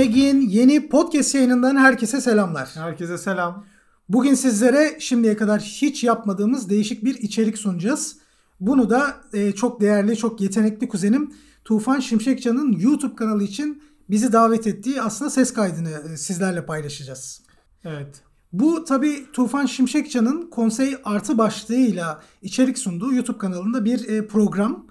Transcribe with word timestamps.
Meg'in 0.00 0.40
yeni 0.40 0.88
podcast 0.88 1.34
yayınından 1.34 1.76
herkese 1.76 2.20
selamlar. 2.20 2.70
Herkese 2.74 3.18
selam. 3.18 3.64
Bugün 4.08 4.34
sizlere 4.34 4.96
şimdiye 5.00 5.36
kadar 5.36 5.60
hiç 5.60 6.04
yapmadığımız 6.04 6.70
değişik 6.70 7.04
bir 7.04 7.14
içerik 7.14 7.58
sunacağız. 7.58 8.16
Bunu 8.60 8.90
da 8.90 9.16
e, 9.32 9.52
çok 9.52 9.80
değerli, 9.80 10.16
çok 10.16 10.40
yetenekli 10.40 10.88
kuzenim 10.88 11.34
Tufan 11.64 12.00
Şimşekcan'ın 12.00 12.72
YouTube 12.72 13.14
kanalı 13.14 13.42
için 13.42 13.82
bizi 14.10 14.32
davet 14.32 14.66
ettiği 14.66 15.02
aslında 15.02 15.30
ses 15.30 15.52
kaydını 15.52 15.90
e, 15.90 16.16
sizlerle 16.16 16.66
paylaşacağız. 16.66 17.42
Evet. 17.84 18.22
Bu 18.52 18.84
tabi 18.84 19.32
Tufan 19.32 19.66
Şimşekcan'ın 19.66 20.50
konsey 20.50 20.96
artı 21.04 21.38
başlığıyla 21.38 22.22
içerik 22.42 22.78
sunduğu 22.78 23.14
YouTube 23.14 23.38
kanalında 23.38 23.84
bir 23.84 24.08
e, 24.08 24.26
program. 24.26 24.86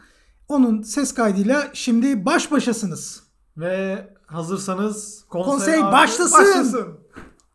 Onun 0.47 0.81
ses 0.81 1.13
kaydıyla 1.13 1.67
şimdi 1.73 2.25
baş 2.25 2.51
başasınız. 2.51 3.23
Ve 3.57 4.07
hazırsanız 4.31 5.25
konsey, 5.29 5.51
Konsey 5.53 5.73
artı 5.73 5.91
başlasın. 5.91 6.39
başlasın. 6.39 6.99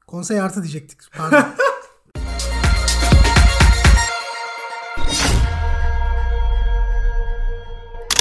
Konsey 0.06 0.41
artı 0.41 0.62
diyecektik. 0.62 0.98
Pardon. 1.16 1.45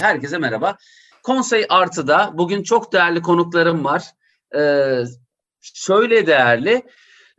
Herkese 0.01 0.37
merhaba. 0.37 0.77
Konsey 1.23 1.65
Artı'da 1.69 2.31
bugün 2.33 2.63
çok 2.63 2.93
değerli 2.93 3.21
konuklarım 3.21 3.83
var. 3.83 4.03
Ee, 4.57 5.03
şöyle 5.61 6.27
değerli, 6.27 6.83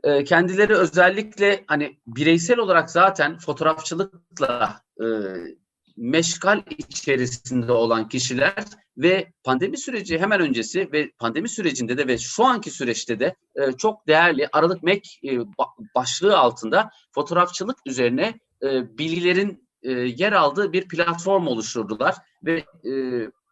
e, 0.04 0.24
kendileri 0.24 0.74
özellikle 0.76 1.64
hani 1.66 1.98
bireysel 2.06 2.58
olarak 2.58 2.90
zaten 2.90 3.38
fotoğrafçılıkla 3.38 4.80
e, 5.00 5.06
meşgal 5.96 6.62
içerisinde 6.78 7.72
olan 7.72 8.08
kişiler 8.08 8.64
ve 8.96 9.32
pandemi 9.44 9.78
süreci 9.78 10.18
hemen 10.18 10.40
öncesi 10.40 10.92
ve 10.92 11.10
pandemi 11.18 11.48
sürecinde 11.48 11.98
de 11.98 12.06
ve 12.06 12.18
şu 12.18 12.44
anki 12.44 12.70
süreçte 12.70 13.20
de 13.20 13.34
e, 13.54 13.72
çok 13.72 14.06
değerli 14.06 14.48
Aralık 14.52 14.82
Mek 14.82 15.20
e, 15.22 15.28
ba- 15.28 15.94
başlığı 15.94 16.38
altında 16.38 16.90
fotoğrafçılık 17.14 17.78
üzerine 17.86 18.34
e, 18.62 18.98
bilgilerin 18.98 19.68
e, 19.82 19.92
yer 19.92 20.32
aldığı 20.32 20.72
bir 20.72 20.88
platform 20.88 21.46
oluşturdular 21.46 22.16
ve 22.44 22.64
e, 22.90 22.92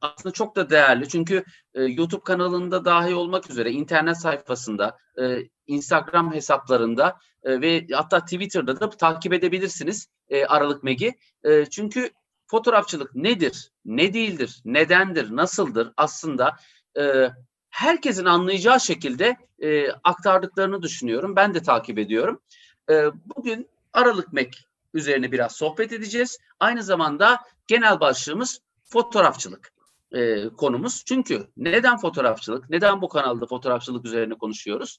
aslında 0.01 0.33
çok 0.33 0.57
da 0.57 0.71
değerli 0.71 1.09
çünkü 1.09 1.45
e, 1.75 1.83
YouTube 1.83 2.23
kanalında 2.25 2.85
dahi 2.85 3.15
olmak 3.15 3.51
üzere 3.51 3.71
internet 3.71 4.17
sayfasında, 4.17 4.99
e, 5.21 5.39
Instagram 5.67 6.35
hesaplarında 6.35 7.17
e, 7.43 7.61
ve 7.61 7.87
hatta 7.93 8.21
Twitter'da 8.21 8.81
da 8.81 8.91
takip 8.91 9.33
edebilirsiniz 9.33 10.09
e, 10.29 10.45
Aralık 10.45 10.83
Meg'i. 10.83 11.15
E, 11.45 11.65
çünkü 11.65 12.11
fotoğrafçılık 12.53 13.15
nedir, 13.15 13.71
ne 13.85 14.15
değildir, 14.15 14.61
nedendir, 14.65 15.37
nasıldır 15.37 15.93
aslında 15.97 16.57
e, 16.99 17.29
herkesin 17.71 18.25
anlayacağı 18.25 18.81
şekilde 18.81 19.37
e, 19.59 19.91
aktardıklarını 19.91 20.83
düşünüyorum. 20.83 21.37
Ben 21.37 21.55
de 21.55 21.63
takip 21.63 21.99
ediyorum. 21.99 22.41
E, 22.91 23.05
bugün 23.37 23.69
Aralık 23.93 24.33
Mek 24.33 24.69
üzerine 24.95 25.33
biraz 25.33 25.53
sohbet 25.53 25.93
edeceğiz. 25.93 26.39
Aynı 26.61 26.83
zamanda 26.83 27.41
genel 27.67 28.01
başlığımız 28.01 28.61
fotoğrafçılık 28.85 29.73
e, 30.13 30.49
konumuz. 30.49 31.05
Çünkü 31.05 31.47
neden 31.57 31.99
fotoğrafçılık? 31.99 32.71
Neden 32.71 33.03
bu 33.03 33.09
kanalda 33.09 33.47
fotoğrafçılık 33.47 34.05
üzerine 34.05 34.35
konuşuyoruz? 34.35 34.99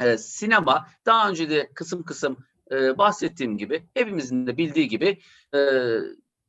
E, 0.00 0.18
sinema 0.18 0.86
daha 1.06 1.28
önce 1.28 1.50
de 1.50 1.70
kısım 1.74 2.02
kısım 2.02 2.36
e, 2.70 2.98
bahsettiğim 2.98 3.58
gibi 3.58 3.86
hepimizin 3.94 4.46
de 4.46 4.56
bildiği 4.56 4.88
gibi 4.88 5.20
e, 5.54 5.58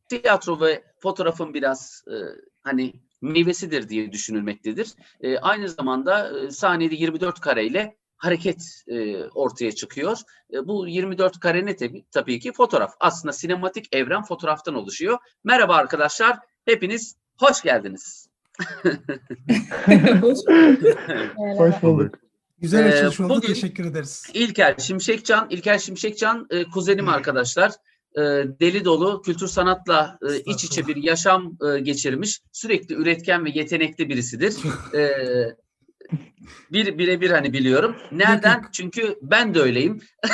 tiyatro 0.10 0.62
ve 0.62 0.84
fotoğrafın 1.00 1.54
biraz 1.54 2.04
e, 2.08 2.16
hani 2.64 2.94
meyvesidir 3.22 3.90
diye 3.90 4.12
düşünülmektedir. 4.12 4.94
E, 5.22 5.38
aynı 5.38 5.70
zamanda 5.70 6.40
e, 6.40 6.52
saniyede 6.52 6.96
24 6.96 7.40
kareyle 7.40 7.96
hareket 8.18 8.84
e, 8.88 9.24
ortaya 9.24 9.72
çıkıyor. 9.72 10.18
E, 10.54 10.68
bu 10.68 10.88
24 10.88 11.40
kare 11.40 11.66
ne 11.66 11.76
tabii, 11.76 12.06
tabii 12.12 12.40
ki 12.40 12.52
fotoğraf. 12.54 12.94
Aslında 13.00 13.34
sinematik 13.34 13.96
evren 13.96 14.24
fotoğraftan 14.24 14.76
oluşuyor. 14.76 15.18
Merhaba 15.44 15.76
arkadaşlar, 15.76 16.40
hepiniz 16.66 17.16
hoş 17.40 17.62
geldiniz. 17.62 18.30
Hoş 21.58 21.82
bulduk. 21.84 22.16
Güzel 22.60 22.86
Ee, 22.86 22.90
açılış 22.94 23.20
oldu. 23.20 23.30
bugün- 23.30 23.48
Teşekkür 23.48 23.86
ederiz. 23.86 24.30
İlker 24.34 24.76
Şimşekcan, 24.78 25.48
İlker 25.50 25.78
Şimşekcan 25.78 26.48
e, 26.50 26.64
kuzenim 26.64 27.10
arkadaşlar. 27.10 27.72
E, 28.18 28.22
deli 28.60 28.86
dolu, 28.86 29.22
kültür 29.22 29.48
sanatla 29.48 30.20
e, 30.30 30.40
iç 30.40 30.64
içe 30.64 30.88
bir 30.88 30.96
yaşam 30.96 31.58
e, 31.68 31.80
geçirmiş. 31.80 32.42
Sürekli 32.52 32.96
üretken 32.96 33.46
ve 33.46 33.50
yetenekli 33.50 34.10
birisidir. 34.10 34.56
E, 34.96 35.02
bir 36.72 36.98
birebir 36.98 37.32
hani 37.32 37.54
biliyorum. 37.54 37.96
Nereden? 38.12 38.66
Çünkü 38.72 39.16
ben 39.22 39.56
de 39.56 39.60
öyleyim. 39.60 40.02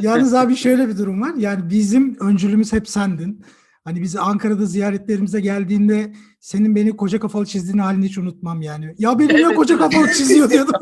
Yalnız 0.00 0.34
abi 0.34 0.56
şöyle 0.56 0.88
bir 0.88 0.98
durum 0.98 1.22
var. 1.22 1.34
Yani 1.36 1.70
bizim 1.70 2.16
öncülümüz 2.20 2.72
hep 2.72 2.88
sendin. 2.88 3.44
Hani 3.88 4.02
bizi 4.02 4.20
Ankara'da 4.20 4.66
ziyaretlerimize 4.66 5.40
geldiğinde 5.40 6.12
senin 6.40 6.74
beni 6.74 6.96
koca 6.96 7.20
kafalı 7.20 7.46
çizdiğin 7.46 7.78
halini 7.78 8.04
hiç 8.04 8.18
unutmam 8.18 8.62
yani. 8.62 8.94
Ya 8.98 9.18
beni 9.18 9.28
niye 9.28 9.46
Evet. 9.46 9.56
koca 9.56 9.78
kafalı 9.78 10.12
çiziyor 10.12 10.50
diyordum. 10.50 10.74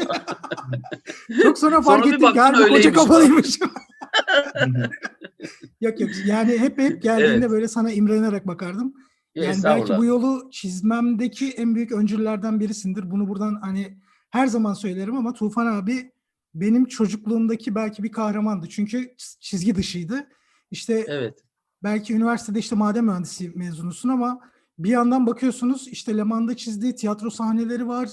Çok 1.42 1.58
sonra 1.58 1.82
fark 1.82 2.04
Sonra 2.04 2.14
ettim 2.16 2.28
harbi 2.36 2.68
koca 2.68 2.92
kafalıymış. 2.92 3.58
yok 5.80 6.00
yok 6.00 6.10
yani 6.26 6.58
hep 6.58 6.78
hep 6.78 7.02
geldiğinde 7.02 7.34
Evet. 7.36 7.50
böyle 7.50 7.68
sana 7.68 7.92
imrenerek 7.92 8.46
bakardım. 8.46 8.94
Yani 9.34 9.56
belki 9.64 9.98
bu 9.98 10.04
yolu 10.04 10.50
çizmemdeki 10.50 11.50
en 11.50 11.74
büyük 11.74 11.92
öncüllerden 11.92 12.60
birisindir. 12.60 13.10
Bunu 13.10 13.28
buradan 13.28 13.58
hani 13.62 13.98
her 14.30 14.46
zaman 14.46 14.74
söylerim 14.74 15.16
ama 15.16 15.32
Tufan 15.32 15.66
abi 15.66 16.12
benim 16.54 16.84
çocukluğumdaki 16.84 17.74
belki 17.74 18.02
bir 18.02 18.12
kahramandı. 18.12 18.68
Çünkü 18.68 18.98
çiz- 18.98 19.36
çizgi 19.40 19.74
dışıydı. 19.74 20.26
İşte 20.70 21.04
Evet. 21.08 21.45
Belki 21.82 22.14
üniversitede 22.14 22.58
işte 22.58 22.76
maden 22.76 23.04
mühendisi 23.04 23.52
mezunusun 23.54 24.08
ama 24.08 24.40
bir 24.78 24.90
yandan 24.90 25.26
bakıyorsunuz 25.26 25.88
işte 25.88 26.16
Leman'da 26.16 26.56
çizdiği 26.56 26.94
tiyatro 26.94 27.30
sahneleri 27.30 27.88
var. 27.88 28.08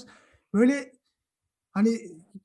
Böyle 0.54 0.92
hani 1.72 1.98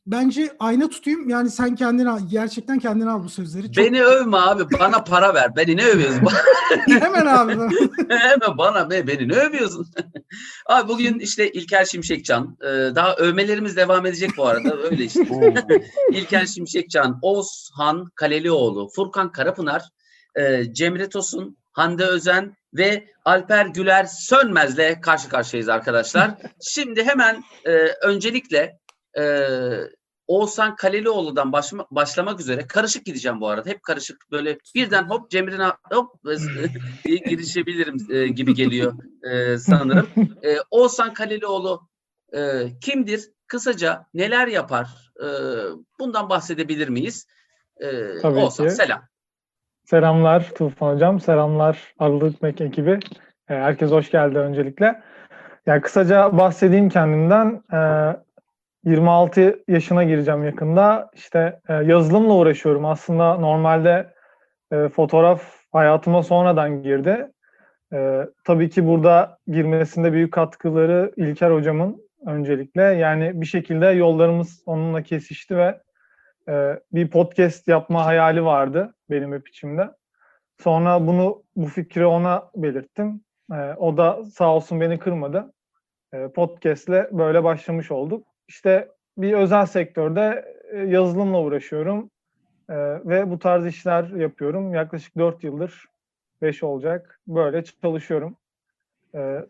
bence 0.08 0.56
ayna 0.60 0.90
tutayım 0.90 1.30
yani 1.30 1.50
sen 1.50 1.76
kendine 1.76 2.10
al, 2.10 2.20
gerçekten 2.32 2.80
kendine 2.80 3.10
al 3.10 3.24
bu 3.24 3.30
sözleri. 3.30 3.72
Çok, 3.72 3.86
Beni 3.86 4.04
övme 4.04 4.38
abi. 4.38 4.64
Bana 4.80 5.04
para 5.04 5.34
ver. 5.34 5.56
Beni 5.56 5.78
ne 5.78 5.86
övüyorsun? 5.86 6.28
hemen 6.88 7.26
abi. 7.26 7.54
Hemen 8.10 8.58
bana 8.58 8.90
be, 8.90 9.08
beni 9.08 9.28
ne 9.28 9.34
övüyorsun? 9.34 9.88
Abi 10.66 10.88
bugün 10.88 11.20
işte 11.20 11.52
İlker 11.52 11.86
Şimşekcan. 11.86 12.58
e, 12.62 12.68
daha 12.96 13.16
övmelerimiz 13.16 13.76
devam 13.78 14.06
edecek 14.06 14.32
bu 14.38 14.48
arada. 14.48 14.78
Öyle 14.78 15.04
işte. 15.04 15.54
İlker 16.12 16.46
Şimşekcan, 16.46 17.20
Oğuzhan 17.22 18.06
Kalelioğlu, 18.16 18.90
Furkan 18.96 19.32
Karapınar, 19.32 19.84
e, 20.40 20.74
Cemre 20.74 21.10
Tosun, 21.10 21.58
Hande 21.72 22.06
Özen 22.06 22.58
ve 22.74 23.08
Alper 23.26 23.66
Güler 23.66 24.06
Sönmez'le 24.06 25.02
karşı 25.02 25.30
karşıyayız 25.30 25.70
arkadaşlar. 25.70 26.32
Şimdi 26.62 27.04
hemen 27.04 27.44
e, 27.66 27.72
öncelikle 28.04 28.80
e, 29.18 29.24
Oğuzhan 30.28 30.76
Kalelioğlu'dan 30.76 31.52
başma- 31.52 31.88
başlamak 31.92 32.40
üzere 32.40 32.68
karışık 32.68 33.06
gideceğim 33.06 33.42
bu 33.42 33.48
arada. 33.48 33.70
Hep 33.70 33.84
karışık 33.84 34.32
böyle 34.32 34.58
birden 34.76 35.04
hop 35.04 35.32
Cemre'ne 35.32 35.72
hop 35.92 36.24
diye 37.06 37.18
girişebilirim 37.18 37.98
e, 38.10 38.28
gibi 38.28 38.54
geliyor 38.54 38.94
e, 39.24 39.58
sanırım. 39.58 40.08
E, 40.44 40.58
Oğuzhan 40.72 41.14
Kalelioğlu 41.14 41.90
e, 42.34 42.64
kimdir? 42.82 43.30
Kısaca 43.48 44.06
neler 44.14 44.48
yapar? 44.48 45.12
E, 45.24 45.28
bundan 46.00 46.30
bahsedebilir 46.30 46.90
miyiz? 46.90 47.28
E, 47.78 48.18
Tabii 48.22 48.40
Oğuzhan 48.40 48.68
ki. 48.68 48.76
selam. 48.76 49.02
Selamlar 49.90 50.50
Tufan 50.56 50.94
Hocam, 50.94 51.20
selamlar 51.20 51.94
Aralık 52.00 52.42
Mek 52.42 52.62
ekibi. 52.62 52.92
Ee, 53.50 53.54
Herkes 53.54 53.92
hoş 53.92 54.12
geldi 54.12 54.38
öncelikle. 54.38 55.02
Yani 55.66 55.82
kısaca 55.82 56.38
bahsedeyim 56.38 56.90
kendimden. 56.90 57.64
Ee, 57.74 58.16
26 58.86 59.60
yaşına 59.68 60.04
gireceğim 60.04 60.44
yakında. 60.44 61.10
İşte 61.14 61.60
e, 61.70 61.74
yazılımla 61.74 62.34
uğraşıyorum. 62.34 62.86
Aslında 62.86 63.36
normalde 63.36 64.14
e, 64.72 64.90
fotoğraf 64.90 65.42
hayatıma 65.72 66.24
sonradan 66.24 66.84
girdi. 66.84 67.32
E, 67.94 68.28
tabii 68.44 68.70
ki 68.70 68.88
burada 68.88 69.38
girmesinde 69.48 70.14
büyük 70.14 70.34
katkıları 70.34 71.12
İlker 71.18 71.52
Hocam'ın 71.52 72.02
öncelikle. 72.26 72.82
Yani 72.82 73.42
bir 73.42 73.46
şekilde 73.46 73.86
yollarımız 73.86 74.64
onunla 74.66 75.02
kesişti 75.02 75.58
ve 75.58 75.80
e, 76.50 76.80
bir 76.94 77.10
podcast 77.10 77.68
yapma 77.68 78.06
hayali 78.06 78.46
vardı 78.46 78.94
benim 79.10 79.34
hep 79.34 79.48
içimde. 79.48 79.90
Sonra 80.60 81.08
bunu 81.08 81.44
bu 81.56 81.66
fikri 81.68 82.06
ona 82.06 82.52
belirttim. 82.56 83.22
E, 83.54 83.74
o 83.78 83.98
da 83.98 84.26
sağ 84.26 84.56
olsun 84.56 84.82
beni 84.82 85.00
kırmadı. 85.00 85.54
E, 86.14 86.28
podcast'le 86.28 87.12
böyle 87.12 87.44
başlamış 87.44 87.92
olduk. 87.92 88.28
İşte 88.48 88.88
bir 89.18 89.34
özel 89.34 89.66
sektörde 89.66 90.46
e, 90.72 90.78
yazılımla 90.80 91.42
uğraşıyorum 91.42 92.12
E, 92.70 92.76
ve 93.06 93.32
bu 93.32 93.40
tarz 93.40 93.66
işler 93.66 94.04
yapıyorum. 94.04 94.74
Yaklaşık 94.74 95.18
4 95.18 95.44
yıldır 95.44 95.86
5 96.42 96.64
olacak. 96.64 97.22
Böyle 97.28 97.64
çalışıyorum. 97.64 98.38
E, 99.16 99.46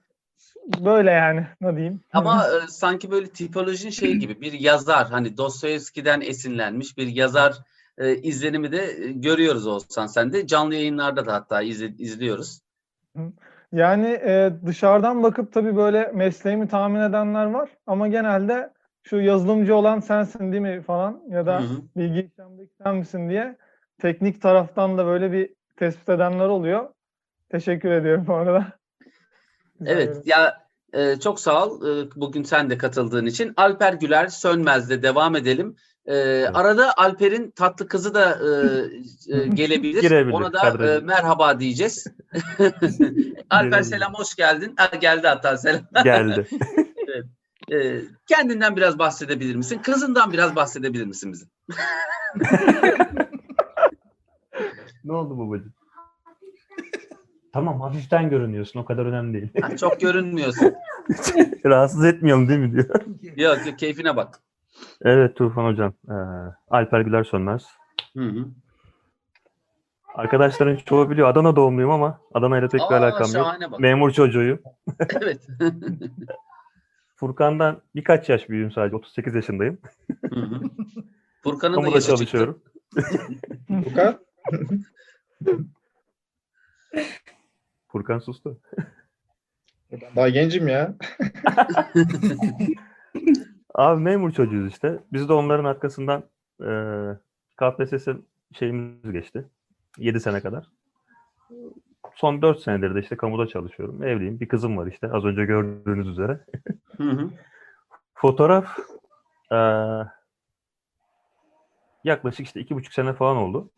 böyle 0.85 1.11
yani 1.11 1.47
ne 1.61 1.75
diyeyim. 1.75 2.01
Ama 2.13 2.47
e, 2.47 2.67
sanki 2.67 3.11
böyle 3.11 3.27
tipolojin 3.27 3.89
şey 3.89 4.15
gibi 4.15 4.41
bir 4.41 4.53
yazar 4.53 5.09
hani 5.09 5.37
Dostoyevski'den 5.37 6.21
esinlenmiş 6.21 6.97
bir 6.97 7.07
yazar 7.07 7.55
e, 7.97 8.15
izlenimi 8.15 8.71
de 8.71 8.77
e, 8.77 9.11
görüyoruz 9.11 9.67
olsan 9.67 10.07
sen 10.07 10.33
de 10.33 10.47
canlı 10.47 10.75
yayınlarda 10.75 11.25
da 11.25 11.33
hatta 11.33 11.61
izle- 11.61 11.97
izliyoruz. 11.97 12.61
Yani 13.71 14.07
e, 14.07 14.51
dışarıdan 14.65 15.23
bakıp 15.23 15.53
tabii 15.53 15.75
böyle 15.75 16.11
mesleğimi 16.13 16.67
tahmin 16.67 16.99
edenler 16.99 17.45
var 17.45 17.69
ama 17.87 18.07
genelde 18.07 18.73
şu 19.03 19.17
yazılımcı 19.17 19.75
olan 19.75 19.99
sensin 19.99 20.51
değil 20.51 20.61
mi 20.61 20.81
falan 20.81 21.21
ya 21.29 21.45
da 21.45 21.61
bilgi 21.95 22.19
işlemdeki 22.19 22.73
sen 22.83 22.95
misin 22.95 23.29
diye 23.29 23.57
teknik 23.97 24.41
taraftan 24.41 24.97
da 24.97 25.05
böyle 25.05 25.31
bir 25.31 25.55
tespit 25.75 26.09
edenler 26.09 26.47
oluyor. 26.47 26.89
Teşekkür 27.49 27.91
ediyorum 27.91 28.27
bu 28.27 28.33
arada. 28.33 28.78
Evet 29.85 30.17
ya 30.25 30.63
e, 30.93 31.19
çok 31.19 31.39
sağ 31.39 31.65
ol 31.67 31.87
e, 31.87 32.07
bugün 32.15 32.43
sen 32.43 32.69
de 32.69 32.77
katıldığın 32.77 33.25
için. 33.25 33.53
Alper 33.57 33.93
Güler 33.93 34.27
Sönmez'le 34.27 34.89
devam 35.03 35.35
edelim. 35.35 35.75
E, 36.05 36.45
Arada 36.45 36.93
Alper'in 36.97 37.51
tatlı 37.51 37.87
kızı 37.87 38.13
da 38.13 38.39
e, 38.39 38.49
e, 39.37 39.47
gelebilir. 39.53 40.01
Girebilir, 40.01 40.33
Ona 40.33 40.53
da 40.53 40.59
kardeşim. 40.59 40.95
e, 40.95 40.99
merhaba 41.05 41.59
diyeceğiz. 41.59 42.07
Alper 43.49 43.67
Girebilir. 43.67 43.83
selam 43.83 44.13
hoş 44.13 44.35
geldin. 44.35 44.73
Ha, 44.77 44.95
geldi 44.97 45.27
hatta 45.27 45.57
selam. 45.57 45.81
Geldi. 46.03 46.47
E, 47.71 48.01
kendinden 48.27 48.75
biraz 48.75 48.99
bahsedebilir 48.99 49.55
misin? 49.55 49.79
Kızından 49.83 50.33
biraz 50.33 50.55
bahsedebilir 50.55 51.05
misin 51.05 51.33
bize? 51.33 51.45
ne 55.03 55.13
oldu 55.13 55.39
babacığım? 55.39 55.73
Tamam 57.53 57.81
hafiften 57.81 58.29
görünüyorsun 58.29 58.79
o 58.79 58.85
kadar 58.85 59.05
önemli 59.05 59.33
değil. 59.33 59.51
Ha, 59.61 59.77
çok 59.77 59.99
görünmüyorsun. 60.01 60.73
Rahatsız 61.65 62.05
etmiyorum 62.05 62.49
değil 62.49 62.59
mi 62.59 62.71
diyor. 62.73 62.85
Yok 63.37 63.67
yok 63.67 63.79
keyfine 63.79 64.15
bak. 64.15 64.39
Evet 65.01 65.35
Tufan 65.35 65.65
hocam. 65.65 65.93
Ee, 66.09 66.13
Alper 66.69 67.01
Güler 67.01 67.23
Sönmez. 67.23 67.65
Hı 68.17 68.23
hı. 68.23 68.45
Arkadaşların 70.15 70.75
çoğu 70.75 71.09
biliyor 71.09 71.27
Adana 71.27 71.55
doğumluyum 71.55 71.91
ama 71.91 72.21
Adana 72.33 72.57
ile 72.59 72.67
pek 72.67 72.81
bir 72.89 72.95
Aa, 72.95 72.97
alakam 72.97 73.31
yok. 73.35 73.71
bak. 73.71 73.79
Memur 73.79 74.11
çocuğuyum. 74.11 74.59
evet. 75.21 75.47
Furkan'dan 77.15 77.81
birkaç 77.95 78.29
yaş 78.29 78.49
büyüğüm 78.49 78.71
sadece. 78.71 78.95
38 78.95 79.35
yaşındayım. 79.35 79.77
Hı 80.29 80.39
hı. 80.39 80.61
Furkan'ın 81.43 81.73
da 81.73 81.81
Kamuda 81.81 81.95
yaşı 81.95 82.07
çıktı. 82.07 82.17
çalışıyorum. 82.17 82.61
Furkan? 83.67 84.19
Furkan 87.91 88.19
sustu. 88.19 88.59
Ben 89.91 90.15
daha 90.15 90.29
gencim 90.29 90.67
ya. 90.67 90.93
Abi 93.75 94.01
memur 94.01 94.31
çocuğuyuz 94.31 94.71
işte. 94.71 94.99
Biz 95.13 95.29
de 95.29 95.33
onların 95.33 95.65
arkasından 95.65 96.23
e, 96.61 96.69
KPSS 97.57 98.07
şeyimiz 98.53 99.11
geçti. 99.11 99.45
7 99.97 100.19
sene 100.19 100.41
kadar. 100.41 100.67
Son 102.15 102.41
4 102.41 102.59
senedir 102.59 102.95
de 102.95 102.99
işte 102.99 103.17
kamuda 103.17 103.47
çalışıyorum. 103.47 104.03
Evliyim. 104.03 104.39
Bir 104.39 104.47
kızım 104.47 104.77
var 104.77 104.87
işte. 104.87 105.11
Az 105.11 105.25
önce 105.25 105.45
gördüğünüz 105.45 106.07
üzere. 106.07 106.45
Hı 106.97 107.03
hı. 107.03 107.29
Fotoğraf 108.13 108.79
e, 109.51 109.57
yaklaşık 112.03 112.45
işte 112.45 112.59
iki 112.59 112.75
buçuk 112.75 112.93
sene 112.93 113.13
falan 113.13 113.37
oldu. 113.37 113.69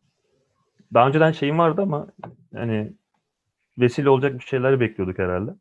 Daha 0.93 1.07
önceden 1.07 1.31
şeyim 1.31 1.57
vardı 1.57 1.81
ama 1.81 2.07
hani 2.53 2.93
vesile 3.81 4.09
olacak 4.09 4.33
bir 4.33 4.43
şeyler 4.43 4.79
bekliyorduk 4.79 5.19
herhalde. 5.19 5.51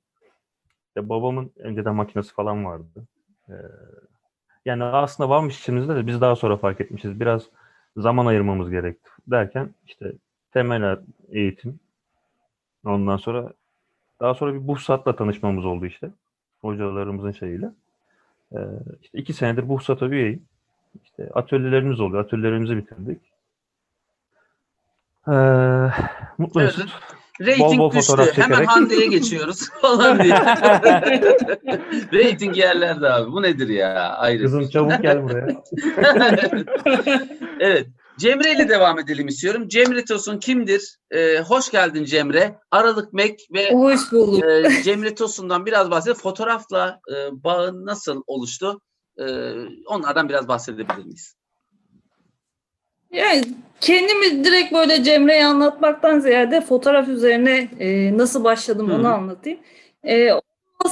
İşte 0.89 1.09
babamın 1.09 1.53
önceden 1.57 1.95
makinesi 1.95 2.35
falan 2.35 2.65
vardı. 2.65 3.07
E, 3.49 3.55
yani 4.65 4.85
aslında 4.85 5.31
varmış 5.31 5.59
içimizde 5.61 5.97
de 5.97 6.07
biz 6.07 6.21
daha 6.21 6.37
sonra 6.37 6.57
fark 6.57 6.81
etmişiz. 6.81 7.21
Biraz 7.21 7.43
zaman 7.97 8.27
ayırmamız 8.27 8.71
gerekti 8.71 9.11
derken 9.27 9.75
işte 9.87 10.13
temel 10.53 10.99
eğitim 11.29 11.81
ondan 12.85 13.17
sonra 13.17 13.53
daha 14.21 14.35
sonra 14.35 14.55
bir 14.55 14.69
Bursat'la 14.69 15.17
tanışmamız 15.17 15.65
oldu 15.65 15.87
işte. 15.87 16.11
Hocalarımızın 16.61 17.33
şeyiyle. 17.33 17.71
Ee, 18.53 18.59
işte 19.03 19.19
iki 19.19 19.33
senedir 19.33 19.69
Bursat'a 19.69 20.07
üyeyim. 20.07 20.43
İşte 21.05 21.31
atölyelerimiz 21.35 22.01
oluyor. 22.01 22.25
Atölyelerimizi 22.25 22.77
bitirdik. 22.77 23.21
Ee, 25.29 25.33
mutlu 26.39 26.61
Evet. 26.61 26.79
Mesut. 26.79 27.20
Rating 27.41 27.79
bol 27.79 27.93
düştü. 27.93 28.07
fotoğraf 28.07 28.37
Hemen 28.39 28.49
çekerek. 28.49 28.69
Hande'ye 28.69 29.07
geçiyoruz 29.07 29.69
falan 29.81 30.23
diye. 30.23 30.35
Rating 32.13 32.57
yerlerde 32.59 33.09
abi. 33.13 33.33
Bu 33.33 33.43
nedir 33.43 33.69
ya? 33.69 33.95
Ayrı. 34.19 34.43
Kızım 34.43 34.69
çabuk 34.69 35.03
gel 35.03 35.23
buraya. 35.23 35.47
evet. 37.61 37.87
Cemre 38.19 38.53
ile 38.53 38.69
devam 38.69 38.99
edelim 38.99 39.29
istiyorum. 39.29 39.69
Cemre 39.69 40.05
Tosun 40.05 40.39
kimdir? 40.39 40.97
Ee, 41.11 41.39
hoş 41.41 41.71
geldin 41.71 42.05
Cemre. 42.05 42.59
Aralık 42.71 43.13
Mek 43.13 43.41
ve 43.55 43.73
Hoş 43.73 44.13
bulduk. 44.13 44.45
e, 44.45 44.83
Cemre 44.83 45.15
Tosun'dan 45.15 45.67
biraz 45.67 45.91
bahsedelim. 45.91 46.21
Fotoğrafla 46.23 47.01
e, 47.13 47.15
bağın 47.45 47.87
nasıl 47.87 48.23
oluştu? 48.27 48.81
E, 49.19 49.25
onlardan 49.87 50.29
biraz 50.29 50.49
bahsedebilir 50.49 51.05
miyiz? 51.05 51.35
Yani 53.13 53.43
kendimi 53.81 54.45
direkt 54.45 54.73
böyle 54.73 55.03
Cemre'ye 55.05 55.47
anlatmaktan 55.47 56.19
ziyade 56.19 56.61
fotoğraf 56.61 57.09
üzerine 57.09 57.69
e, 57.79 58.19
nasıl 58.19 58.45
başladım 58.45 58.91
Hı. 58.91 58.95
onu 58.95 59.09
anlatayım. 59.09 59.59
E, 60.07 60.31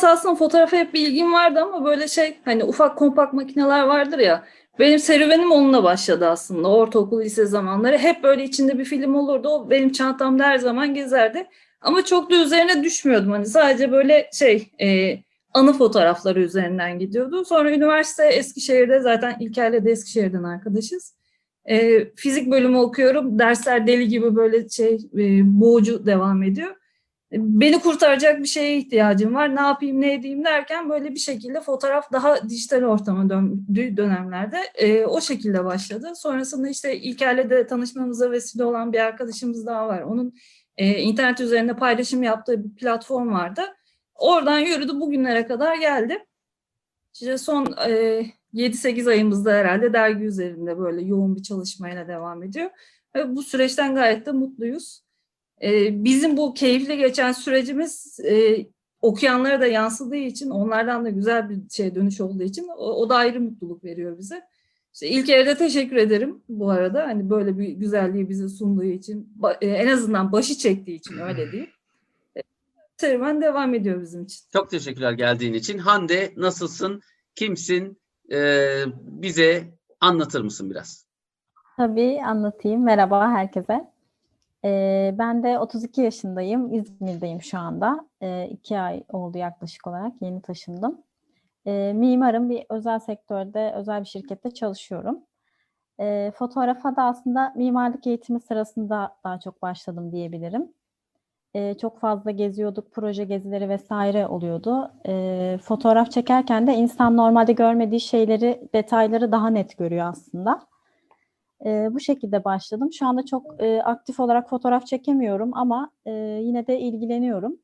aslında 0.02 0.34
fotoğrafa 0.34 0.76
hep 0.76 0.94
bir 0.94 1.08
ilgim 1.08 1.32
vardı 1.32 1.60
ama 1.60 1.84
böyle 1.84 2.08
şey 2.08 2.36
hani 2.44 2.64
ufak 2.64 2.98
kompakt 2.98 3.32
makineler 3.32 3.82
vardır 3.82 4.18
ya 4.18 4.44
benim 4.78 4.98
serüvenim 4.98 5.52
onunla 5.52 5.84
başladı 5.84 6.28
aslında 6.28 6.68
ortaokul 6.68 7.20
lise 7.20 7.46
zamanları. 7.46 7.98
Hep 7.98 8.22
böyle 8.22 8.44
içinde 8.44 8.78
bir 8.78 8.84
film 8.84 9.14
olurdu. 9.14 9.48
O 9.48 9.70
benim 9.70 9.92
çantamda 9.92 10.44
her 10.44 10.58
zaman 10.58 10.94
gezerdi. 10.94 11.46
Ama 11.80 12.04
çok 12.04 12.30
da 12.30 12.34
üzerine 12.36 12.84
düşmüyordum. 12.84 13.30
Hani 13.30 13.46
sadece 13.46 13.92
böyle 13.92 14.30
şey 14.32 14.70
e, 14.80 15.18
anı 15.54 15.72
fotoğrafları 15.72 16.40
üzerinden 16.40 16.98
gidiyordu. 16.98 17.44
Sonra 17.44 17.72
üniversite 17.72 18.26
Eskişehir'de 18.26 19.00
zaten 19.00 19.36
İlker'le 19.40 19.84
de 19.84 19.90
Eskişehir'den 19.90 20.42
arkadaşız. 20.42 21.17
E, 21.70 22.06
fizik 22.14 22.50
bölümü 22.50 22.76
okuyorum. 22.76 23.38
Dersler 23.38 23.86
deli 23.86 24.08
gibi 24.08 24.36
böyle 24.36 24.68
şey 24.68 24.94
e, 24.94 25.60
boğucu 25.60 26.06
devam 26.06 26.42
ediyor. 26.42 26.70
E, 27.32 27.36
Beni 27.38 27.80
kurtaracak 27.80 28.38
bir 28.38 28.48
şeye 28.48 28.78
ihtiyacım 28.78 29.34
var. 29.34 29.56
Ne 29.56 29.60
yapayım, 29.60 30.00
ne 30.00 30.14
edeyim 30.14 30.44
derken 30.44 30.90
böyle 30.90 31.10
bir 31.14 31.18
şekilde 31.18 31.60
fotoğraf 31.60 32.12
daha 32.12 32.48
dijital 32.48 32.82
ortama 32.82 33.30
döndüğü 33.30 33.96
dönemlerde 33.96 34.58
e, 34.74 35.06
o 35.06 35.20
şekilde 35.20 35.64
başladı. 35.64 36.12
Sonrasında 36.16 36.68
işte 36.68 36.96
İlker'le 36.98 37.50
de 37.50 37.66
tanışmamıza 37.66 38.30
vesile 38.30 38.64
olan 38.64 38.92
bir 38.92 38.98
arkadaşımız 38.98 39.66
daha 39.66 39.88
var. 39.88 40.02
Onun 40.02 40.34
e, 40.76 40.98
internet 40.98 41.40
üzerinde 41.40 41.76
paylaşım 41.76 42.22
yaptığı 42.22 42.64
bir 42.64 42.74
platform 42.74 43.32
vardı. 43.32 43.62
Oradan 44.14 44.58
yürüdü 44.58 45.00
bugünlere 45.00 45.46
kadar 45.46 45.76
geldi. 45.76 46.24
İşte 47.14 47.38
son 47.38 47.74
e, 47.88 48.22
7-8 48.58 49.10
ayımızda 49.10 49.52
herhalde 49.52 49.92
dergi 49.92 50.24
üzerinde 50.24 50.78
böyle 50.78 51.02
yoğun 51.02 51.36
bir 51.36 51.42
çalışmayla 51.42 52.08
devam 52.08 52.42
ediyor. 52.42 52.70
Ve 53.14 53.36
bu 53.36 53.42
süreçten 53.42 53.94
gayet 53.94 54.26
de 54.26 54.32
mutluyuz. 54.32 55.02
E, 55.62 56.04
bizim 56.04 56.36
bu 56.36 56.54
keyifli 56.54 56.96
geçen 56.96 57.32
sürecimiz 57.32 58.20
e, 58.20 58.66
okuyanlara 59.02 59.60
da 59.60 59.66
yansıdığı 59.66 60.16
için, 60.16 60.50
onlardan 60.50 61.04
da 61.04 61.10
güzel 61.10 61.50
bir 61.50 61.70
şey 61.70 61.94
dönüş 61.94 62.20
olduğu 62.20 62.42
için 62.42 62.68
o, 62.68 62.92
o 62.92 63.08
da 63.08 63.16
ayrı 63.16 63.40
mutluluk 63.40 63.84
veriyor 63.84 64.18
bize. 64.18 64.42
İşte 64.94 65.08
ilk 65.08 65.28
de 65.28 65.56
teşekkür 65.56 65.96
ederim 65.96 66.42
bu 66.48 66.70
arada. 66.70 67.06
Hani 67.06 67.30
böyle 67.30 67.58
bir 67.58 67.68
güzelliği 67.68 68.28
bize 68.28 68.48
sunduğu 68.48 68.84
için, 68.84 69.32
e, 69.60 69.66
en 69.66 69.86
azından 69.86 70.32
başı 70.32 70.58
çektiği 70.58 70.96
için 70.96 71.18
öyle 71.18 71.52
değil. 71.52 71.70
E, 72.36 72.40
Serüven 72.96 73.42
devam 73.42 73.74
ediyor 73.74 74.02
bizim 74.02 74.22
için. 74.22 74.40
Çok 74.52 74.70
teşekkürler 74.70 75.12
geldiğin 75.12 75.54
için. 75.54 75.78
Hande 75.78 76.32
nasılsın? 76.36 77.02
Kimsin? 77.34 77.98
E, 78.32 78.38
bize 79.00 79.64
anlatır 80.00 80.40
mısın 80.40 80.70
biraz? 80.70 81.06
Tabii 81.76 82.22
anlatayım. 82.24 82.82
Merhaba 82.84 83.30
herkese. 83.30 83.90
Ee, 84.64 85.14
ben 85.18 85.42
de 85.42 85.58
32 85.58 86.00
yaşındayım. 86.00 86.74
İzmir'deyim 86.74 87.42
şu 87.42 87.58
anda. 87.58 88.08
Ee, 88.22 88.48
iki 88.50 88.78
ay 88.78 89.04
oldu 89.08 89.38
yaklaşık 89.38 89.86
olarak. 89.86 90.12
Yeni 90.20 90.42
taşındım. 90.42 91.02
Ee, 91.66 91.92
mimarım. 91.96 92.50
Bir 92.50 92.66
özel 92.70 92.98
sektörde, 92.98 93.72
özel 93.76 94.00
bir 94.00 94.06
şirkette 94.06 94.50
çalışıyorum. 94.50 95.18
Ee, 96.00 96.32
fotoğrafa 96.34 96.96
da 96.96 97.02
aslında 97.02 97.52
mimarlık 97.56 98.06
eğitimi 98.06 98.40
sırasında 98.40 99.16
daha 99.24 99.40
çok 99.40 99.62
başladım 99.62 100.12
diyebilirim. 100.12 100.72
Ee, 101.54 101.74
çok 101.80 102.00
fazla 102.00 102.30
geziyorduk. 102.30 102.92
Proje 102.92 103.24
gezileri 103.24 103.68
vesaire 103.68 104.26
oluyordu. 104.26 104.92
Ee, 105.08 105.58
fotoğraf 105.62 106.10
çekerken 106.10 106.66
de 106.66 106.74
insan 106.74 107.16
normalde 107.16 107.52
görmediği 107.52 108.00
şeyleri, 108.00 108.68
detayları 108.74 109.32
daha 109.32 109.50
net 109.50 109.78
görüyor 109.78 110.06
aslında. 110.06 110.60
Ee, 111.66 111.88
bu 111.92 112.00
şekilde 112.00 112.44
başladım. 112.44 112.92
Şu 112.92 113.06
anda 113.06 113.24
çok 113.24 113.62
e, 113.62 113.82
aktif 113.82 114.20
olarak 114.20 114.48
fotoğraf 114.48 114.86
çekemiyorum 114.86 115.56
ama 115.56 115.90
e, 116.06 116.10
yine 116.42 116.66
de 116.66 116.80
ilgileniyorum. 116.80 117.56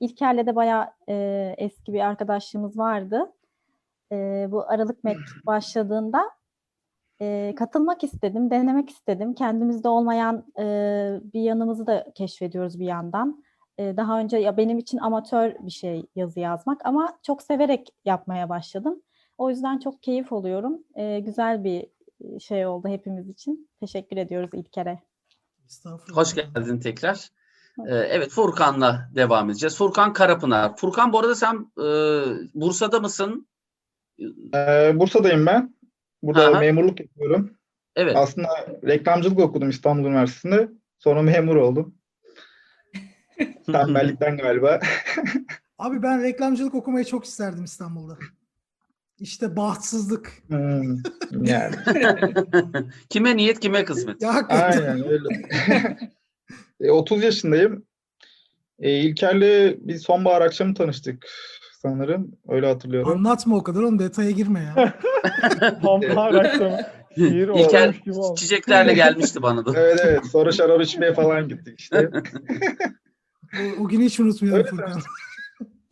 İlker'le 0.00 0.46
de 0.46 0.56
bayağı 0.56 0.86
e, 1.08 1.54
eski 1.58 1.92
bir 1.92 2.00
arkadaşlığımız 2.00 2.78
vardı. 2.78 3.32
E, 4.12 4.46
bu 4.50 4.62
Aralık 4.70 5.04
Mek 5.04 5.16
başladığında 5.46 6.30
e, 7.20 7.54
katılmak 7.56 8.04
istedim, 8.04 8.50
denemek 8.50 8.90
istedim. 8.90 9.34
Kendimizde 9.34 9.88
olmayan 9.88 10.44
e, 10.58 10.64
bir 11.34 11.40
yanımızı 11.40 11.86
da 11.86 12.06
keşfediyoruz 12.14 12.80
bir 12.80 12.86
yandan. 12.86 13.44
E, 13.78 13.96
daha 13.96 14.18
önce 14.18 14.36
ya 14.36 14.56
benim 14.56 14.78
için 14.78 14.98
amatör 14.98 15.54
bir 15.60 15.70
şey 15.70 16.06
yazı 16.16 16.40
yazmak 16.40 16.86
ama 16.86 17.18
çok 17.22 17.42
severek 17.42 17.88
yapmaya 18.04 18.48
başladım. 18.48 19.02
O 19.38 19.50
yüzden 19.50 19.78
çok 19.78 20.02
keyif 20.02 20.32
alıyorum. 20.32 20.78
E, 20.94 21.20
güzel 21.20 21.64
bir 21.64 21.86
şey 22.40 22.66
oldu 22.66 22.88
hepimiz 22.88 23.28
için. 23.28 23.68
Teşekkür 23.80 24.16
ediyoruz 24.16 24.50
İlker'e. 24.52 25.02
Estağfurullah. 25.66 26.16
Hoş 26.16 26.34
geldin 26.34 26.80
tekrar. 26.80 27.30
Ee, 27.78 27.94
evet 27.94 28.30
Furkan'la 28.30 29.10
devam 29.14 29.50
edeceğiz. 29.50 29.76
Furkan 29.76 30.12
Karapınar. 30.12 30.76
Furkan 30.76 31.12
bu 31.12 31.18
arada 31.18 31.34
sen 31.34 31.72
e, 31.78 31.86
Bursa'da 32.54 33.00
mısın? 33.00 33.48
Ee, 34.54 34.92
Bursa'dayım 34.94 35.46
ben. 35.46 35.73
Burada 36.24 36.50
Aha. 36.50 36.60
memurluk 36.60 37.00
yapıyorum. 37.00 37.50
Evet. 37.96 38.16
Aslında 38.16 38.48
reklamcılık 38.84 39.38
okudum 39.38 39.70
İstanbul 39.70 40.08
Üniversitesi'nde. 40.08 40.68
Sonra 40.98 41.22
memur 41.22 41.56
oldum. 41.56 41.94
Tembellikten 43.66 44.36
galiba. 44.36 44.80
Abi 45.78 46.02
ben 46.02 46.22
reklamcılık 46.22 46.74
okumayı 46.74 47.04
çok 47.04 47.24
isterdim 47.24 47.64
İstanbul'da. 47.64 48.18
İşte 49.18 49.56
bahtsızlık. 49.56 50.32
Hmm, 50.46 50.96
yani. 51.46 51.74
kime 53.10 53.36
niyet 53.36 53.60
kime 53.60 53.84
kısmet. 53.84 54.22
Ya 54.22 54.34
hakikaten. 54.34 54.82
Aynen 54.82 55.08
öyle. 55.08 55.28
E, 56.80 56.90
30 56.90 57.22
yaşındayım. 57.22 57.86
E, 58.78 58.90
İlker'le 58.90 59.76
bir 59.80 59.98
sonbahar 59.98 60.40
akşamı 60.40 60.74
tanıştık 60.74 61.26
sanırım. 61.84 62.32
Öyle 62.48 62.66
hatırlıyorum. 62.66 63.10
Anlatma 63.10 63.56
o 63.56 63.62
kadar 63.62 63.80
oğlum 63.80 63.98
detaya 63.98 64.30
girme 64.30 64.60
ya. 64.60 64.74
Akşamı. 66.38 66.78
Şiir 67.14 67.48
İlker 67.48 67.94
çiçeklerle 68.36 68.94
gelmişti 68.94 69.42
bana 69.42 69.66
da. 69.66 69.72
Evet 69.76 70.00
evet. 70.04 70.26
Sonra 70.26 70.52
şarap 70.52 70.82
içmeye 70.82 71.14
falan 71.14 71.48
gittik 71.48 71.80
işte. 71.80 72.10
O, 73.54 73.82
o 73.82 73.88
günü 73.88 74.04
hiç 74.04 74.20
unutmuyorum 74.20 74.66
Furkan. 74.66 75.00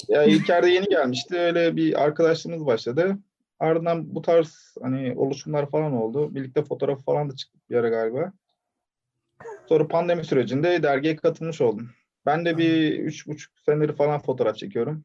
Ya 0.09 0.25
İlker 0.25 0.63
de 0.63 0.71
yeni 0.71 0.87
gelmişti. 0.87 1.39
Öyle 1.39 1.77
bir 1.77 2.03
arkadaşlığımız 2.03 2.67
başladı. 2.67 3.19
Ardından 3.61 4.15
bu 4.15 4.23
tarz 4.23 4.75
hani 4.83 5.15
oluşumlar 5.17 5.71
falan 5.71 5.93
oldu. 5.93 6.35
Birlikte 6.35 6.63
fotoğraf 6.63 7.05
falan 7.05 7.31
da 7.31 7.37
çıktık 7.37 7.71
bir 7.71 7.77
ara 7.77 7.89
galiba. 7.89 8.33
Sonra 9.69 9.89
pandemi 9.89 10.25
sürecinde 10.25 10.83
dergiye 10.83 11.17
katılmış 11.17 11.61
oldum. 11.61 11.91
Ben 12.27 12.45
de 12.45 12.59
bir 12.59 12.99
üç 12.99 13.27
buçuk 13.27 13.53
senedir 13.67 13.97
falan 13.97 14.21
fotoğraf 14.21 14.57
çekiyorum. 14.57 15.05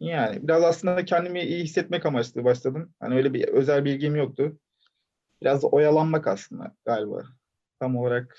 Yani 0.00 0.38
biraz 0.42 0.64
aslında 0.64 1.04
kendimi 1.04 1.42
iyi 1.42 1.64
hissetmek 1.64 2.06
amaçlı 2.06 2.44
başladım. 2.44 2.94
Hani 3.00 3.14
öyle 3.14 3.34
bir 3.34 3.48
özel 3.48 3.84
bilgim 3.84 4.16
yoktu. 4.16 4.58
Biraz 5.42 5.64
oyalanmak 5.64 6.26
aslında 6.26 6.74
galiba. 6.84 7.22
Tam 7.80 7.96
olarak 7.96 8.38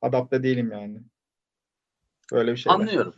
adapte 0.00 0.42
değilim 0.42 0.72
yani. 0.72 1.02
Böyle 2.32 2.52
bir 2.52 2.56
şey. 2.56 2.72
Anlıyorum. 2.72 3.14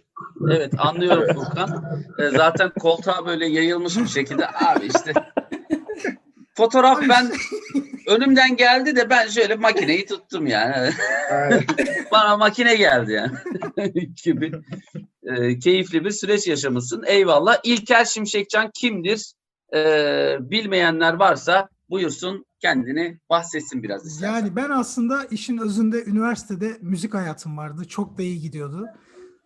Evet 0.51 0.75
anlıyorum 0.79 1.35
Furkan. 1.35 1.85
Ee, 2.19 2.29
zaten 2.29 2.71
koltuğa 2.71 3.27
böyle 3.27 3.47
yayılmış 3.47 3.97
bir 3.97 4.07
şekilde 4.07 4.49
abi 4.49 4.87
işte 4.87 5.13
fotoğraf 6.55 7.09
ben 7.09 7.33
önümden 8.07 8.57
geldi 8.57 8.97
de 8.97 9.11
ben 9.11 9.29
şöyle 9.29 9.55
makineyi 9.55 10.07
tuttum 10.07 10.47
yani. 10.47 10.91
Bana 12.13 12.37
makine 12.37 12.77
geldi 12.77 13.13
yani 13.13 14.15
gibi. 14.25 14.53
Ee, 15.27 15.59
keyifli 15.59 16.05
bir 16.05 16.11
süreç 16.11 16.47
yaşamışsın. 16.47 17.05
Eyvallah. 17.07 17.57
İlker 17.65 18.05
Şimşekcan 18.05 18.71
kimdir? 18.75 19.33
Ee, 19.75 20.37
bilmeyenler 20.41 21.15
varsa 21.15 21.69
buyursun 21.91 22.45
kendini 22.61 23.21
bahsetsin 23.31 23.83
biraz 23.83 24.07
istersen. 24.07 24.35
Yani 24.35 24.57
ben 24.57 24.71
aslında 24.71 25.25
işin 25.25 25.59
özünde 25.59 26.05
üniversitede 26.05 26.79
müzik 26.81 27.15
hayatım 27.15 27.57
vardı. 27.57 27.85
Çok 27.85 28.19
da 28.19 28.23
iyi 28.23 28.41
gidiyordu. 28.41 28.87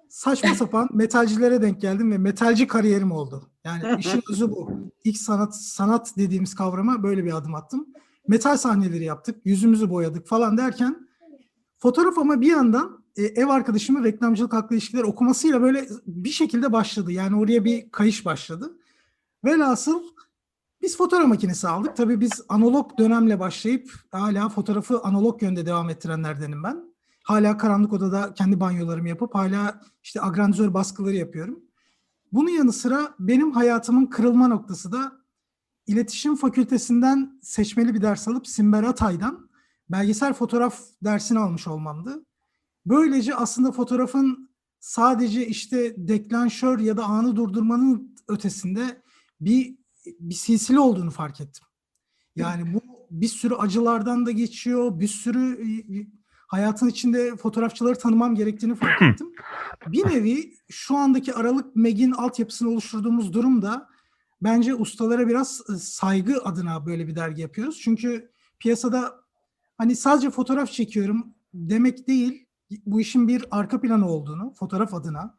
Saçma 0.09 0.55
sapan 0.55 0.89
metalcilere 0.95 1.63
denk 1.63 1.81
geldim 1.81 2.13
ve 2.13 2.19
metalci 2.19 2.67
kariyerim 2.67 3.13
oldu. 3.13 3.51
Yani 3.65 4.01
işin 4.01 4.23
özü 4.31 4.51
bu. 4.51 4.71
İlk 5.05 5.17
sanat 5.17 5.57
sanat 5.57 6.17
dediğimiz 6.17 6.55
kavrama 6.55 7.03
böyle 7.03 7.25
bir 7.25 7.37
adım 7.37 7.55
attım. 7.55 7.87
Metal 8.29 8.57
sahneleri 8.57 9.05
yaptık, 9.05 9.37
yüzümüzü 9.45 9.91
boyadık 9.91 10.27
falan 10.27 10.57
derken 10.57 11.09
fotoğraf 11.79 12.19
ama 12.19 12.41
bir 12.41 12.51
yandan 12.51 13.00
e, 13.17 13.23
ev 13.23 13.49
arkadaşımın 13.49 14.05
reklamcılık 14.05 14.53
haklı 14.53 14.77
ilişkiler 14.77 15.03
okumasıyla 15.03 15.63
böyle 15.63 15.89
bir 16.07 16.31
şekilde 16.31 16.73
başladı. 16.73 17.13
Yani 17.13 17.37
oraya 17.37 17.65
bir 17.65 17.91
kayış 17.91 18.25
başladı. 18.25 18.79
Velhasıl 19.45 20.03
biz 20.83 20.97
fotoğraf 20.97 21.29
makinesi 21.29 21.69
aldık. 21.69 21.97
Tabii 21.97 22.21
biz 22.21 22.43
analog 22.49 22.99
dönemle 22.99 23.41
başlayıp 23.41 23.93
hala 24.11 24.49
fotoğrafı 24.49 25.01
analog 25.01 25.43
yönde 25.43 25.67
devam 25.67 25.91
ettirenlerdenim 25.91 26.63
ben. 26.63 26.91
Hala 27.25 27.57
karanlık 27.57 27.93
odada 27.93 28.35
kendi 28.35 28.61
banyolarımı 28.61 29.09
yapıp 29.09 29.35
hala 29.35 29.81
işte 30.03 30.21
agrandizör 30.21 30.75
baskıları 30.75 31.17
yapıyorum. 31.17 31.61
Bunun 32.33 32.51
yanı 32.51 32.73
sıra 32.73 33.15
benim 33.19 33.53
hayatımın 33.53 34.07
kırılma 34.07 34.49
noktası 34.49 34.93
da 34.93 35.13
iletişim 35.87 36.37
fakültesinden 36.37 37.41
seçmeli 37.43 37.95
bir 37.95 38.03
ders 38.03 38.29
alıp 38.29 38.47
Simber 38.47 38.83
Atay'dan 38.83 39.51
belgesel 39.91 40.33
fotoğraf 40.33 40.81
dersini 41.05 41.39
almış 41.39 41.69
olmamdı. 41.69 42.25
Böylece 42.87 43.35
aslında 43.35 43.73
fotoğrafın 43.73 44.51
sadece 44.81 45.47
işte 45.47 45.95
deklanşör 45.97 46.79
ya 46.79 46.97
da 46.97 47.05
anı 47.05 47.37
durdurmanın 47.37 48.17
ötesinde 48.29 49.03
bir 49.41 49.81
bir 50.07 50.35
silsile 50.35 50.81
olduğunu 50.81 51.11
fark 51.11 51.41
ettim. 51.41 51.65
Yani 52.37 52.75
bu 52.75 52.81
bir 53.11 53.29
sürü 53.29 53.55
acılardan 53.55 54.27
da 54.27 54.31
geçiyor, 54.31 55.01
bir 55.01 55.09
sürü 55.09 55.69
e, 55.69 56.07
hayatın 56.49 56.89
içinde 56.89 57.37
fotoğrafçıları 57.37 57.99
tanımam 57.99 58.35
gerektiğini 58.35 58.75
fark 58.75 59.03
ettim. 59.13 59.33
Bir 59.87 60.09
nevi 60.09 60.55
şu 60.69 60.97
andaki 60.97 61.35
Aralık 61.35 61.77
Meg'in 61.77 62.13
altyapısını 62.13 62.69
oluşturduğumuz 62.71 63.33
durumda 63.33 63.89
bence 64.43 64.75
ustalara 64.75 65.29
biraz 65.29 65.61
e, 65.75 65.77
saygı 65.77 66.45
adına 66.45 66.87
böyle 66.87 67.09
bir 67.09 67.17
dergi 67.17 67.43
yapıyoruz. 67.43 67.81
Çünkü 67.81 68.31
piyasada 68.59 69.15
hani 69.79 69.97
sadece 69.97 70.31
fotoğraf 70.31 70.71
çekiyorum 70.71 71.35
demek 71.55 72.09
değil, 72.09 72.47
bu 72.87 73.01
işin 73.01 73.29
bir 73.29 73.45
arka 73.51 73.81
planı 73.81 74.09
olduğunu 74.09 74.53
fotoğraf 74.53 74.95
adına 74.95 75.39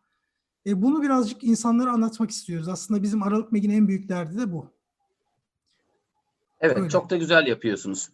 e, 0.65 0.81
bunu 0.81 1.01
birazcık 1.01 1.43
insanlara 1.43 1.91
anlatmak 1.91 2.29
istiyoruz. 2.29 2.67
Aslında 2.67 3.03
bizim 3.03 3.23
Aralık 3.23 3.51
Meg'in 3.51 3.69
en 3.69 3.87
büyük 3.87 4.09
derdi 4.09 4.37
de 4.37 4.51
bu. 4.51 4.73
Evet 6.59 6.77
Öyle. 6.77 6.89
çok 6.89 7.09
da 7.09 7.17
güzel 7.17 7.47
yapıyorsunuz. 7.47 8.09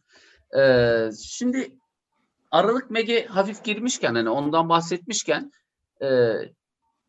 Ee, 0.58 1.10
şimdi 1.24 1.78
Aralık 2.52 2.92
Meg'e 2.92 3.26
hafif 3.26 3.64
girmişken 3.64 4.16
hani 4.16 4.30
ondan 4.30 4.70
bahsetmişken 4.70 5.52
e, 6.02 6.34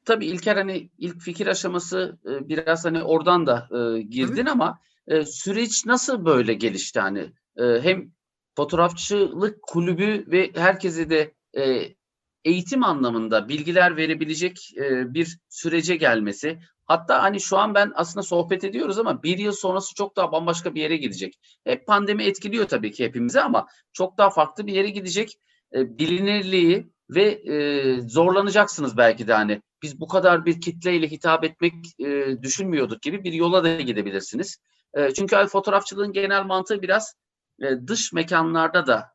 tabii 0.05 0.27
İlker 0.27 0.57
hani 0.57 0.91
ilk 0.99 1.21
fikir 1.21 1.47
aşaması 1.47 2.19
e, 2.27 2.49
biraz 2.49 2.85
hani 2.85 3.03
oradan 3.03 3.47
da 3.47 3.69
e, 3.71 4.03
girdin 4.03 4.37
Tabii. 4.37 4.51
ama 4.51 4.79
e, 5.07 5.25
süreç 5.25 5.87
nasıl 5.87 6.25
böyle 6.25 6.55
gelişti 6.55 7.01
hani 7.01 7.33
E, 7.57 7.81
hem 7.83 8.13
fotoğrafçılık 8.57 9.63
kulübü 9.63 10.25
ve 10.27 10.51
herkese 10.55 11.11
de 11.11 11.35
e, 11.57 11.95
eğitim 12.49 12.85
anlamında 12.85 13.49
bilgiler 13.49 13.97
verebilecek 13.97 14.57
e, 14.77 15.15
bir 15.15 15.39
sürece 15.49 15.97
gelmesi. 15.97 16.59
Hatta 16.85 17.23
hani 17.23 17.41
şu 17.41 17.59
an 17.59 17.75
ben 17.75 17.93
aslında 17.95 18.23
sohbet 18.23 18.65
ediyoruz 18.65 18.99
ama 18.99 19.23
bir 19.23 19.39
yıl 19.39 19.53
sonrası 19.53 19.95
çok 19.95 20.17
daha 20.17 20.33
bambaşka 20.33 20.75
bir 20.75 20.81
yere 20.81 20.97
gidecek. 20.97 21.39
Hep 21.65 21.87
pandemi 21.87 22.25
etkiliyor 22.25 22.69
tabii 22.69 22.93
ki 22.93 23.05
hepimizi 23.05 23.41
ama 23.41 23.67
çok 23.93 24.19
daha 24.19 24.31
farklı 24.31 24.67
bir 24.67 24.73
yere 24.73 24.91
gidecek. 24.91 25.39
E, 25.75 25.99
bilinirliği 25.99 26.91
ve 27.11 27.25
e, 27.25 28.01
zorlanacaksınız 28.01 28.97
belki 28.97 29.27
de 29.27 29.35
hani 29.35 29.63
biz 29.83 30.01
bu 30.01 30.09
kadar 30.09 30.47
bir 30.47 30.61
kitleyle 30.61 31.11
hitap 31.11 31.45
etmek 31.45 31.75
düşünmüyorduk 32.43 33.03
gibi 33.03 33.25
bir 33.25 33.33
yola 33.33 33.65
da 33.65 33.81
gidebilirsiniz. 33.81 34.59
Çünkü 35.17 35.37
hani 35.37 35.49
fotoğrafçılığın 35.49 36.13
genel 36.13 36.45
mantığı 36.45 36.83
biraz 36.83 37.15
dış 37.87 38.13
mekanlarda 38.13 38.87
da 38.87 39.13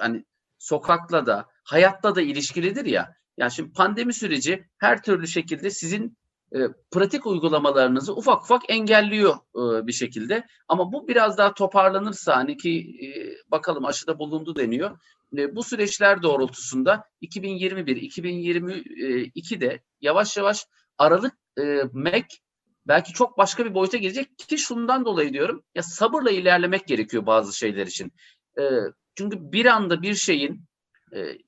hani 0.00 0.24
sokakla 0.58 1.26
da 1.26 1.51
hayatta 1.64 2.14
da 2.14 2.22
ilişkilidir 2.22 2.84
ya. 2.84 3.14
Yani 3.36 3.52
şimdi 3.52 3.72
pandemi 3.72 4.14
süreci 4.14 4.64
her 4.78 5.02
türlü 5.02 5.28
şekilde 5.28 5.70
sizin 5.70 6.16
e, 6.54 6.58
pratik 6.90 7.26
uygulamalarınızı 7.26 8.16
ufak 8.16 8.42
ufak 8.42 8.62
engelliyor 8.68 9.34
e, 9.34 9.86
bir 9.86 9.92
şekilde. 9.92 10.46
Ama 10.68 10.92
bu 10.92 11.08
biraz 11.08 11.38
daha 11.38 11.54
toparlanırsa 11.54 12.36
hani 12.36 12.56
ki 12.56 12.96
e, 13.02 13.06
bakalım 13.50 13.84
aşıda 13.84 14.18
bulundu 14.18 14.56
deniyor. 14.56 14.98
E, 15.36 15.56
bu 15.56 15.62
süreçler 15.62 16.22
doğrultusunda 16.22 17.04
2021-2022'de 17.22 19.82
yavaş 20.00 20.36
yavaş 20.36 20.66
Aralık 20.98 21.34
e, 21.58 21.62
MEC 21.92 22.26
belki 22.86 23.12
çok 23.12 23.38
başka 23.38 23.64
bir 23.64 23.74
boyuta 23.74 23.96
gelecek 23.96 24.38
ki 24.38 24.58
şundan 24.58 25.04
dolayı 25.04 25.32
diyorum 25.32 25.64
ya 25.74 25.82
sabırla 25.82 26.30
ilerlemek 26.30 26.86
gerekiyor 26.86 27.26
bazı 27.26 27.56
şeyler 27.56 27.86
için. 27.86 28.12
E, 28.58 28.62
çünkü 29.14 29.52
bir 29.52 29.66
anda 29.66 30.02
bir 30.02 30.14
şeyin 30.14 30.64
e, 31.16 31.38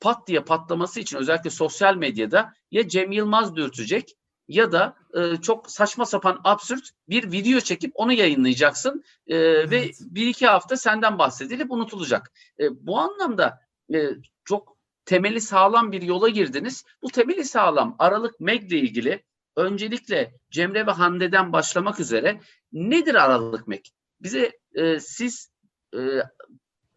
pat 0.00 0.26
diye 0.26 0.40
patlaması 0.40 1.00
için 1.00 1.16
özellikle 1.16 1.50
sosyal 1.50 1.94
medyada 1.96 2.52
ya 2.70 2.88
Cem 2.88 3.12
Yılmaz 3.12 3.56
dürtecek 3.56 4.14
ya 4.48 4.72
da 4.72 4.96
e, 5.14 5.36
çok 5.36 5.70
saçma 5.70 6.06
sapan 6.06 6.40
absürt 6.44 6.90
bir 7.08 7.32
video 7.32 7.60
çekip 7.60 7.92
onu 7.94 8.12
yayınlayacaksın 8.12 9.04
E, 9.26 9.36
ve 9.38 9.78
Evet. 9.78 9.98
bir 10.00 10.26
iki 10.26 10.46
hafta 10.46 10.76
senden 10.76 11.18
bahsedilip 11.18 11.70
unutulacak. 11.70 12.32
E, 12.60 12.86
bu 12.86 12.98
anlamda 12.98 13.60
e, 13.94 14.08
çok 14.44 14.78
temeli 15.04 15.40
sağlam 15.40 15.92
bir 15.92 16.02
yola 16.02 16.28
girdiniz. 16.28 16.84
Bu 17.02 17.08
temeli 17.08 17.44
sağlam 17.44 17.96
Aralık 17.98 18.40
Meg 18.40 18.72
ile 18.72 18.78
ilgili 18.78 19.24
öncelikle 19.56 20.34
Cemre 20.50 20.86
ve 20.86 20.90
Hande'den 20.90 21.52
başlamak 21.52 22.00
üzere 22.00 22.40
nedir 22.72 23.14
Aralık 23.14 23.68
Meg? 23.68 23.84
Bize 24.20 24.52
e, 24.74 25.00
siz 25.00 25.50
e, 25.94 25.98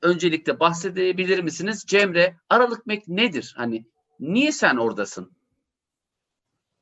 öncelikle 0.01 0.59
bahsedebilir 0.59 1.43
misiniz? 1.43 1.83
Cemre 1.87 2.35
Aralık 2.49 2.87
Meg 2.87 3.01
nedir? 3.07 3.53
Hani 3.57 3.85
niye 4.19 4.51
sen 4.51 4.75
oradasın? 4.77 5.31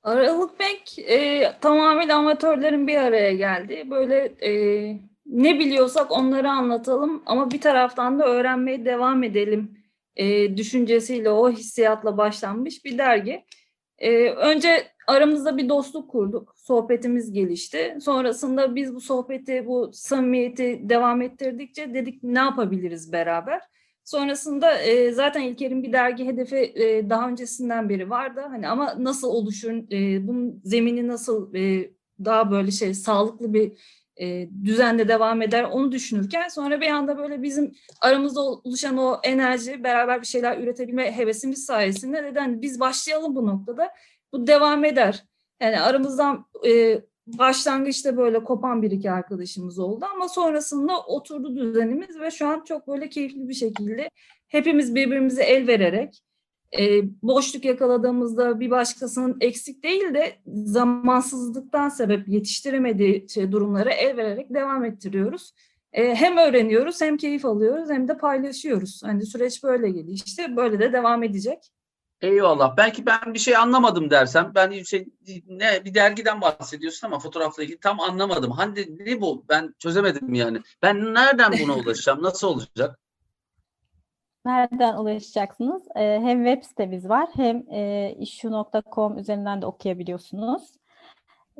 Aralık 0.03 0.59
Bank 0.59 0.99
e, 0.99 1.43
tamamen 1.61 2.09
amatörlerin 2.09 2.87
bir 2.87 2.97
araya 2.97 3.33
geldiği 3.33 3.91
böyle 3.91 4.15
e, 4.25 4.51
ne 5.25 5.59
biliyorsak 5.59 6.11
onları 6.11 6.49
anlatalım 6.49 7.23
ama 7.25 7.51
bir 7.51 7.61
taraftan 7.61 8.19
da 8.19 8.25
öğrenmeye 8.25 8.85
devam 8.85 9.23
edelim 9.23 9.77
e, 10.15 10.57
düşüncesiyle 10.57 11.29
o 11.29 11.51
hissiyatla 11.51 12.17
başlanmış 12.17 12.85
bir 12.85 12.97
dergi. 12.97 13.45
E, 13.97 14.29
önce 14.29 14.87
aramızda 15.07 15.57
bir 15.57 15.69
dostluk 15.69 16.11
kurduk, 16.11 16.55
sohbetimiz 16.69 17.31
gelişti. 17.31 17.97
Sonrasında 18.01 18.75
biz 18.75 18.95
bu 18.95 19.01
sohbeti, 19.01 19.65
bu 19.65 19.89
samimiyeti 19.93 20.79
devam 20.83 21.21
ettirdikçe 21.21 21.93
dedik 21.93 22.23
ne 22.23 22.39
yapabiliriz 22.39 23.11
beraber. 23.13 23.61
Sonrasında 24.03 24.81
e, 24.81 25.11
zaten 25.11 25.41
İlker'in 25.41 25.83
bir 25.83 25.93
dergi 25.93 26.25
hedefi 26.25 26.55
e, 26.55 27.09
daha 27.09 27.29
öncesinden 27.29 27.89
beri 27.89 28.09
vardı. 28.09 28.41
Hani 28.49 28.67
ama 28.67 28.95
nasıl 28.99 29.27
oluşur, 29.27 29.71
e, 29.71 30.27
bunun 30.27 30.61
zemini 30.63 31.07
nasıl 31.07 31.55
e, 31.55 31.91
daha 32.25 32.51
böyle 32.51 32.71
şey 32.71 32.93
sağlıklı 32.93 33.53
bir 33.53 33.71
e, 34.21 34.49
düzende 34.63 35.07
devam 35.07 35.41
eder 35.41 35.63
onu 35.63 35.91
düşünürken 35.91 36.47
sonra 36.47 36.81
bir 36.81 36.89
anda 36.89 37.17
böyle 37.17 37.41
bizim 37.41 37.71
aramızda 38.01 38.41
oluşan 38.41 38.97
o 38.97 39.19
enerji, 39.23 39.83
beraber 39.83 40.21
bir 40.21 40.27
şeyler 40.27 40.57
üretebilme 40.57 41.17
hevesimiz 41.17 41.65
sayesinde 41.65 42.23
neden 42.23 42.61
biz 42.61 42.79
başlayalım 42.79 43.35
bu 43.35 43.47
noktada. 43.47 43.89
Bu 44.33 44.47
devam 44.47 44.85
eder. 44.85 45.28
Yani 45.61 45.79
aramızdan 45.79 46.45
e, 46.67 47.01
başlangıçta 47.27 48.17
böyle 48.17 48.43
kopan 48.43 48.81
bir 48.81 48.91
iki 48.91 49.11
arkadaşımız 49.11 49.79
oldu 49.79 50.05
ama 50.15 50.29
sonrasında 50.29 50.99
oturdu 50.99 51.55
düzenimiz 51.55 52.19
ve 52.19 52.31
şu 52.31 52.47
an 52.47 52.63
çok 52.63 52.87
böyle 52.87 53.09
keyifli 53.09 53.49
bir 53.49 53.53
şekilde 53.53 54.09
hepimiz 54.47 54.95
birbirimize 54.95 55.43
el 55.43 55.67
vererek 55.67 56.23
e, 56.79 57.01
boşluk 57.23 57.65
yakaladığımızda 57.65 58.59
bir 58.59 58.71
başkasının 58.71 59.37
eksik 59.41 59.83
değil 59.83 60.13
de 60.13 60.35
zamansızlıktan 60.47 61.89
sebep 61.89 62.27
yetiştiremediği 62.27 63.29
şey, 63.29 63.51
durumlara 63.51 63.91
el 63.93 64.17
vererek 64.17 64.53
devam 64.53 64.85
ettiriyoruz. 64.85 65.53
E, 65.93 66.15
hem 66.15 66.37
öğreniyoruz 66.37 67.01
hem 67.01 67.17
keyif 67.17 67.45
alıyoruz 67.45 67.89
hem 67.89 68.07
de 68.07 68.17
paylaşıyoruz. 68.17 69.01
Hani 69.03 69.25
süreç 69.25 69.63
böyle 69.63 69.89
gelişti. 69.89 70.55
Böyle 70.55 70.79
de 70.79 70.93
devam 70.93 71.23
edecek. 71.23 71.59
Eyvallah. 72.21 72.77
Belki 72.77 73.05
ben 73.05 73.33
bir 73.33 73.39
şey 73.39 73.57
anlamadım 73.57 74.09
dersem, 74.09 74.51
ben 74.55 74.83
şey 74.83 75.07
ne 75.47 75.85
bir 75.85 75.93
dergiden 75.93 76.41
bahsediyorsun 76.41 77.07
ama 77.07 77.19
fotoğrafla 77.19 77.63
ilgili 77.63 77.79
tam 77.79 77.99
anlamadım. 77.99 78.51
Hande 78.51 78.87
ne 78.99 79.21
bu? 79.21 79.45
Ben 79.49 79.75
çözemedim 79.79 80.33
yani. 80.33 80.61
Ben 80.81 81.13
nereden 81.13 81.51
buna 81.51 81.75
ulaşacağım? 81.83 82.23
Nasıl 82.23 82.47
olacak? 82.47 82.99
Nereden 84.45 84.97
ulaşacaksınız? 84.97 85.83
Ee, 85.95 86.19
hem 86.21 86.45
web 86.45 86.63
sitemiz 86.63 87.09
var 87.09 87.29
hem 87.35 87.63
e, 87.71 88.11
ishu.com 88.19 89.17
üzerinden 89.17 89.61
de 89.61 89.65
okuyabiliyorsunuz. 89.65 90.78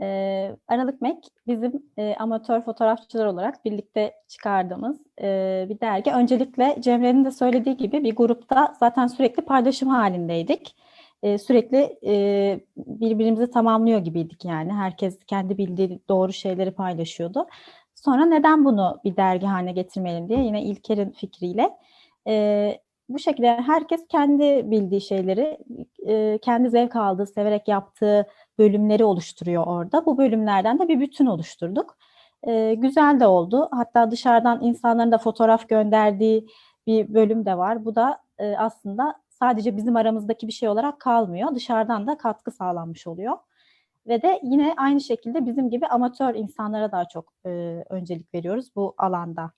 Ee, 0.02 0.56
Aralık 0.68 1.02
Mek 1.02 1.28
bizim 1.48 1.84
e, 1.98 2.16
amatör 2.20 2.62
fotoğrafçılar 2.62 3.26
olarak 3.26 3.66
birlikte 3.66 4.14
çıkardığımız 4.28 4.98
e, 5.22 5.66
bir 5.70 5.80
dergi. 5.80 6.12
Öncelikle 6.12 6.76
Cemre'nin 6.80 7.26
de 7.26 7.32
söylediği 7.32 7.78
gibi 7.78 8.04
bir 8.04 8.16
grupta 8.16 8.74
zaten 8.80 9.08
sürekli 9.08 9.46
paylaşım 9.46 9.90
halindeydik. 9.90 10.76
E, 11.24 11.38
sürekli 11.38 11.98
e, 12.06 12.60
birbirimizi 12.78 13.52
tamamlıyor 13.52 14.00
gibiydik 14.00 14.46
yani. 14.46 14.74
Herkes 14.74 15.20
kendi 15.28 15.58
bildiği 15.58 16.00
doğru 16.10 16.34
şeyleri 16.34 16.72
paylaşıyordu. 16.72 17.48
Sonra 17.96 18.26
neden 18.26 18.66
bunu 18.66 19.00
bir 19.04 19.16
dergi 19.16 19.46
haline 19.46 19.72
getirmeyelim 19.72 20.30
diye 20.30 20.40
yine 20.40 20.64
İlker'in 20.64 21.10
fikriyle 21.10 21.70
e, 22.28 22.80
bu 23.10 23.20
şekilde 23.20 23.62
herkes 23.62 24.08
kendi 24.08 24.72
bildiği 24.72 25.02
şeyleri, 25.02 25.58
e, 26.08 26.40
kendi 26.42 26.70
zevk 26.70 26.96
aldığı, 26.96 27.28
severek 27.28 27.68
yaptığı 27.68 28.28
bölümleri 28.60 29.04
oluşturuyor 29.04 29.68
orada. 29.68 30.06
Bu 30.06 30.18
bölümlerden 30.18 30.80
de 30.80 30.88
bir 30.88 31.00
bütün 31.00 31.26
oluşturduk. 31.26 31.98
E, 32.44 32.74
güzel 32.74 33.20
de 33.20 33.28
oldu. 33.28 33.68
Hatta 33.72 34.12
dışarıdan 34.12 34.64
insanların 34.64 35.12
da 35.12 35.18
fotoğraf 35.18 35.70
gönderdiği 35.70 36.48
bir 36.88 37.14
bölüm 37.14 37.46
de 37.46 37.58
var. 37.58 37.86
Bu 37.86 37.96
da 37.96 38.22
e, 38.38 38.58
aslında 38.58 39.16
sadece 39.30 39.78
bizim 39.78 39.96
aramızdaki 39.96 40.48
bir 40.48 40.52
şey 40.52 40.70
olarak 40.70 41.00
kalmıyor. 41.00 41.56
Dışarıdan 41.56 42.08
da 42.08 42.18
katkı 42.18 42.52
sağlanmış 42.52 43.08
oluyor. 43.08 43.38
Ve 44.08 44.22
de 44.22 44.40
yine 44.44 44.74
aynı 44.78 45.02
şekilde 45.02 45.46
bizim 45.46 45.70
gibi 45.70 45.88
amatör 45.88 46.36
insanlara 46.36 46.92
daha 46.92 47.08
çok 47.08 47.34
e, 47.46 47.50
öncelik 47.90 48.34
veriyoruz 48.34 48.76
bu 48.76 48.96
alanda. 48.98 49.52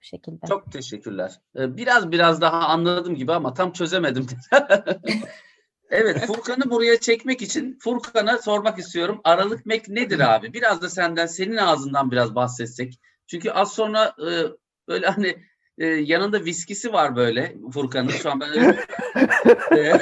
Bu 0.00 0.04
şekilde. 0.04 0.46
Çok 0.46 0.72
teşekkürler. 0.72 1.40
Ee, 1.56 1.76
Biraz 1.76 2.12
biraz 2.12 2.40
daha 2.40 2.58
anladım 2.58 3.14
gibi 3.14 3.32
ama 3.32 3.54
tam 3.54 3.72
çözemedim. 3.72 4.26
Evet, 5.90 6.26
Furkan'ı 6.26 6.70
buraya 6.70 7.00
çekmek 7.00 7.42
için 7.42 7.78
Furkan'a 7.80 8.38
sormak 8.38 8.78
istiyorum. 8.78 9.20
Aralık 9.24 9.66
Mek 9.66 9.88
nedir 9.88 10.34
abi? 10.34 10.52
Biraz 10.52 10.82
da 10.82 10.90
senden, 10.90 11.26
senin 11.26 11.56
ağzından 11.56 12.10
biraz 12.10 12.34
bahsetsek. 12.34 13.00
Çünkü 13.26 13.50
az 13.50 13.74
sonra 13.74 14.14
e, 14.18 14.30
böyle 14.88 15.06
hani 15.06 15.36
e, 15.78 15.86
yanında 15.86 16.44
viskisi 16.44 16.92
var 16.92 17.16
böyle 17.16 17.56
Furkan'ın. 17.72 18.08
Şu 18.08 18.30
an 18.30 18.40
ben 18.40 18.50
öyle, 18.50 18.84
e, 19.90 19.98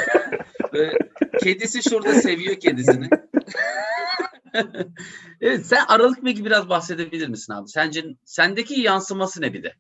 böyle 0.73 0.99
kedisi 1.43 1.83
şurada 1.91 2.15
seviyor 2.15 2.55
kedisini. 2.55 3.09
evet, 5.41 5.67
sen 5.67 5.85
Aralık 5.89 6.23
Mek'i 6.23 6.45
biraz 6.45 6.69
bahsedebilir 6.69 7.29
misin 7.29 7.53
abi? 7.53 7.69
Sence 7.69 8.05
sendeki 8.25 8.81
yansıması 8.81 9.41
ne 9.41 9.53
bir 9.53 9.63
de? 9.63 9.75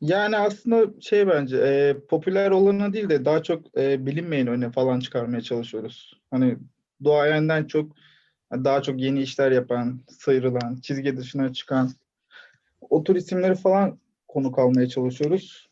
Yani 0.00 0.36
aslında 0.36 1.00
şey 1.00 1.28
bence 1.28 1.56
e, 1.56 1.96
popüler 2.08 2.50
olanı 2.50 2.92
değil 2.92 3.08
de 3.08 3.24
daha 3.24 3.42
çok 3.42 3.78
e, 3.78 4.06
bilinmeyen 4.06 4.46
öne 4.46 4.70
falan 4.70 5.00
çıkarmaya 5.00 5.40
çalışıyoruz. 5.40 6.20
Hani 6.30 6.56
doğayenden 7.04 7.64
çok 7.64 7.92
daha 8.52 8.82
çok 8.82 9.00
yeni 9.00 9.22
işler 9.22 9.52
yapan, 9.52 10.00
sıyrılan, 10.08 10.76
çizgi 10.82 11.16
dışına 11.16 11.52
çıkan 11.52 11.90
o 12.80 13.04
tür 13.04 13.16
isimleri 13.16 13.54
falan 13.54 13.98
konuk 14.28 14.58
almaya 14.58 14.88
çalışıyoruz. 14.88 15.68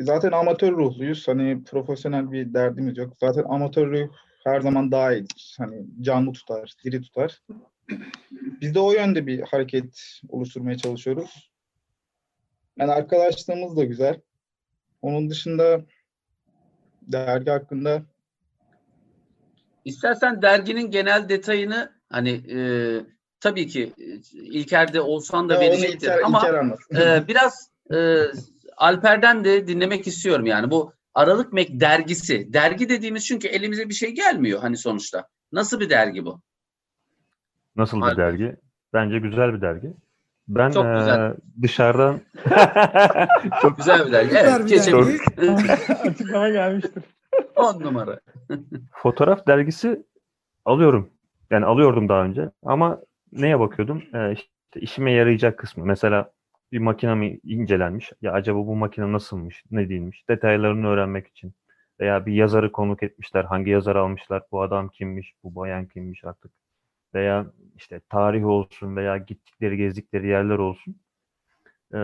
Zaten 0.00 0.32
amatör 0.32 0.72
ruhluyuz. 0.72 1.28
Hani 1.28 1.64
profesyonel 1.64 2.32
bir 2.32 2.54
derdimiz 2.54 2.98
yok. 2.98 3.12
Zaten 3.20 3.44
amatör 3.48 3.90
ruh 3.90 4.08
her 4.44 4.60
zaman 4.60 4.92
daha 4.92 5.12
iyidir. 5.12 5.54
Hani 5.58 5.86
canlı 6.00 6.32
tutar, 6.32 6.72
diri 6.84 7.00
tutar. 7.00 7.42
Biz 8.60 8.74
de 8.74 8.80
o 8.80 8.92
yönde 8.92 9.26
bir 9.26 9.40
hareket 9.40 10.20
oluşturmaya 10.28 10.76
çalışıyoruz. 10.76 11.47
Yani 12.78 12.92
arkadaşlığımız 12.92 13.76
da 13.76 13.84
güzel. 13.84 14.20
Onun 15.02 15.30
dışında 15.30 15.80
dergi 17.02 17.50
hakkında 17.50 18.02
İstersen 19.84 20.42
derginin 20.42 20.90
genel 20.90 21.28
detayını 21.28 21.92
hani 22.10 22.30
e, 22.30 22.60
tabii 23.40 23.66
ki 23.66 23.92
e, 23.98 24.04
İlker'de 24.32 25.00
olsan 25.00 25.48
da 25.48 25.54
Ya 25.54 25.60
verecektir 25.60 26.08
İlker- 26.08 26.22
ama 26.22 26.38
İlker 26.38 27.18
e, 27.18 27.28
biraz 27.28 27.70
e, 27.94 28.16
Alper'den 28.76 29.44
de 29.44 29.66
dinlemek 29.66 30.06
istiyorum 30.06 30.46
yani 30.46 30.70
bu 30.70 30.92
Aralık 31.14 31.52
Mek 31.52 31.80
dergisi. 31.80 32.52
Dergi 32.52 32.88
dediğimiz 32.88 33.26
çünkü 33.26 33.48
elimize 33.48 33.88
bir 33.88 33.94
şey 33.94 34.10
gelmiyor 34.10 34.60
hani 34.60 34.76
sonuçta. 34.76 35.28
Nasıl 35.52 35.80
bir 35.80 35.90
dergi 35.90 36.24
bu? 36.24 36.40
Nasıl 37.76 37.96
bir 37.96 38.02
Harika. 38.02 38.22
dergi? 38.22 38.56
Bence 38.92 39.18
güzel 39.18 39.54
bir 39.54 39.60
dergi. 39.60 39.92
Ben 40.48 40.70
Çok 40.70 40.84
güzel. 40.98 41.30
eee, 41.30 41.34
dışarıdan 41.62 42.20
çok 43.62 43.76
Güzel 43.76 44.06
bir 44.06 44.12
dergi. 44.12 44.36
Evet, 44.36 44.60
bir 44.64 44.68
geçelim. 44.68 45.04
dergi. 45.36 45.72
Açıklama 46.08 46.48
gelmiştir. 46.48 47.02
On 47.56 47.80
numara. 47.80 48.20
fotoğraf 48.92 49.46
dergisi 49.46 50.02
alıyorum. 50.64 51.10
Yani 51.50 51.64
alıyordum 51.64 52.08
daha 52.08 52.24
önce 52.24 52.50
ama 52.64 52.98
neye 53.32 53.60
bakıyordum? 53.60 54.02
Ee, 54.14 54.32
işte 54.32 54.80
işime 54.80 55.12
yarayacak 55.12 55.58
kısmı. 55.58 55.84
Mesela 55.84 56.30
bir 56.72 56.78
makine 56.78 57.14
mi 57.14 57.40
incelenmiş? 57.44 58.12
Ya 58.22 58.32
acaba 58.32 58.58
bu 58.58 58.76
makine 58.76 59.12
nasılmış? 59.12 59.64
Ne 59.70 59.88
değilmiş? 59.88 60.28
Detaylarını 60.28 60.86
öğrenmek 60.88 61.26
için. 61.26 61.52
Veya 62.00 62.26
bir 62.26 62.32
yazarı 62.32 62.72
konuk 62.72 63.02
etmişler. 63.02 63.44
Hangi 63.44 63.70
yazar 63.70 63.96
almışlar? 63.96 64.42
Bu 64.52 64.62
adam 64.62 64.88
kimmiş? 64.88 65.34
Bu 65.44 65.54
bayan 65.54 65.86
kimmiş 65.86 66.24
artık? 66.24 66.50
Veya 67.14 67.46
işte 67.76 68.00
tarih 68.08 68.46
olsun 68.46 68.96
veya 68.96 69.16
gittikleri, 69.16 69.76
gezdikleri 69.76 70.28
yerler 70.28 70.58
olsun. 70.58 70.96
Ee, 71.94 71.98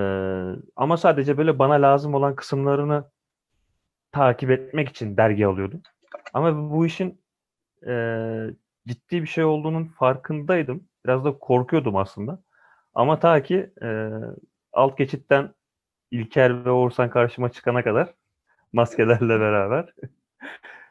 ama 0.77 0.97
sadece 0.97 1.39
böyle 1.39 1.59
bana 1.59 1.75
lazım 1.75 2.15
olan 2.15 2.37
kısımlarını 2.37 3.05
takip 4.13 4.51
etmek 4.51 4.89
için 4.89 5.17
dergi 5.17 5.47
alıyordum. 5.47 5.83
Ama 6.35 6.71
bu 6.71 6.87
işin 6.87 7.21
eee, 7.87 8.51
ciddi 8.89 9.23
bir 9.23 9.29
şey 9.29 9.45
olduğunun 9.45 9.85
farkındaydım. 9.87 10.89
Biraz 11.07 11.27
da 11.27 11.39
korkuyordum 11.39 11.97
aslında. 11.97 12.43
Ama 12.95 13.21
ta 13.21 13.45
ki 13.45 13.73
eee, 13.83 14.11
alt 14.73 14.99
geçitten 14.99 15.55
İlker 16.13 16.67
ve 16.67 16.71
Oğuzhan 16.71 17.11
karşıma 17.11 17.51
çıkana 17.53 17.85
kadar 17.85 18.15
maskelerle 18.75 19.41
beraber 19.41 19.95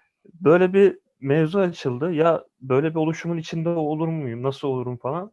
böyle 0.33 0.73
bir 0.73 0.99
mevzu 1.23 1.59
açıldı. 1.59 2.11
Ya 2.13 2.45
böyle 2.61 2.89
bir 2.89 2.95
oluşumun 2.95 3.37
içinde 3.37 3.69
olur 3.69 4.07
muyum? 4.07 4.43
Nasıl 4.43 4.67
olurum 4.67 4.97
falan. 4.97 5.31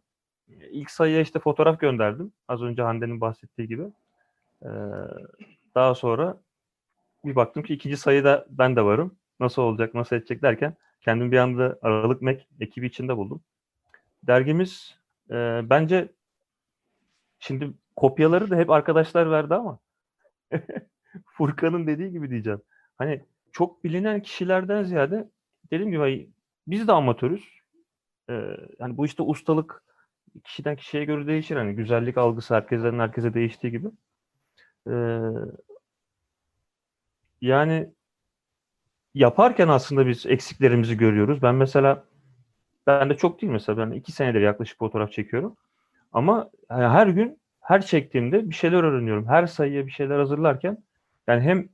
İlk 0.49 0.91
sayıya 0.91 1.21
işte 1.21 1.39
fotoğraf 1.39 1.81
gönderdim. 1.81 2.33
Az 2.49 2.63
önce 2.63 2.83
Hande'nin 2.83 3.21
bahsettiği 3.21 3.69
gibi. 3.69 3.83
Ee, 4.63 4.69
daha 5.75 5.95
sonra 5.95 6.41
bir 7.25 7.37
baktım 7.37 7.63
ki 7.63 7.75
ikinci 7.75 7.97
sayıda 7.97 8.47
ben 8.51 8.77
de 8.77 8.85
varım. 8.85 9.17
Nasıl 9.41 9.63
olacak, 9.63 9.95
nasıl 9.95 10.17
edecek 10.17 10.43
derken 10.43 10.77
kendimi 11.01 11.33
bir 11.33 11.39
anda 11.39 11.79
Aralık 11.83 12.23
Mek 12.23 12.49
ekibi 12.61 12.87
içinde 12.87 13.17
buldum. 13.17 13.43
Dergimiz 14.23 14.99
e, 15.31 15.35
bence 15.71 16.09
şimdi 17.39 17.71
kopyaları 17.97 18.51
da 18.51 18.57
hep 18.57 18.71
arkadaşlar 18.71 19.31
verdi 19.31 19.55
ama 19.55 19.79
Furkan'ın 21.27 21.87
dediği 21.87 22.11
gibi 22.11 22.31
diyeceğim. 22.31 22.63
Hani 22.99 23.25
çok 23.53 23.85
bilinen 23.85 24.23
kişilerden 24.23 24.83
ziyade 24.83 25.29
dediğim 25.71 25.91
gibi 25.91 26.31
biz 26.67 26.89
de 26.89 26.93
amatörüz. 26.93 27.61
Ee, 28.31 28.57
hani 28.79 28.97
bu 28.97 29.07
işte 29.07 29.23
ustalık 29.23 29.83
kişiden 30.45 30.77
kişiye 30.77 31.05
göre 31.05 31.27
değişir. 31.27 31.57
Hani 31.57 31.75
güzellik 31.75 32.19
algısı 32.19 32.55
herkesten 32.55 32.99
herkese 32.99 33.35
değiştiği 33.35 33.71
gibi. 33.71 33.89
Ee, 34.91 35.21
yani 37.41 37.91
yaparken 39.15 39.69
aslında 39.69 40.07
biz 40.07 40.27
eksiklerimizi 40.27 40.97
görüyoruz. 40.97 41.43
Ben 41.43 41.55
mesela 41.55 42.05
ben 42.87 43.11
de 43.11 43.17
çok 43.17 43.43
değil 43.43 43.53
mesela 43.53 43.79
ben 43.79 43.91
iki 43.91 44.13
senedir 44.13 44.41
yaklaşık 44.41 44.79
fotoğraf 44.79 45.13
çekiyorum. 45.13 45.57
Ama 46.13 46.51
her 46.69 47.07
gün 47.07 47.41
her 47.61 47.87
çektiğimde 47.87 48.51
bir 48.51 48.55
şeyler 48.55 48.83
öğreniyorum. 48.83 49.27
Her 49.27 49.47
sayıya 49.47 49.87
bir 49.87 49.93
şeyler 49.93 50.19
hazırlarken 50.19 50.79
yani 51.27 51.43
hem 51.43 51.69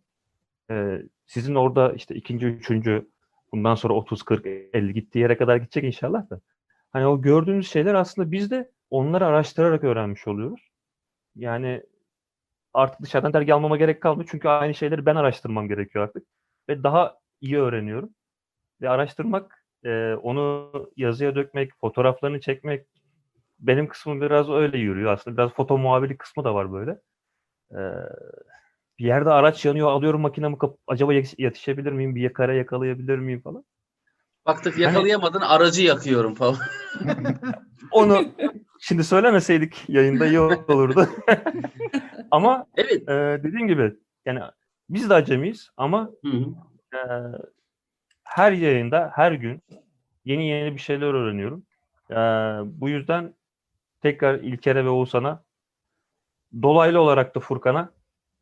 e, 0.70 1.02
sizin 1.26 1.54
orada 1.54 1.92
işte 1.92 2.14
ikinci, 2.14 2.46
üçüncü 2.46 3.06
bundan 3.52 3.74
sonra 3.74 3.94
30, 3.94 4.22
40, 4.22 4.46
50 4.46 4.94
gittiği 4.94 5.18
yere 5.18 5.36
kadar 5.36 5.56
gidecek 5.56 5.84
inşallah 5.84 6.30
da. 6.30 6.40
Hani 6.92 7.06
o 7.06 7.22
gördüğümüz 7.22 7.70
şeyler 7.70 7.94
aslında 7.94 8.32
biz 8.32 8.50
de 8.50 8.70
onları 8.90 9.26
araştırarak 9.26 9.84
öğrenmiş 9.84 10.26
oluyoruz. 10.28 10.68
Yani 11.36 11.82
artık 12.74 13.02
dışarıdan 13.02 13.32
dergi 13.32 13.54
almama 13.54 13.76
gerek 13.76 14.02
kalmıyor. 14.02 14.28
Çünkü 14.30 14.48
aynı 14.48 14.74
şeyleri 14.74 15.06
ben 15.06 15.16
araştırmam 15.16 15.68
gerekiyor 15.68 16.04
artık. 16.04 16.26
Ve 16.68 16.82
daha 16.82 17.18
iyi 17.40 17.58
öğreniyorum. 17.58 18.10
Ve 18.80 18.88
araştırmak, 18.88 19.64
e, 19.84 20.14
onu 20.14 20.72
yazıya 20.96 21.34
dökmek, 21.34 21.72
fotoğraflarını 21.80 22.40
çekmek 22.40 22.86
benim 23.58 23.88
kısmım 23.88 24.20
biraz 24.20 24.50
öyle 24.50 24.78
yürüyor 24.78 25.12
aslında. 25.12 25.36
Biraz 25.36 25.52
foto 25.52 25.78
muhabirlik 25.78 26.18
kısmı 26.18 26.44
da 26.44 26.54
var 26.54 26.72
böyle. 26.72 27.00
Ee, 27.72 27.76
bir 28.98 29.04
yerde 29.04 29.30
araç 29.30 29.64
yanıyor, 29.64 29.88
alıyorum 29.88 30.20
makinemi 30.20 30.58
kap- 30.58 30.78
acaba 30.86 31.14
yetiş- 31.14 31.42
yetişebilir 31.42 31.92
miyim? 31.92 32.14
Bir 32.14 32.20
yakara 32.20 32.54
yakalayabilir 32.54 33.18
miyim 33.18 33.40
falan. 33.40 33.64
Baktık 34.46 34.78
yakalayamadın 34.78 35.40
aracı 35.40 35.82
yakıyorum 35.82 36.34
falan. 36.34 36.56
Onu 37.90 38.24
şimdi 38.80 39.04
söylemeseydik 39.04 39.84
yayında 39.88 40.26
iyi 40.26 40.40
olurdu. 40.40 41.08
ama 42.30 42.66
Evet. 42.76 43.08
e, 43.08 43.40
dediğim 43.44 43.68
gibi 43.68 43.94
yani 44.26 44.40
biz 44.90 45.10
de 45.10 45.14
acemiyiz 45.14 45.70
ama 45.76 46.10
Hı 46.24 46.28
hı. 46.30 46.44
e, 46.96 46.98
her 48.24 48.52
yayında 48.52 49.12
her 49.14 49.32
gün 49.32 49.62
yeni 50.24 50.48
yeni 50.48 50.74
bir 50.74 50.80
şeyler 50.80 51.14
öğreniyorum. 51.14 51.66
E, 52.10 52.14
bu 52.80 52.88
yüzden 52.88 53.34
tekrar 54.02 54.34
İlker'e 54.34 54.84
ve 54.84 54.88
Oğuzhan'a 54.88 55.44
dolaylı 56.62 57.00
olarak 57.00 57.34
da 57.34 57.40
Furkan'a 57.40 57.90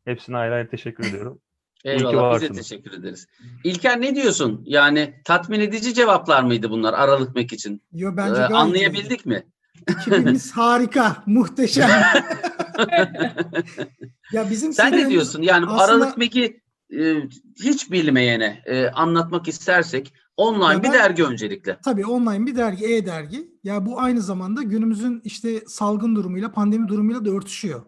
hepsine 0.05 0.37
ayrı 0.37 0.53
ayrı 0.53 0.69
teşekkür 0.69 1.05
ediyorum. 1.09 1.39
İyi 1.85 1.97
ki 1.97 2.05
Eyvallah 2.07 2.41
biz 2.41 2.49
de 2.49 2.53
teşekkür 2.53 2.91
ederiz. 2.93 3.27
İlker 3.63 4.01
ne 4.01 4.15
diyorsun? 4.15 4.61
Yani 4.65 5.13
tatmin 5.25 5.59
edici 5.59 5.93
cevaplar 5.93 6.43
mıydı 6.43 6.69
bunlar 6.69 6.93
Aralık 6.93 7.35
Mek 7.35 7.53
için? 7.53 7.81
Yo 7.93 8.11
Ee, 8.13 8.17
bence 8.17 8.41
iyi. 8.49 8.55
anlayabildik 8.55 9.25
mi? 9.25 9.43
Ekibimiz 9.87 10.51
harika, 10.51 11.23
muhteşem. 11.25 11.89
ya 14.31 14.49
bizim 14.49 14.73
Sen 14.73 14.91
ne 14.91 15.09
diyorsun? 15.09 15.41
Yani 15.41 15.65
aslında- 15.65 15.83
Aralık 15.83 16.17
Mek'i 16.17 16.61
e, 16.99 17.15
hiç 17.63 17.91
bilmeyene 17.91 18.61
e, 18.65 18.87
anlatmak 18.87 19.47
istersek 19.47 20.13
online 20.37 20.73
Ya 20.73 20.79
bir 20.79 20.83
ben- 20.83 20.93
dergi 20.93 21.23
öncelikle. 21.23 21.77
Tabii 21.85 22.05
online 22.05 22.45
bir 22.45 22.55
dergi, 22.55 22.85
e-dergi. 22.95 23.47
Ya 23.63 23.85
bu 23.85 23.99
aynı 23.99 24.21
zamanda 24.21 24.61
günümüzün 24.63 25.21
işte 25.23 25.63
salgın 25.67 26.15
durumuyla, 26.15 26.51
pandemi 26.51 26.87
durumuyla 26.87 27.25
da 27.25 27.29
örtüşüyor. 27.29 27.81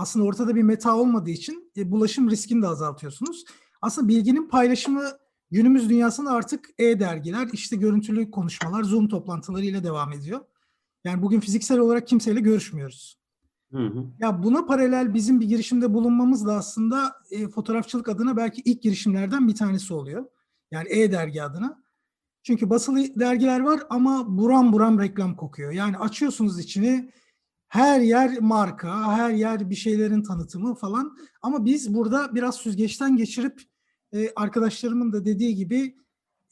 Aslında 0.00 0.24
ortada 0.24 0.54
bir 0.54 0.62
meta 0.62 0.96
olmadığı 0.96 1.30
için 1.30 1.72
e, 1.76 1.90
bulaşım 1.90 2.30
riskini 2.30 2.62
de 2.62 2.66
azaltıyorsunuz. 2.66 3.44
Aslında 3.82 4.08
bilginin 4.08 4.48
paylaşımı 4.48 5.04
günümüz 5.50 5.88
dünyasında 5.88 6.30
artık 6.30 6.70
e-dergiler, 6.78 7.48
işte 7.52 7.76
görüntülü 7.76 8.30
konuşmalar, 8.30 8.82
Zoom 8.82 9.08
toplantılarıyla 9.08 9.84
devam 9.84 10.12
ediyor. 10.12 10.40
Yani 11.04 11.22
bugün 11.22 11.40
fiziksel 11.40 11.78
olarak 11.78 12.08
kimseyle 12.08 12.40
görüşmüyoruz. 12.40 13.18
Hı 13.72 13.78
hı. 13.78 14.04
Ya 14.18 14.42
buna 14.42 14.66
paralel 14.66 15.14
bizim 15.14 15.40
bir 15.40 15.46
girişimde 15.48 15.94
bulunmamız 15.94 16.46
da 16.46 16.54
aslında 16.54 17.16
e, 17.30 17.48
fotoğrafçılık 17.48 18.08
adına 18.08 18.36
belki 18.36 18.62
ilk 18.64 18.82
girişimlerden 18.82 19.48
bir 19.48 19.54
tanesi 19.54 19.94
oluyor. 19.94 20.24
Yani 20.70 20.88
e-dergi 20.88 21.42
adına. 21.42 21.82
Çünkü 22.42 22.70
basılı 22.70 23.20
dergiler 23.20 23.60
var 23.60 23.80
ama 23.90 24.38
buram 24.38 24.72
buram 24.72 24.98
reklam 24.98 25.36
kokuyor. 25.36 25.72
Yani 25.72 25.98
açıyorsunuz 25.98 26.58
içini 26.58 27.10
her 27.70 28.00
yer 28.00 28.40
marka, 28.40 29.16
her 29.16 29.30
yer 29.30 29.70
bir 29.70 29.74
şeylerin 29.74 30.22
tanıtımı 30.22 30.74
falan. 30.74 31.16
Ama 31.42 31.64
biz 31.64 31.94
burada 31.94 32.34
biraz 32.34 32.54
süzgeçten 32.54 33.16
geçirip 33.16 33.62
e, 34.12 34.30
arkadaşlarımın 34.36 35.12
da 35.12 35.24
dediği 35.24 35.54
gibi 35.54 35.96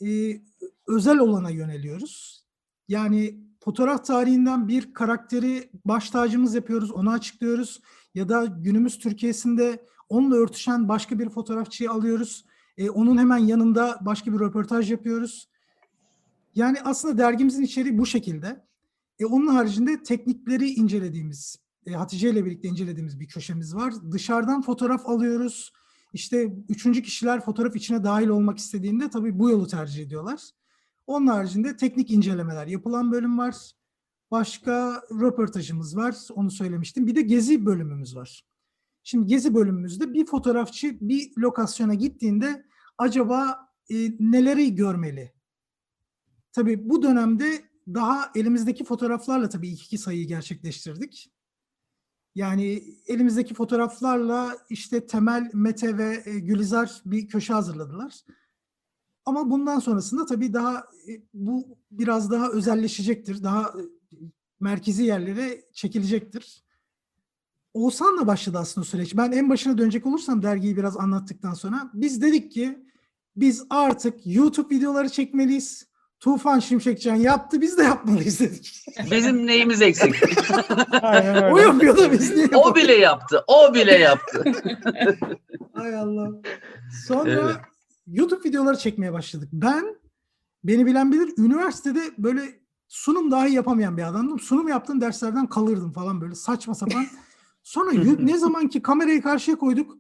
e, 0.07 0.41
özel 0.87 1.19
olana 1.19 1.51
yöneliyoruz. 1.51 2.45
Yani 2.89 3.41
fotoğraf 3.61 4.05
tarihinden 4.05 4.69
bir 4.69 4.95
karakteri 4.95 5.71
baş 5.85 6.11
tacımız 6.11 6.55
yapıyoruz, 6.55 6.91
onu 6.91 7.11
açıklıyoruz. 7.11 7.81
Ya 8.15 8.29
da 8.29 8.45
günümüz 8.45 8.99
Türkiye'sinde 8.99 9.85
onunla 10.09 10.37
örtüşen 10.37 10.89
başka 10.89 11.19
bir 11.19 11.29
fotoğrafçıyı 11.29 11.91
alıyoruz. 11.91 12.45
E, 12.77 12.91
onun 12.91 13.19
hemen 13.19 13.39
yanında 13.39 13.99
başka 14.01 14.33
bir 14.33 14.39
röportaj 14.39 14.91
yapıyoruz. 14.91 15.49
Yani 16.55 16.79
aslında 16.85 17.19
dergimizin 17.19 17.63
içeriği 17.63 17.99
bu 17.99 18.07
şekilde. 18.07 18.68
E, 19.19 19.27
onun 19.27 19.47
haricinde 19.47 20.03
teknikleri 20.03 20.71
incelediğimiz, 20.71 21.57
e, 21.87 21.93
Hatice 21.93 22.31
ile 22.31 22.45
birlikte 22.45 22.69
incelediğimiz 22.69 23.21
bir 23.21 23.29
köşemiz 23.29 23.75
var. 23.75 23.95
Dışarıdan 24.13 24.63
fotoğraf 24.63 25.07
alıyoruz. 25.07 25.73
İşte 26.13 26.55
üçüncü 26.69 27.03
kişiler 27.03 27.41
fotoğraf 27.41 27.77
içine 27.77 28.05
dahil 28.05 28.29
olmak 28.29 28.59
istediğinde 28.59 29.11
tabii 29.11 29.39
bu 29.39 29.51
yolu 29.51 29.67
tercih 29.67 30.03
ediyorlar. 30.03 30.41
Onun 31.07 31.27
haricinde 31.27 31.77
teknik 31.77 32.11
incelemeler 32.11 32.67
yapılan 32.67 33.13
bölüm 33.13 33.39
var. 33.39 33.55
Başka 34.31 35.03
röportajımız 35.21 35.97
var, 35.97 36.17
onu 36.35 36.51
söylemiştim. 36.51 37.07
Bir 37.07 37.15
de 37.15 37.23
gezi 37.23 37.67
bölümümüz 37.67 38.17
var. 38.17 38.45
Şimdi 39.05 39.27
gezi 39.27 39.55
bölümümüzde 39.55 40.13
bir 40.13 40.27
fotoğrafçı 40.27 40.99
bir 41.01 41.31
lokasyona 41.39 41.95
gittiğinde 41.95 42.65
acaba 42.99 43.69
e, 43.91 43.95
neleri 44.21 44.75
görmeli? 44.75 45.33
Tabii 46.53 46.89
bu 46.89 47.03
dönemde 47.03 47.68
daha 47.95 48.33
elimizdeki 48.35 48.85
fotoğraflarla 48.85 49.49
tabii 49.49 49.69
ilk 49.69 49.83
iki 49.83 49.99
sayıyı 49.99 50.27
gerçekleştirdik. 50.27 51.33
Yani 52.35 52.83
elimizdeki 53.07 53.55
fotoğraflarla 53.55 54.57
işte 54.71 55.07
Temel, 55.07 55.51
Mete 55.55 55.99
ve 55.99 56.23
e, 56.25 56.39
Gülizar 56.39 57.03
bir 57.05 57.29
köşe 57.29 57.53
hazırladılar. 57.53 58.15
Ama 59.25 59.51
bundan 59.51 59.79
sonrasında 59.79 60.27
tabii 60.27 60.53
daha 60.53 60.79
e, 61.09 61.23
bu 61.35 61.79
biraz 61.91 62.31
daha 62.31 62.49
özelleşecektir. 62.49 63.43
Daha 63.43 63.63
e, 63.63 63.83
merkezi 64.61 65.05
yerlere 65.05 65.63
çekilecektir. 65.73 66.65
Oğuzhan'la 67.75 68.27
başladı 68.27 68.59
aslında 68.59 68.85
süreç. 68.85 69.17
Ben 69.17 69.33
en 69.33 69.51
başına 69.51 69.79
dönecek 69.79 70.07
olursam 70.07 70.43
dergiyi 70.43 70.77
biraz 70.77 70.97
anlattıktan 70.97 71.55
sonra 71.55 71.91
biz 71.95 72.23
dedik 72.23 72.53
ki 72.53 72.87
biz 73.37 73.65
artık 73.71 74.27
YouTube 74.27 74.75
videoları 74.75 75.09
çekmeliyiz. 75.09 75.88
Tufan 76.21 76.59
Şimşekcan 76.59 77.15
yaptı 77.15 77.61
biz 77.61 77.79
de 77.79 77.83
yapmalıyız 77.83 78.41
dedik. 78.41 78.85
Bizim 79.11 79.47
neyimiz 79.47 79.83
eksik? 79.83 80.15
Aynen 81.03 81.35
öyle. 81.45 81.55
o 81.55 81.59
yapıyor 81.59 81.97
da 81.97 82.13
biz 82.13 82.35
niye 82.35 82.49
o 82.55 82.75
bile 82.75 82.95
yaptı. 82.95 83.45
O 83.47 83.75
bile 83.75 83.99
yaptı. 83.99 84.45
Hay 85.75 85.95
Allah. 85.97 86.31
Sonra 87.07 87.31
Evet. 87.31 87.57
YouTube 88.07 88.49
videoları 88.49 88.79
çekmeye 88.79 89.13
başladık. 89.13 89.49
Ben 89.53 89.97
beni 90.65 90.87
bilen 90.87 91.13
bilir 91.13 91.33
üniversitede 91.39 92.01
böyle 92.19 92.43
sunum 92.89 93.31
dahi 93.31 93.53
yapamayan 93.53 93.97
bir 93.97 94.09
adamdım. 94.09 94.39
Sunum 94.41 94.69
yaptığım 94.69 95.01
derslerden 95.01 95.47
kalırdım 95.47 95.93
falan 95.93 96.21
böyle 96.21 96.35
saçma 96.35 96.75
sapan. 96.75 97.07
Sonra 97.63 97.91
ne 98.19 98.39
zaman 98.39 98.69
ki 98.69 98.83
kamerayı 98.83 99.23
karşıya 99.23 99.59
koyduk 99.59 99.99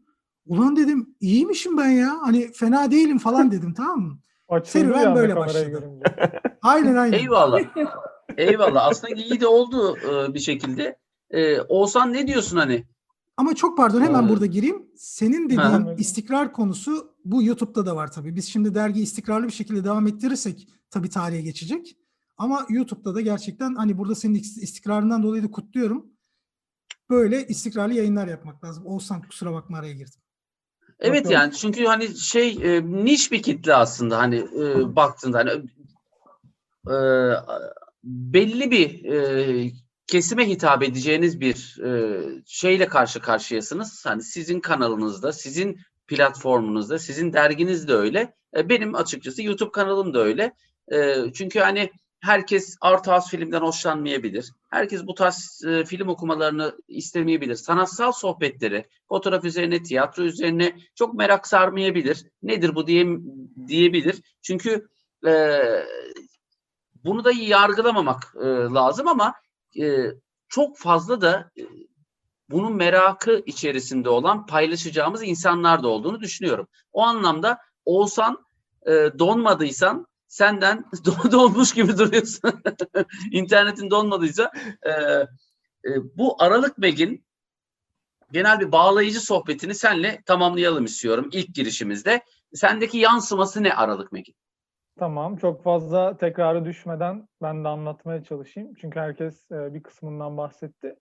Ulan 0.48 0.76
dedim 0.76 1.14
iyiymişim 1.20 1.76
ben 1.76 1.88
ya. 1.88 2.18
Hani 2.22 2.52
fena 2.52 2.90
değilim 2.90 3.18
falan 3.18 3.50
dedim 3.50 3.74
tamam 3.74 4.00
mı? 4.00 4.18
Açıldı 4.48 4.70
Serüven 4.70 5.06
anda 5.06 5.16
böyle 5.20 5.34
kamerayı 5.34 5.72
başladı. 5.74 6.00
Aynen 6.62 6.96
aynen. 6.96 7.18
Eyvallah. 7.18 7.60
Eyvallah. 8.36 8.86
Aslında 8.86 9.14
iyi 9.14 9.40
de 9.40 9.46
oldu 9.46 9.96
e, 9.98 10.34
bir 10.34 10.38
şekilde. 10.38 10.98
E, 11.30 11.60
Oğuzhan 11.60 12.12
ne 12.12 12.26
diyorsun 12.26 12.56
hani? 12.56 12.84
Ama 13.36 13.54
çok 13.54 13.76
pardon 13.76 14.00
hemen 14.00 14.26
Ee, 14.26 14.28
burada 14.28 14.46
gireyim. 14.46 14.86
Senin 14.96 15.44
dediğin 15.44 15.60
Ha. 15.60 15.94
istikrar 15.98 16.52
konusu 16.52 17.14
bu 17.24 17.42
YouTube'da 17.42 17.86
da 17.86 17.96
var 17.96 18.12
tabii. 18.12 18.36
Biz 18.36 18.48
şimdi 18.48 18.74
dergiyi 18.74 19.02
istikrarlı 19.04 19.46
bir 19.46 19.52
şekilde 19.52 19.84
devam 19.84 20.06
ettirirsek 20.06 20.68
tabii 20.90 21.08
tarihe 21.10 21.40
geçecek. 21.42 21.96
Ama 22.36 22.66
YouTube'da 22.68 23.14
da 23.14 23.20
gerçekten 23.20 23.74
hani 23.74 23.98
burada 23.98 24.14
senin 24.14 24.34
is- 24.34 24.60
istikrarından 24.60 25.22
dolayı 25.22 25.42
da 25.42 25.50
kutluyorum. 25.50 26.06
Böyle 27.10 27.46
istikrarlı 27.46 27.94
yayınlar 27.94 28.28
yapmak 28.28 28.64
lazım. 28.64 28.86
Oğuzhan 28.86 29.22
kusura 29.22 29.52
bakma 29.52 29.78
araya 29.78 29.92
girdim. 29.92 30.20
Evet 31.00 31.24
Bakalım. 31.24 31.34
yani 31.34 31.52
çünkü 31.52 31.84
hani 31.84 32.16
şey 32.18 32.48
e, 32.62 32.82
niş 32.84 33.32
bir 33.32 33.42
kitle 33.42 33.74
aslında 33.74 34.18
hani 34.18 34.36
e, 34.36 34.96
baktığında 34.96 35.38
hani 35.38 35.50
e, 36.90 36.96
belli 38.04 38.70
bir 38.70 39.04
e, 39.04 39.70
kesime 40.06 40.48
hitap 40.48 40.82
edeceğiniz 40.82 41.40
bir 41.40 41.80
e, 41.84 42.22
şeyle 42.46 42.88
karşı 42.88 43.20
karşıyasınız. 43.20 44.06
Hani 44.06 44.22
sizin 44.22 44.60
kanalınızda, 44.60 45.32
sizin 45.32 45.78
platformunuzda, 46.06 46.98
sizin 46.98 47.32
derginiz 47.32 47.88
de 47.88 47.94
öyle. 47.94 48.34
E, 48.56 48.68
benim 48.68 48.94
açıkçası 48.94 49.42
YouTube 49.42 49.72
kanalım 49.72 50.14
da 50.14 50.18
öyle. 50.18 50.54
E, 50.92 51.16
çünkü 51.34 51.60
hani 51.60 51.90
herkes 52.20 52.76
art 52.80 53.06
house 53.06 53.36
filmden 53.36 53.60
hoşlanmayabilir. 53.60 54.52
Herkes 54.70 55.06
bu 55.06 55.14
tarz 55.14 55.62
e, 55.66 55.84
film 55.84 56.08
okumalarını 56.08 56.76
istemeyebilir. 56.88 57.54
Sanatsal 57.54 58.12
sohbetleri, 58.12 58.88
fotoğraf 59.08 59.44
üzerine, 59.44 59.82
tiyatro 59.82 60.22
üzerine 60.22 60.76
çok 60.94 61.14
merak 61.14 61.46
sarmayabilir. 61.46 62.26
Nedir 62.42 62.74
bu 62.74 62.86
diye 62.86 63.06
diyebilir. 63.66 64.22
Çünkü 64.42 64.88
e, 65.26 65.60
bunu 67.04 67.24
da 67.24 67.32
yargılamamak 67.32 68.34
e, 68.36 68.46
lazım 68.46 69.08
ama 69.08 69.34
e, 69.80 70.12
çok 70.48 70.78
fazla 70.78 71.20
da 71.20 71.50
e, 71.58 71.62
bunun 72.50 72.76
merakı 72.76 73.42
içerisinde 73.46 74.08
olan 74.08 74.46
paylaşacağımız 74.46 75.22
insanlar 75.22 75.82
da 75.82 75.88
olduğunu 75.88 76.20
düşünüyorum. 76.20 76.68
O 76.92 77.02
anlamda 77.02 77.58
Oğuzhan 77.84 78.44
e, 78.86 78.92
donmadıysan 79.18 80.06
senden 80.28 80.84
donmuş 81.32 81.74
gibi 81.74 81.98
duruyorsun. 81.98 82.62
İnternetin 83.32 83.90
donmadıysa 83.90 84.52
e, 84.82 84.90
e, 84.90 85.90
bu 86.16 86.42
Aralık 86.42 86.78
Meg'in 86.78 87.24
genel 88.32 88.60
bir 88.60 88.72
bağlayıcı 88.72 89.20
sohbetini 89.20 89.74
senle 89.74 90.22
tamamlayalım 90.26 90.84
istiyorum 90.84 91.28
ilk 91.32 91.54
girişimizde. 91.54 92.22
Sendeki 92.54 92.98
yansıması 92.98 93.62
ne 93.62 93.74
Aralık 93.74 94.12
Meg'in? 94.12 94.34
Tamam, 94.98 95.36
çok 95.36 95.62
fazla 95.62 96.16
tekrarı 96.16 96.64
düşmeden 96.64 97.28
ben 97.42 97.64
de 97.64 97.68
anlatmaya 97.68 98.24
çalışayım. 98.24 98.74
Çünkü 98.74 99.00
herkes 99.00 99.50
e, 99.50 99.74
bir 99.74 99.82
kısmından 99.82 100.36
bahsetti. 100.36 100.96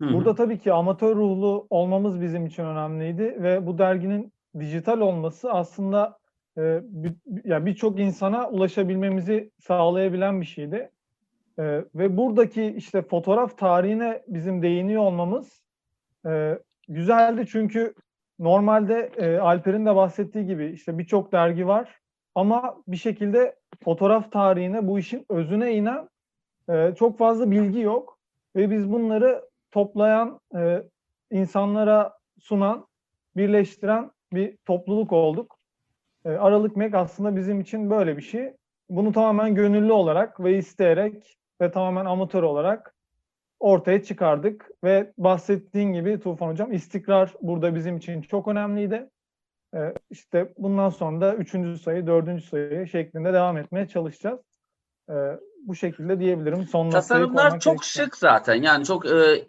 Hı 0.00 0.04
hı. 0.04 0.14
Burada 0.14 0.34
tabii 0.34 0.58
ki 0.58 0.72
amatör 0.72 1.16
ruhlu 1.16 1.66
olmamız 1.70 2.20
bizim 2.20 2.46
için 2.46 2.64
önemliydi 2.64 3.36
ve 3.42 3.66
bu 3.66 3.78
derginin 3.78 4.32
dijital 4.58 5.00
olması 5.00 5.52
aslında 5.52 6.19
e, 6.58 6.80
bir- 6.82 7.44
ya 7.44 7.66
birçok 7.66 8.00
insana 8.00 8.48
ulaşabilmemizi 8.48 9.50
sağlayabilen 9.60 10.40
bir 10.40 10.46
şeydi. 10.46 10.90
E, 11.58 11.84
ve 11.94 12.16
buradaki 12.16 12.64
işte 12.66 13.02
fotoğraf 13.02 13.58
tarihine 13.58 14.22
bizim 14.28 14.62
değiniyor 14.62 15.02
olmamız 15.02 15.62
e, 16.26 16.58
güzeldi 16.88 17.46
çünkü 17.48 17.94
normalde 18.38 19.10
e, 19.16 19.38
Alper'in 19.38 19.86
de 19.86 19.96
bahsettiği 19.96 20.46
gibi 20.46 20.66
işte 20.66 20.98
birçok 20.98 21.32
dergi 21.32 21.66
var 21.66 21.98
ama 22.34 22.76
bir 22.88 22.96
şekilde 22.96 23.54
fotoğraf 23.84 24.32
tarihine 24.32 24.86
bu 24.86 24.98
işin 24.98 25.26
özüne 25.28 25.74
inen 25.74 26.08
e, 26.70 26.94
çok 26.98 27.18
fazla 27.18 27.50
bilgi 27.50 27.80
yok 27.80 28.18
ve 28.56 28.70
biz 28.70 28.92
bunları 28.92 29.44
toplayan, 29.70 30.40
e, 30.56 30.82
insanlara 31.30 32.18
sunan, 32.38 32.86
birleştiren 33.36 34.10
bir 34.32 34.56
topluluk 34.64 35.12
olduk. 35.12 35.59
E, 36.24 36.28
Aralık 36.28 36.76
Mek 36.76 36.94
aslında 36.94 37.36
bizim 37.36 37.60
için 37.60 37.90
böyle 37.90 38.16
bir 38.16 38.22
şey. 38.22 38.52
Bunu 38.88 39.12
tamamen 39.12 39.54
gönüllü 39.54 39.92
olarak 39.92 40.40
ve 40.40 40.58
isteyerek 40.58 41.36
ve 41.60 41.70
tamamen 41.70 42.04
amatör 42.04 42.42
olarak 42.42 42.94
ortaya 43.60 44.02
çıkardık 44.02 44.70
ve 44.84 45.12
bahsettiğin 45.18 45.92
gibi 45.92 46.20
Tufan 46.20 46.48
Hocam 46.48 46.72
istikrar 46.72 47.34
burada 47.42 47.74
bizim 47.74 47.96
için 47.96 48.22
çok 48.22 48.48
önemliydi. 48.48 49.08
E, 49.74 49.94
işte 50.10 50.52
bundan 50.58 50.88
sonra 50.88 51.20
da 51.20 51.34
üçüncü 51.34 51.82
sayı, 51.82 52.06
dördüncü 52.06 52.44
sayı 52.46 52.86
şeklinde 52.86 53.32
devam 53.32 53.56
etmeye 53.56 53.88
çalışacağız. 53.88 54.40
E, 55.10 55.14
bu 55.62 55.74
şekilde 55.74 56.20
diyebilirim. 56.20 56.66
Son 56.66 56.90
Tasarımlar 56.90 57.60
çok 57.60 57.74
gerekirse. 57.74 58.04
şık 58.04 58.16
zaten. 58.16 58.54
Yani 58.54 58.84
çok 58.84 59.06
e, 59.06 59.44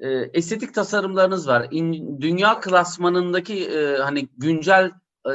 e, 0.00 0.08
estetik 0.10 0.74
tasarımlarınız 0.74 1.48
var. 1.48 1.68
İn- 1.70 2.20
dünya 2.20 2.60
klasmanındaki 2.60 3.70
e, 3.70 3.96
hani 3.96 4.28
güncel 4.38 4.90
e, 5.26 5.32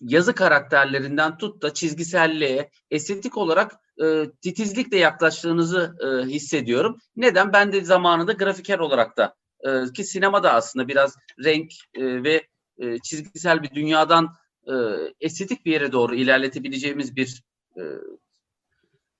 yazı 0.00 0.34
karakterlerinden 0.34 1.38
tut 1.38 1.62
da 1.62 1.74
çizgiselliğe, 1.74 2.70
estetik 2.90 3.36
olarak 3.36 3.72
e, 4.02 4.30
titizlikle 4.42 4.98
yaklaştığınızı 4.98 5.96
e, 6.00 6.26
hissediyorum. 6.26 6.98
Neden? 7.16 7.52
Ben 7.52 7.72
de 7.72 7.84
zamanında 7.84 8.32
grafiker 8.32 8.78
olarak 8.78 9.16
da 9.16 9.34
e, 9.60 9.92
ki 9.92 10.04
sinemada 10.04 10.52
aslında 10.52 10.88
biraz 10.88 11.16
renk 11.44 11.72
e, 11.94 12.22
ve 12.24 12.46
e, 12.78 12.98
çizgisel 12.98 13.62
bir 13.62 13.74
dünyadan 13.74 14.34
e, 14.66 14.74
estetik 15.20 15.66
bir 15.66 15.72
yere 15.72 15.92
doğru 15.92 16.14
ilerletebileceğimiz 16.14 17.16
bir 17.16 17.42
e, 17.76 17.82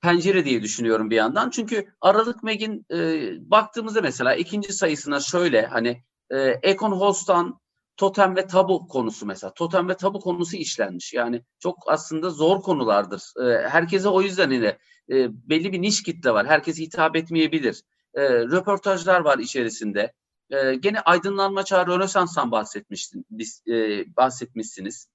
pencere 0.03 0.45
diye 0.45 0.63
düşünüyorum 0.63 1.11
bir 1.11 1.17
yandan. 1.17 1.51
Çünkü 1.51 1.87
Aralık 2.01 2.43
Meg'in 2.43 2.87
e, 2.91 3.31
baktığımızda 3.51 4.01
mesela 4.01 4.35
ikinci 4.35 4.73
sayısına 4.73 5.21
şöyle 5.21 5.67
hani 5.67 6.03
e, 6.31 6.59
Econ 6.63 6.93
Host'tan 6.93 7.61
totem 7.97 8.37
ve 8.37 8.47
tabu 8.47 8.89
konusu 8.89 9.27
mesela. 9.27 9.55
Totem 9.55 9.89
ve 9.89 9.97
tabu 9.97 10.21
konusu 10.21 10.57
işlenmiş. 10.57 11.13
Yani 11.13 11.43
çok 11.59 11.79
aslında 11.87 12.31
zor 12.31 12.63
konulardır. 12.63 13.23
E, 13.43 13.69
herkese 13.69 14.09
o 14.09 14.23
yüzden 14.23 14.51
yine 14.51 14.79
e, 15.11 15.49
belli 15.49 15.73
bir 15.73 15.83
niş 15.83 16.03
kitle 16.03 16.31
var. 16.31 16.47
Herkese 16.47 16.83
hitap 16.83 17.17
etmeyebilir. 17.17 17.83
E, 18.15 18.23
röportajlar 18.29 19.21
var 19.21 19.39
içerisinde. 19.39 20.13
E, 20.51 20.75
gene 20.75 21.01
aydınlanma 21.01 21.65
çağı 21.65 21.87
Rönesans'tan 21.87 22.51
bahsetmiştin, 22.51 23.27
biz, 23.31 23.63
e, 23.69 24.05
bahsetmişsiniz. 24.17 25.09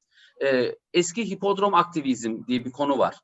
E, 0.43 0.75
eski 0.93 1.29
hipodrom 1.29 1.73
aktivizm 1.73 2.47
diye 2.47 2.65
bir 2.65 2.71
konu 2.71 2.97
var. 2.97 3.15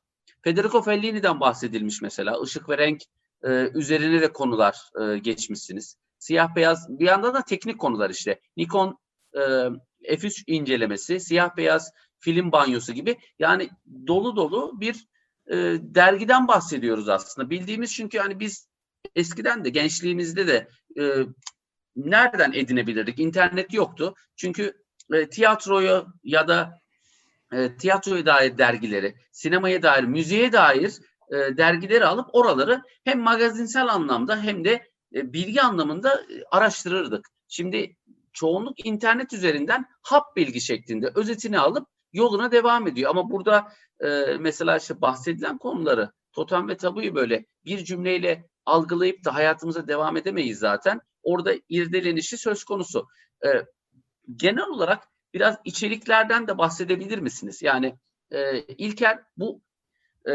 Federico 0.42 0.82
Fellini'den 0.82 1.40
bahsedilmiş 1.40 2.02
mesela. 2.02 2.40
Işık 2.44 2.68
ve 2.68 2.78
renk 2.78 3.02
e, 3.44 3.70
üzerine 3.74 4.20
de 4.20 4.32
konular 4.32 4.90
e, 5.00 5.18
geçmişsiniz. 5.18 5.96
Siyah 6.18 6.56
beyaz 6.56 6.98
bir 6.98 7.06
yandan 7.06 7.34
da 7.34 7.42
teknik 7.42 7.78
konular 7.78 8.10
işte. 8.10 8.40
Nikon 8.56 8.98
e, 9.36 9.40
F3 10.14 10.44
incelemesi, 10.46 11.20
siyah 11.20 11.56
beyaz 11.56 11.92
film 12.18 12.52
banyosu 12.52 12.92
gibi. 12.92 13.16
Yani 13.38 13.70
dolu 14.06 14.36
dolu 14.36 14.80
bir 14.80 15.06
e, 15.46 15.56
dergiden 15.80 16.48
bahsediyoruz 16.48 17.08
aslında. 17.08 17.50
Bildiğimiz 17.50 17.94
çünkü 17.94 18.18
hani 18.18 18.40
biz 18.40 18.68
eskiden 19.14 19.64
de 19.64 19.70
gençliğimizde 19.70 20.46
de 20.46 20.68
e, 20.98 21.26
nereden 21.96 22.52
edinebilirdik? 22.52 23.18
İnternet 23.18 23.74
yoktu. 23.74 24.14
Çünkü 24.36 24.72
e, 25.12 25.28
tiyatroyu 25.28 26.06
ya 26.24 26.48
da 26.48 26.80
e, 27.52 27.76
tiyatroya 27.76 28.26
dair 28.26 28.58
dergileri, 28.58 29.14
sinemaya 29.32 29.82
dair, 29.82 30.04
müziğe 30.04 30.52
dair 30.52 30.92
e, 31.30 31.56
dergileri 31.56 32.04
alıp 32.04 32.34
oraları 32.34 32.82
hem 33.04 33.20
magazinsel 33.20 33.88
anlamda 33.88 34.42
hem 34.42 34.64
de 34.64 34.88
e, 35.14 35.32
bilgi 35.32 35.62
anlamında 35.62 36.14
e, 36.14 36.44
araştırırdık. 36.50 37.28
Şimdi 37.48 37.96
çoğunluk 38.36 38.86
internet 38.86 39.32
üzerinden 39.32 39.86
hap 40.02 40.36
bilgi 40.36 40.60
şeklinde 40.60 41.12
özetini 41.14 41.58
alıp 41.58 41.88
yoluna 42.12 42.52
devam 42.52 42.86
ediyor. 42.86 43.10
Ama 43.10 43.30
burada 43.30 43.72
e, 44.00 44.08
mesela 44.40 44.76
işte 44.76 45.00
bahsedilen 45.00 45.58
konuları, 45.58 46.12
totem 46.32 46.68
ve 46.68 46.76
tabuyu 46.76 47.14
böyle 47.14 47.46
bir 47.64 47.84
cümleyle 47.84 48.48
algılayıp 48.66 49.24
da 49.24 49.34
hayatımıza 49.34 49.88
devam 49.88 50.16
edemeyiz 50.16 50.58
zaten. 50.58 51.00
Orada 51.22 51.54
irdelenişi 51.68 52.38
söz 52.38 52.64
konusu. 52.64 53.06
E, 53.44 53.48
genel 54.36 54.66
olarak 54.66 55.08
biraz 55.34 55.56
içeriklerden 55.64 56.48
de 56.48 56.58
bahsedebilir 56.58 57.18
misiniz? 57.18 57.62
Yani 57.62 57.98
e, 58.30 58.58
İlker 58.60 59.22
bu 59.36 59.60
e, 60.28 60.32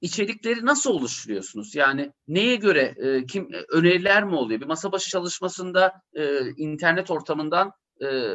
içerikleri 0.00 0.66
nasıl 0.66 0.90
oluşturuyorsunuz? 0.90 1.74
Yani 1.74 2.12
neye 2.28 2.56
göre 2.56 2.94
e, 2.96 3.26
kim 3.26 3.48
öneriler 3.68 4.24
mi 4.24 4.34
oluyor? 4.34 4.60
Bir 4.60 4.66
masa 4.66 4.92
başı 4.92 5.10
çalışmasında 5.10 6.02
e, 6.12 6.50
internet 6.50 7.10
ortamından 7.10 7.72
e, 8.02 8.34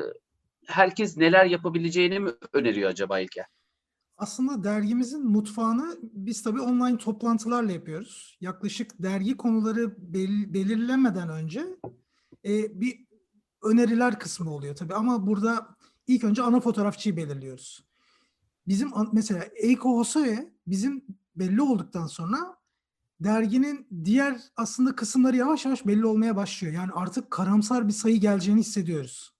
herkes 0.67 1.17
neler 1.17 1.45
yapabileceğini 1.45 2.19
mi 2.19 2.32
öneriyor 2.54 2.89
acaba 2.89 3.19
İlker? 3.19 3.45
Aslında 4.17 4.63
dergimizin 4.63 5.25
mutfağını 5.25 5.97
biz 6.01 6.43
tabii 6.43 6.62
online 6.62 6.97
toplantılarla 6.97 7.71
yapıyoruz. 7.71 8.38
Yaklaşık 8.41 9.04
dergi 9.04 9.38
konuları 9.38 9.95
bel- 9.97 10.54
belirlemeden 10.54 11.30
önce 11.30 11.65
e, 12.45 12.82
bir 12.82 13.06
öneriler 13.63 14.19
kısmı 14.19 14.54
oluyor 14.54 14.75
tabii 14.75 14.93
ama 14.93 15.28
burada 15.28 15.75
ilk 16.08 16.23
önce 16.23 16.41
ana 16.41 16.60
fotoğrafçıyı 16.60 17.17
belirliyoruz. 17.17 17.86
Bizim 18.67 18.91
mesela 19.13 19.45
Eiko 19.56 19.97
Hosoe 19.97 20.54
bizim 20.67 21.06
belli 21.36 21.62
olduktan 21.62 22.08
sonra 22.08 22.58
derginin 23.19 23.88
diğer 24.06 24.41
aslında 24.58 24.95
kısımları 24.95 25.38
yavaş 25.38 25.65
yavaş 25.65 25.88
belli 25.88 26.06
olmaya 26.06 26.36
başlıyor. 26.36 26.74
Yani 26.74 26.91
artık 26.95 27.32
karamsar 27.32 27.88
bir 27.88 27.93
sayı 27.93 28.19
geleceğini 28.19 28.60
hissediyoruz. 28.60 29.36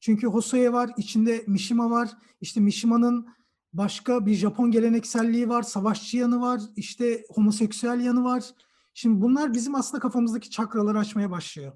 Çünkü 0.00 0.26
Hosoe 0.26 0.72
var, 0.72 0.90
içinde 0.96 1.44
Mishima 1.46 1.90
var. 1.90 2.10
İşte 2.40 2.60
Mishima'nın 2.60 3.28
başka 3.72 4.26
bir 4.26 4.34
Japon 4.34 4.70
gelenekselliği 4.70 5.48
var, 5.48 5.62
savaşçı 5.62 6.16
yanı 6.16 6.40
var, 6.40 6.60
işte 6.76 7.24
homoseksüel 7.30 8.00
yanı 8.00 8.24
var. 8.24 8.44
Şimdi 8.94 9.22
bunlar 9.22 9.54
bizim 9.54 9.74
aslında 9.74 10.00
kafamızdaki 10.00 10.50
çakraları 10.50 10.98
açmaya 10.98 11.30
başlıyor. 11.30 11.72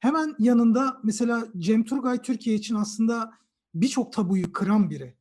Hemen 0.00 0.34
yanında 0.38 1.00
mesela 1.02 1.46
Cem 1.58 1.84
Turgay 1.84 2.22
Türkiye 2.22 2.56
için 2.56 2.74
aslında 2.74 3.32
birçok 3.74 4.12
tabuyu 4.12 4.52
kıran 4.52 4.90
biri. 4.90 5.16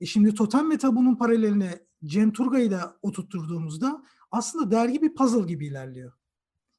E 0.00 0.06
şimdi 0.06 0.34
Totem 0.34 0.70
ve 0.70 0.78
Tabu'nun 0.78 1.14
paraleline 1.14 1.85
Cem 2.06 2.32
Turgay'ı 2.32 2.70
da 2.70 2.96
oturtturduğumuzda 3.02 4.02
aslında 4.30 4.70
dergi 4.70 5.02
bir 5.02 5.14
puzzle 5.14 5.46
gibi 5.46 5.66
ilerliyor. 5.66 6.12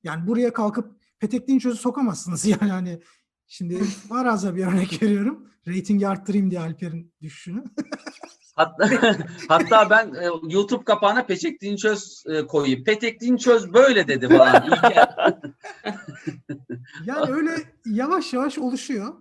Yani 0.04 0.28
buraya 0.28 0.54
kalkıp 0.54 0.98
Petek 1.20 1.48
Dinçöz'ü 1.48 1.78
sokamazsınız 1.78 2.46
yani 2.62 2.72
hani 2.72 3.02
şimdi 3.48 3.84
faraza 3.84 4.56
bir 4.56 4.66
örnek 4.68 5.04
veriyorum. 5.04 5.48
Ratingi 5.68 6.08
arttırayım 6.08 6.52
diye 6.52 6.60
Alper'in 6.60 7.13
düşüşünü. 7.22 7.63
Hatta, 8.56 8.90
hatta 9.48 9.90
ben 9.90 10.13
e, 10.13 10.26
YouTube 10.50 10.84
kapağına 10.84 11.26
Petek 11.26 11.62
Dinçöz 11.62 12.24
e, 12.28 12.48
koyayım. 12.48 12.84
Petek 12.84 13.22
Dinçöz 13.22 13.74
böyle 13.74 14.08
dedi 14.08 14.28
falan. 14.38 14.80
Yani 17.06 17.32
öyle 17.32 17.52
yavaş 17.86 18.34
yavaş 18.34 18.58
oluşuyor. 18.58 19.13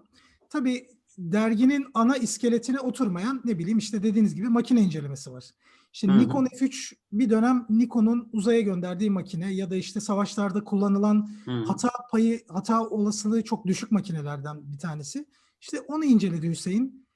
Tabii 0.50 0.88
derginin 1.18 1.86
ana 1.94 2.16
iskeletine 2.16 2.80
oturmayan 2.80 3.42
ne 3.44 3.58
bileyim 3.58 3.78
işte 3.78 4.02
dediğiniz 4.02 4.34
gibi 4.34 4.48
makine 4.48 4.80
incelemesi 4.80 5.32
var. 5.32 5.44
İşte 5.92 6.08
Hı 6.08 6.12
hı. 6.12 6.18
Nikon 6.18 6.44
F3 6.44 6.94
bir 7.12 7.30
dönem 7.30 7.66
Nikon'un 7.70 8.28
uzaya 8.32 8.60
gönderdiği 8.60 9.10
makine 9.10 9.52
ya 9.54 9.70
da 9.70 9.76
işte 9.76 10.00
savaşlarda 10.00 10.64
kullanılan 10.64 11.28
Hı. 11.44 11.64
hata 11.66 11.88
payı, 12.10 12.42
hata 12.48 12.88
olasılığı 12.88 13.44
çok 13.44 13.66
düşük 13.66 13.92
makinelerden 13.92 14.72
bir 14.72 14.78
tanesi. 14.78 15.26
İşte 15.60 15.80
onu 15.80 16.04
inceledi 16.04 16.48
Hüseyin. 16.48 17.06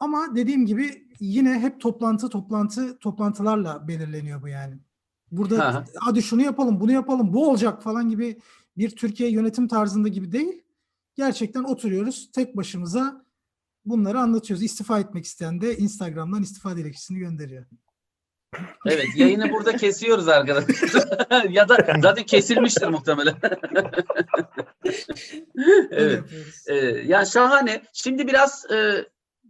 Ama 0.00 0.36
dediğim 0.36 0.66
gibi 0.66 1.08
yine 1.20 1.60
hep 1.60 1.80
toplantı 1.80 2.28
toplantı 2.28 2.98
toplantılarla 2.98 3.88
belirleniyor 3.88 4.42
bu 4.42 4.48
yani. 4.48 4.78
Burada 5.32 5.74
hı. 5.74 5.84
hadi 6.00 6.22
şunu 6.22 6.42
yapalım, 6.42 6.80
bunu 6.80 6.92
yapalım, 6.92 7.32
bu 7.32 7.50
olacak 7.50 7.82
falan 7.82 8.08
gibi 8.08 8.38
bir 8.76 8.90
Türkiye 8.90 9.30
yönetim 9.30 9.68
tarzında 9.68 10.08
gibi 10.08 10.32
değil. 10.32 10.62
Gerçekten 11.14 11.64
oturuyoruz 11.64 12.30
tek 12.32 12.56
başımıza 12.56 13.27
bunları 13.88 14.18
anlatıyoruz. 14.20 14.64
İstifa 14.64 14.98
etmek 15.00 15.24
isteyen 15.24 15.60
de 15.60 15.76
Instagram'dan 15.76 16.42
istifa 16.42 16.76
dilekçesini 16.76 17.18
gönderiyor. 17.18 17.64
Evet 18.86 19.06
yayını 19.16 19.50
burada 19.50 19.76
kesiyoruz 19.76 20.28
arkadaşlar. 20.28 21.04
ya 21.50 21.68
da 21.68 21.76
zaten 22.02 22.24
kesilmiştir 22.24 22.86
muhtemelen. 22.86 23.34
Evet. 25.90 26.24
Ee, 26.66 26.74
ya 27.06 27.24
şahane. 27.24 27.82
Şimdi 27.92 28.26
biraz 28.26 28.70
e, 28.70 29.06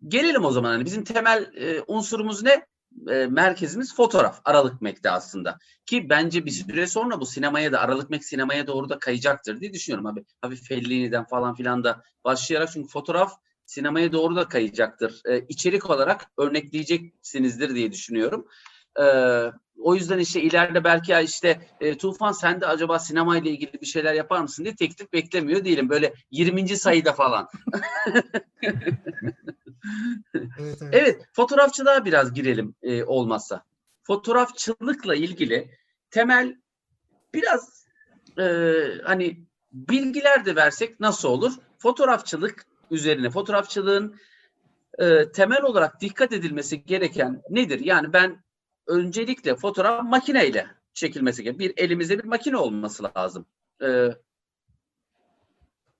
gelelim 0.08 0.44
o 0.44 0.50
zaman. 0.50 0.70
Hani 0.70 0.84
bizim 0.84 1.04
temel 1.04 1.50
e, 1.56 1.82
unsurumuz 1.86 2.42
ne? 2.42 2.66
E, 3.08 3.26
merkezimiz 3.26 3.94
fotoğraf. 3.94 4.40
Aralık 4.44 4.82
Mek'te 4.82 5.10
aslında. 5.10 5.58
Ki 5.86 6.08
bence 6.10 6.46
bir 6.46 6.50
süre 6.50 6.86
sonra 6.86 7.20
bu 7.20 7.26
sinemaya 7.26 7.72
da 7.72 7.80
Aralık 7.80 8.10
Mek 8.10 8.24
sinemaya 8.24 8.66
doğru 8.66 8.88
da 8.88 8.98
kayacaktır 8.98 9.60
diye 9.60 9.72
düşünüyorum. 9.72 10.06
Abi, 10.06 10.24
hafif 10.42 10.68
Fellini'den 10.68 11.24
falan 11.24 11.54
filan 11.54 11.84
da 11.84 12.02
başlayarak 12.24 12.70
çünkü 12.72 12.88
fotoğraf 12.88 13.32
sinemaya 13.68 14.12
doğru 14.12 14.36
da 14.36 14.48
kayacaktır. 14.48 15.22
E, 15.24 15.40
içerik 15.48 15.90
olarak 15.90 16.30
örnekleyeceksinizdir 16.38 17.74
diye 17.74 17.92
düşünüyorum. 17.92 18.48
E, 19.00 19.04
o 19.78 19.94
yüzden 19.94 20.18
işte 20.18 20.42
ileride 20.42 20.84
belki 20.84 21.12
ya 21.12 21.20
işte 21.20 21.60
e, 21.80 21.98
Tufan 21.98 22.32
sen 22.32 22.60
de 22.60 22.66
acaba 22.66 22.98
sinemayla 22.98 23.50
ilgili 23.50 23.72
bir 23.72 23.86
şeyler 23.86 24.14
yapar 24.14 24.40
mısın 24.40 24.64
diye 24.64 24.76
teklif 24.76 25.12
beklemiyor 25.12 25.64
değilim. 25.64 25.88
Böyle 25.88 26.14
20. 26.30 26.76
sayıda 26.76 27.12
falan. 27.12 27.48
Evet, 30.34 30.78
evet. 30.82 30.92
Evet, 30.92 31.22
fotoğrafçılığa 31.32 32.04
biraz 32.04 32.34
girelim 32.34 32.74
e, 32.82 33.04
olmazsa. 33.04 33.64
Fotoğrafçılıkla 34.02 35.14
ilgili 35.14 35.70
temel 36.10 36.56
biraz 37.34 37.86
e, 38.38 38.44
hani 39.04 39.46
bilgiler 39.72 40.44
de 40.44 40.56
versek 40.56 41.00
nasıl 41.00 41.28
olur? 41.28 41.52
Fotoğrafçılık 41.78 42.66
üzerine, 42.90 43.30
fotoğrafçılığın 43.30 44.16
e, 44.98 45.32
temel 45.32 45.62
olarak 45.62 46.00
dikkat 46.00 46.32
edilmesi 46.32 46.84
gereken 46.84 47.42
nedir? 47.50 47.80
Yani 47.80 48.12
ben 48.12 48.44
öncelikle 48.86 49.56
fotoğraf 49.56 50.04
makineyle 50.04 50.66
çekilmesi 50.94 51.42
gereken 51.42 51.58
bir 51.58 51.72
elimizde 51.76 52.18
bir 52.18 52.24
makine 52.24 52.56
olması 52.56 53.10
lazım. 53.16 53.46
E, 53.82 54.08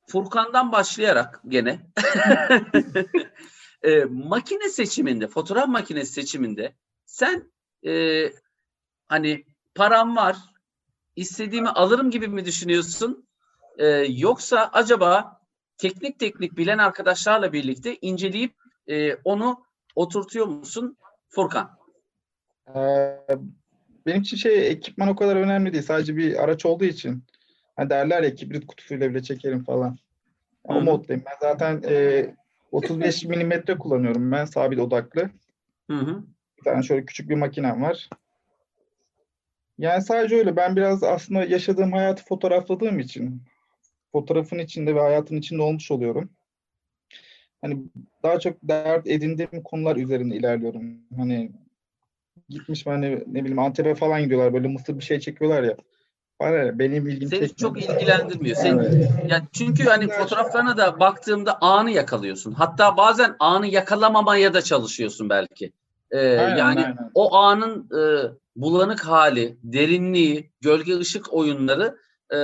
Furkan'dan 0.06 0.72
başlayarak 0.72 1.40
gene 1.48 1.80
e, 3.82 4.04
makine 4.04 4.68
seçiminde, 4.68 5.28
fotoğraf 5.28 5.68
makinesi 5.68 6.12
seçiminde 6.12 6.74
sen 7.06 7.52
e, 7.86 8.24
hani 9.08 9.44
param 9.74 10.16
var, 10.16 10.36
istediğimi 11.16 11.68
alırım 11.68 12.10
gibi 12.10 12.28
mi 12.28 12.44
düşünüyorsun? 12.44 13.28
E, 13.78 13.86
yoksa 14.08 14.70
acaba 14.72 15.37
teknik 15.78 16.18
teknik 16.18 16.56
bilen 16.56 16.78
arkadaşlarla 16.78 17.52
birlikte 17.52 17.96
inceleyip 18.00 18.54
e, 18.86 19.14
onu 19.14 19.64
oturtuyor 19.94 20.46
musun 20.46 20.96
Furkan? 21.28 21.78
Ee, 22.74 23.18
benim 24.06 24.22
için 24.22 24.36
şey 24.36 24.70
ekipman 24.70 25.08
o 25.08 25.16
kadar 25.16 25.36
önemli 25.36 25.72
değil. 25.72 25.82
Sadece 25.82 26.16
bir 26.16 26.44
araç 26.44 26.66
olduğu 26.66 26.84
için. 26.84 27.24
Hani 27.76 27.90
derler 27.90 28.22
ya 28.22 28.34
kibrit 28.34 28.66
kutusuyla 28.66 29.10
bile 29.10 29.22
çekerim 29.22 29.64
falan. 29.64 29.98
Hı. 30.68 30.80
moddayım. 30.80 31.22
Ben 31.26 31.36
zaten 31.40 31.82
e, 31.88 32.26
35 32.72 33.24
milimetre 33.24 33.78
kullanıyorum 33.78 34.32
ben 34.32 34.44
sabit 34.44 34.78
odaklı. 34.78 35.30
Hı 35.90 35.96
hı. 35.96 36.24
Bir 36.58 36.64
tane 36.64 36.82
şöyle 36.82 37.04
küçük 37.04 37.28
bir 37.28 37.34
makinem 37.34 37.82
var. 37.82 38.08
Yani 39.78 40.02
sadece 40.02 40.36
öyle. 40.36 40.56
Ben 40.56 40.76
biraz 40.76 41.02
aslında 41.02 41.44
yaşadığım 41.44 41.92
hayatı 41.92 42.24
fotoğrafladığım 42.24 42.98
için 42.98 43.42
fotoğrafın 44.12 44.58
içinde 44.58 44.94
ve 44.94 45.00
hayatın 45.00 45.36
içinde 45.36 45.62
olmuş 45.62 45.90
oluyorum. 45.90 46.30
Hani 47.60 47.82
daha 48.22 48.40
çok 48.40 48.56
dert 48.62 49.06
edindiğim 49.06 49.62
konular 49.64 49.96
üzerinde 49.96 50.36
ilerliyorum. 50.36 50.82
Hani 51.16 51.52
gitmiş 52.48 52.86
hani 52.86 53.24
ne 53.26 53.40
bileyim 53.40 53.58
Antep'e 53.58 53.94
falan 53.94 54.22
gidiyorlar 54.22 54.54
böyle 54.54 54.68
mısır 54.68 54.98
bir 54.98 55.04
şey 55.04 55.20
çekiyorlar 55.20 55.62
ya. 55.62 55.76
Bana 56.40 56.78
benim 56.78 57.08
ilgimi 57.08 57.30
Seni 57.30 57.48
çekmiyor. 57.48 57.56
çok 57.56 57.82
ilgilendirmiyor. 57.82 58.56
Seni, 58.56 58.80
Evet. 58.84 59.10
yani 59.28 59.42
çünkü 59.52 59.84
hani 59.84 60.08
fotoğraflarına 60.08 60.76
da 60.76 61.00
baktığımda 61.00 61.58
anı 61.60 61.90
yakalıyorsun. 61.90 62.52
Hatta 62.52 62.96
bazen 62.96 63.36
anı 63.38 63.66
yakalamamaya 63.66 64.54
da 64.54 64.62
çalışıyorsun 64.62 65.30
belki. 65.30 65.72
Ee, 66.10 66.18
Aynen, 66.18 66.56
yani 66.56 66.80
aynen. 66.80 67.10
o 67.14 67.34
anın 67.34 67.90
e, 67.98 68.32
bulanık 68.56 69.00
hali, 69.06 69.56
derinliği, 69.62 70.50
gölge 70.60 70.98
ışık 70.98 71.32
oyunları 71.32 71.96
e, 72.34 72.38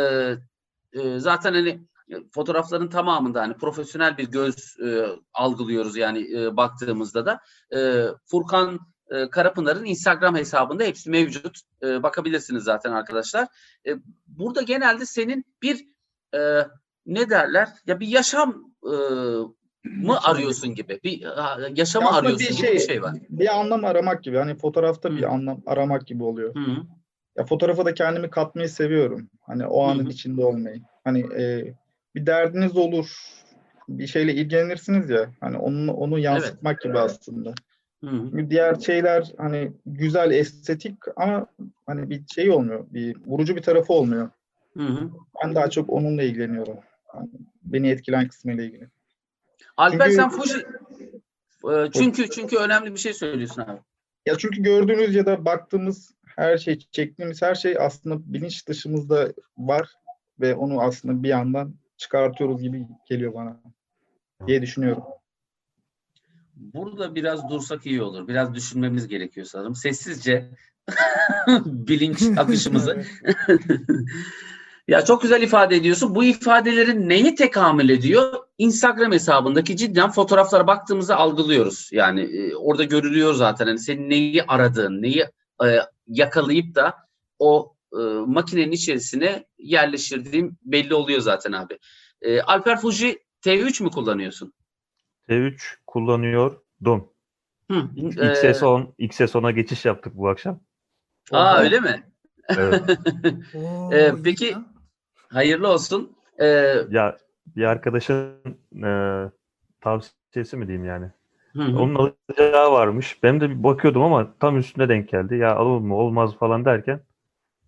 e, 0.95 1.19
zaten 1.19 1.55
hani 1.55 1.81
e, 2.11 2.15
fotoğrafların 2.35 2.89
tamamında 2.89 3.41
hani 3.41 3.55
profesyonel 3.55 4.19
bir 4.19 4.31
göz 4.31 4.77
e, 4.81 5.07
algılıyoruz 5.35 5.97
yani 5.97 6.41
e, 6.41 6.57
baktığımızda 6.57 7.27
da. 7.27 7.41
E, 7.77 8.07
Furkan 8.27 8.79
e, 9.11 9.31
Karapınar'ın 9.31 9.85
Instagram 9.85 10.37
hesabında 10.37 10.85
hepsi 10.85 11.11
mevcut. 11.11 11.59
E, 11.83 12.03
bakabilirsiniz 12.03 12.65
zaten 12.65 12.93
arkadaşlar. 12.93 13.49
E, 13.87 13.91
burada 14.27 14.63
genelde 14.63 15.07
senin 15.07 15.45
bir 15.63 15.87
e, 16.35 16.69
ne 17.07 17.31
derler 17.31 17.69
ya 17.87 18.01
bir 18.01 18.09
yaşam 18.09 18.75
e, 18.85 18.95
mı 19.85 20.19
arıyorsun 20.23 20.75
gibi 20.75 21.01
bir 21.05 21.21
yaşamı 21.77 22.07
Aslında 22.07 22.19
arıyorsun 22.19 22.49
bir 22.49 22.57
gibi 22.57 22.73
bir 22.73 22.79
şey 22.79 23.03
var. 23.03 23.15
Bir 23.29 23.61
anlam 23.61 23.85
aramak 23.85 24.25
gibi. 24.25 24.37
Hani 24.37 24.57
fotoğrafta 24.57 25.11
bir 25.11 25.23
anlam 25.23 25.63
aramak 25.67 26.07
gibi 26.07 26.25
oluyor. 26.25 26.55
Hı 26.55 26.61
hı. 26.61 26.77
Ya 27.37 27.45
fotoğrafa 27.45 27.85
da 27.85 27.95
kendimi 27.95 28.31
katmayı 28.31 28.69
seviyorum. 28.69 29.31
Hani 29.43 29.67
o 29.67 29.83
anın 29.85 30.05
Hı 30.05 30.09
hı. 30.09 30.13
içinde 30.13 30.45
olmayı. 30.45 30.81
Hani 31.05 31.21
e, 31.21 31.75
bir 32.15 32.27
derdiniz 32.27 32.77
olur. 32.77 33.17
Bir 33.89 34.07
şeyle 34.07 34.35
ilgilenirsiniz 34.35 35.11
ya. 35.11 35.31
Hani 35.41 35.57
onu 35.59 35.93
onu 35.93 36.19
yansıtmak 36.19 36.81
gibi 36.81 36.99
aslında. 36.99 37.55
Hı 38.05 38.11
hı. 38.11 38.31
Çünkü 38.31 38.51
diğer 38.51 38.75
şeyler 38.75 39.33
hani 39.39 39.73
güzel, 39.87 40.31
estetik 40.31 40.99
ama 41.17 41.47
hani 41.87 42.11
bir 42.11 42.23
şey 42.35 42.51
olmuyor. 42.51 42.87
Bir 42.91 43.17
vurucu 43.27 43.57
bir 43.57 43.63
tarafı 43.63 43.93
olmuyor. 43.93 44.31
Hı 44.77 44.83
hı. 44.83 45.11
Ben 45.45 45.55
daha 45.55 45.71
çok 45.71 45.91
onunla 45.91 46.23
ilgileniyorum. 46.23 46.77
Hani 47.07 47.29
beni 47.63 47.89
etkilen 47.89 48.29
kısmıyla 48.29 48.65
ilgili. 48.65 48.89
Alper 49.77 49.99
Çünkü- 49.99 50.15
sen 50.15 50.31
Fuji 50.31 50.59
e, 51.73 51.91
çünkü 51.93 52.31
çünkü 52.31 52.57
önemli 52.57 52.93
bir 52.93 52.99
şey 52.99 53.15
söylüyorsun 53.15 53.63
abi. 53.63 53.81
Ya 54.27 54.39
çünkü 54.39 54.63
gördüğünüz 54.63 55.15
ya 55.15 55.27
da 55.27 55.45
baktığımız 55.45 56.15
her 56.37 56.59
şey, 56.59 56.79
çektiğimiz 56.79 57.43
her 57.43 57.55
şey 57.55 57.77
aslında 57.81 58.33
bilinç 58.33 58.69
dışımızda 58.69 59.33
var 59.59 59.89
ve 60.41 60.55
onu 60.55 60.81
aslında 60.81 61.23
bir 61.23 61.29
yandan 61.29 61.75
çıkartıyoruz 61.97 62.63
gibi 62.63 62.87
geliyor 63.09 63.35
bana. 63.35 63.61
diye 64.47 64.63
düşünüyorum. 64.63 65.05
Burada 66.57 67.15
biraz 67.15 67.49
dursak 67.51 67.87
iyi 67.87 68.03
olur. 68.03 68.29
Biraz 68.29 68.55
düşünmemiz 68.55 69.09
gerekiyor 69.09 69.47
sanırım. 69.47 69.75
Sessizce 69.75 70.51
bilinç 71.65 72.23
akışımızı. 72.39 73.05
ya 74.89 75.05
çok 75.05 75.23
güzel 75.23 75.43
ifade 75.43 75.77
ediyorsun. 75.77 76.15
Bu 76.15 76.25
ifadelerin 76.25 77.09
neye 77.09 77.35
tekamül 77.35 77.89
ediyor? 77.89 78.33
Instagram 78.59 79.13
hesabındaki 79.13 79.77
cidden 79.77 80.11
fotoğraflara 80.11 80.67
baktığımızda 80.67 81.17
algılıyoruz. 81.17 81.89
Yani 81.93 82.21
e, 82.21 82.55
orada 82.55 82.85
görülüyor 82.85 83.35
zaten. 83.35 83.67
Hani 83.67 83.79
senin 83.79 84.11
neyi 84.11 84.43
aradığın, 84.43 85.03
neyi 85.03 85.25
e, 85.65 85.79
yakalayıp 86.07 86.75
da 86.75 86.95
o 87.39 87.77
e, 87.93 88.03
makinenin 88.27 88.73
içerisine 88.73 89.45
yerleştirdiğim 89.59 90.59
belli 90.65 90.95
oluyor 90.95 91.21
zaten 91.21 91.53
abi. 91.53 91.79
E, 92.23 92.41
Alper 92.41 92.81
Fuji 92.81 93.19
T3 93.43 93.83
mü 93.83 93.91
kullanıyorsun? 93.91 94.53
T3 95.29 95.61
kullanıyordum. 95.87 97.13
Hı, 97.71 97.89
e, 97.97 98.11
XS10, 98.11 98.95
XS10'a 98.99 99.51
geçiş 99.51 99.85
yaptık 99.85 100.13
bu 100.17 100.29
akşam. 100.29 100.61
aa 101.33 101.59
öyle 101.59 101.81
mi? 101.81 102.03
Evet. 102.57 102.83
İyi 103.55 104.23
peki-. 104.25 104.57
Hayırlı 105.29 105.69
olsun. 105.69 106.17
Ee, 106.39 106.47
ya 106.91 107.17
bir 107.47 107.65
arkadaşın 107.65 108.35
e, 108.85 108.91
tavsiyesi 109.81 110.57
mi 110.57 110.67
diyeyim 110.67 110.85
yani. 110.85 111.11
Hı 111.57 111.63
hı. 111.63 111.79
Onun 111.79 111.95
alacağı 111.95 112.73
varmış. 112.73 113.23
Ben 113.23 113.41
de 113.41 113.51
bir 113.51 113.63
bakıyordum 113.63 114.03
ama 114.03 114.35
tam 114.41 114.59
üstüne 114.59 114.89
denk 114.89 115.09
geldi. 115.09 115.37
Ya 115.37 115.57
alalım 115.57 115.87
mı 115.87 115.97
olmaz 115.97 116.37
falan 116.39 116.65
derken 116.65 117.01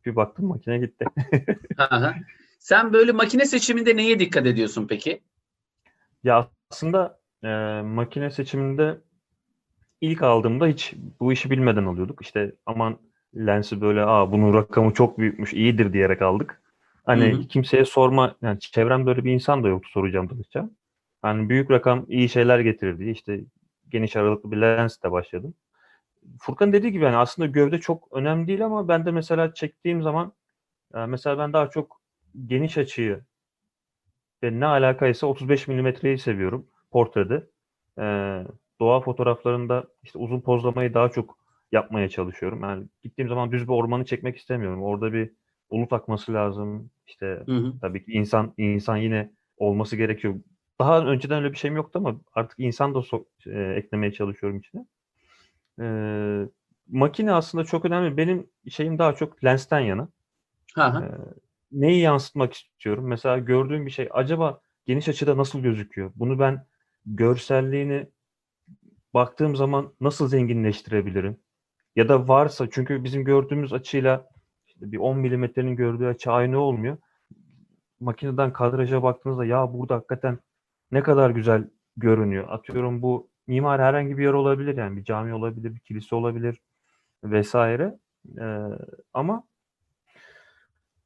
bir 0.06 0.16
baktım 0.16 0.46
makine 0.46 0.78
gitti. 0.78 1.06
Aha. 1.78 2.14
Sen 2.58 2.92
böyle 2.92 3.12
makine 3.12 3.46
seçiminde 3.46 3.96
neye 3.96 4.18
dikkat 4.18 4.46
ediyorsun 4.46 4.86
peki? 4.88 5.22
Ya 6.24 6.50
aslında 6.70 7.20
e, 7.42 7.48
makine 7.82 8.30
seçiminde 8.30 9.00
ilk 10.00 10.22
aldığımda 10.22 10.66
hiç 10.66 10.94
bu 11.20 11.32
işi 11.32 11.50
bilmeden 11.50 11.84
alıyorduk. 11.84 12.22
İşte 12.22 12.52
aman 12.66 12.98
lensi 13.36 13.80
böyle 13.80 14.02
aa 14.02 14.32
bunun 14.32 14.54
rakamı 14.54 14.94
çok 14.94 15.18
büyükmüş 15.18 15.54
iyidir 15.54 15.92
diyerek 15.92 16.22
aldık. 16.22 16.62
Hani 17.06 17.32
Hı 17.32 17.36
hı. 17.36 17.48
kimseye 17.48 17.84
sorma 17.84 18.36
yani 18.42 18.60
çevremde 18.60 19.10
öyle 19.10 19.24
bir 19.24 19.32
insan 19.32 19.64
da 19.64 19.68
yoktu 19.68 19.88
soracağım 19.92 20.30
danışacağım. 20.30 20.70
Hani 21.22 21.48
büyük 21.48 21.70
rakam 21.70 22.06
iyi 22.08 22.28
şeyler 22.28 22.58
getirir 22.60 22.98
diye 22.98 23.10
işte 23.12 23.40
geniş 23.90 24.16
aralıklı 24.16 24.52
bir 24.52 24.56
lensle 24.56 25.12
başladım. 25.12 25.54
Furkan 26.40 26.72
dediği 26.72 26.92
gibi 26.92 27.04
yani 27.04 27.16
aslında 27.16 27.48
gövde 27.48 27.80
çok 27.80 28.08
önemli 28.12 28.48
değil 28.48 28.66
ama 28.66 28.88
ben 28.88 29.06
de 29.06 29.10
mesela 29.10 29.54
çektiğim 29.54 30.02
zaman 30.02 30.32
e, 30.94 31.06
mesela 31.06 31.38
ben 31.38 31.52
daha 31.52 31.70
çok 31.70 32.00
geniş 32.46 32.78
açıyı 32.78 33.24
ve 34.42 34.60
ne 34.60 34.66
alakaysa 34.66 35.26
35 35.26 35.68
milimetreyi 35.68 36.18
seviyorum 36.18 36.66
portrede. 36.90 37.46
Ee, 37.98 38.44
doğa 38.80 39.00
fotoğraflarında 39.00 39.84
işte 40.02 40.18
uzun 40.18 40.40
pozlamayı 40.40 40.94
daha 40.94 41.08
çok 41.10 41.38
yapmaya 41.72 42.08
çalışıyorum. 42.08 42.62
Yani 42.62 42.84
gittiğim 43.02 43.28
zaman 43.28 43.52
düz 43.52 43.62
bir 43.62 43.72
ormanı 43.72 44.04
çekmek 44.04 44.36
istemiyorum. 44.36 44.82
Orada 44.82 45.12
bir 45.12 45.30
bulut 45.70 45.92
akması 45.92 46.32
lazım. 46.34 46.90
İşte 47.06 47.42
Hı 47.46 47.52
hı. 47.52 47.72
tabii 47.80 48.04
ki 48.04 48.12
insan 48.12 48.54
insan 48.58 48.96
yine 48.96 49.30
olması 49.56 49.96
gerekiyor. 49.96 50.34
Daha 50.78 51.06
önceden 51.06 51.42
öyle 51.42 51.52
bir 51.52 51.58
şeyim 51.58 51.76
yoktu 51.76 51.98
ama 51.98 52.20
artık 52.34 52.58
insan 52.58 52.94
da 52.94 52.98
so- 52.98 53.24
e, 53.46 53.76
eklemeye 53.76 54.12
çalışıyorum 54.12 54.58
içine. 54.58 54.86
Ee, 55.80 56.48
makine 56.88 57.32
aslında 57.32 57.64
çok 57.64 57.84
önemli. 57.84 58.16
Benim 58.16 58.50
şeyim 58.68 58.98
daha 58.98 59.14
çok 59.14 59.44
lensten 59.44 59.80
yana. 59.80 60.08
Ee, 61.02 61.10
neyi 61.72 62.00
yansıtmak 62.00 62.52
istiyorum? 62.54 63.06
Mesela 63.06 63.38
gördüğüm 63.38 63.86
bir 63.86 63.90
şey 63.90 64.08
acaba 64.12 64.60
geniş 64.86 65.08
açıda 65.08 65.36
nasıl 65.36 65.60
gözüküyor? 65.60 66.12
Bunu 66.14 66.38
ben 66.38 66.66
görselliğini 67.06 68.06
baktığım 69.14 69.56
zaman 69.56 69.92
nasıl 70.00 70.28
zenginleştirebilirim? 70.28 71.36
Ya 71.96 72.08
da 72.08 72.28
varsa 72.28 72.70
çünkü 72.70 73.04
bizim 73.04 73.24
gördüğümüz 73.24 73.72
açıyla 73.72 74.28
işte 74.66 74.92
bir 74.92 74.98
10 74.98 75.18
milimetrenin 75.18 75.76
gördüğü 75.76 76.06
açı 76.06 76.32
aynı 76.32 76.58
olmuyor. 76.58 76.96
Makineden 78.00 78.52
kadraja 78.52 79.02
baktığınızda 79.02 79.44
ya 79.44 79.72
burada 79.72 79.94
hakikaten 79.94 80.38
ne 80.92 81.02
kadar 81.02 81.30
güzel 81.30 81.64
görünüyor. 81.96 82.48
Atıyorum 82.48 83.02
bu 83.02 83.28
mimar 83.46 83.80
herhangi 83.80 84.18
bir 84.18 84.24
yer 84.24 84.32
olabilir 84.32 84.76
yani 84.76 84.96
bir 84.96 85.04
cami 85.04 85.34
olabilir, 85.34 85.74
bir 85.74 85.80
kilise 85.80 86.14
olabilir 86.14 86.60
vesaire. 87.24 87.98
Ee, 88.40 88.58
ama 89.14 89.44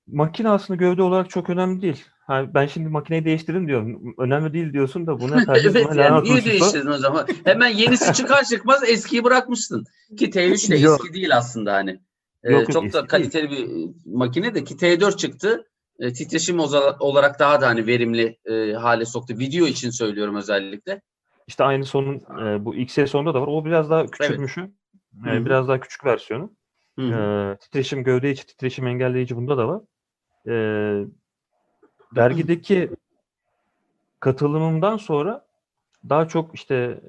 makine 0.07 0.49
aslında 0.49 0.77
gövde 0.77 1.03
olarak 1.03 1.31
çok 1.31 1.51
önemli 1.51 1.83
değil. 1.83 2.05
Ha, 2.27 2.55
ben 2.55 2.67
şimdi 2.67 2.89
makineyi 2.89 3.25
değiştirdim 3.25 3.69
diyorum. 3.69 4.15
Önemli 4.19 4.53
değil 4.53 4.73
diyorsun 4.73 5.07
da 5.07 5.21
buna 5.21 5.45
tercih 5.45 5.71
evet 5.71 5.87
yani 5.97 6.25
niye 6.25 6.45
değiştirdin 6.45 6.91
o 6.91 6.99
zaman? 6.99 7.27
Hemen 7.45 7.69
yenisi 7.69 8.13
çıkar 8.15 8.45
çıkmaz 8.45 8.89
eskiyi 8.89 9.25
bırakmıştın. 9.25 9.85
Ki 10.19 10.31
T3 10.31 10.71
de 10.71 10.75
eski 10.77 11.15
değil 11.15 11.37
aslında 11.37 11.73
hani. 11.73 12.01
Ee, 12.45 12.53
Yok, 12.53 12.63
yok, 12.63 12.73
çok 12.73 12.85
da 12.85 12.93
değil. 12.93 13.07
kaliteli 13.07 13.51
bir 13.51 13.89
e, 13.89 13.93
makine 14.07 14.55
de 14.55 14.65
ki 14.65 14.75
T4 14.75 15.17
çıktı. 15.17 15.70
E, 16.01 16.13
titreşim 16.13 16.61
olarak 17.01 17.39
daha 17.39 17.61
da 17.61 17.67
hani 17.67 17.87
verimli 17.87 18.39
e, 18.45 18.73
hale 18.73 19.05
soktu. 19.05 19.35
Video 19.39 19.67
için 19.67 19.91
söylüyorum 19.91 20.37
özellikle. 20.37 21.01
İşte 21.47 21.65
aynı 21.65 21.85
sonun 21.85 22.15
e, 22.17 22.65
bu 22.65 22.75
XS10'da 22.75 23.35
da 23.35 23.41
var. 23.41 23.47
O 23.47 23.65
biraz 23.65 23.91
daha 23.91 24.07
küçülmüşü. 24.07 24.61
E, 25.27 25.31
Hı 25.31 25.31
hı. 25.31 25.45
biraz 25.45 25.69
daha 25.69 25.81
küçük 25.81 26.05
versiyonu. 26.05 26.53
Hı 26.99 27.03
hı. 27.03 27.53
E, 27.53 27.57
titreşim 27.57 28.05
gövde 28.05 28.31
içi 28.31 28.47
titreşim 28.47 28.87
engelleyici 28.87 29.37
bunda 29.37 29.59
da 29.59 29.69
var. 29.69 29.81
E, 30.47 30.55
dergideki 32.17 32.91
katılımımdan 34.21 34.97
sonra 34.97 35.47
daha 36.09 36.29
çok 36.29 36.55
işte 36.55 37.01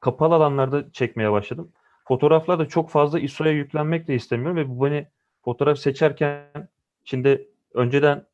kapalı 0.00 0.34
alanlarda 0.34 0.92
çekmeye 0.92 1.32
başladım. 1.32 1.72
Fotoğraflarda 2.08 2.68
çok 2.68 2.90
fazla 2.90 3.20
ISO'ya 3.20 3.52
yüklenmek 3.52 4.08
de 4.08 4.14
istemiyorum 4.14 4.56
ve 4.56 4.68
bu 4.68 4.84
beni 4.84 5.06
fotoğraf 5.44 5.78
seçerken 5.78 6.68
şimdi 7.04 7.48
önceden 7.74 8.26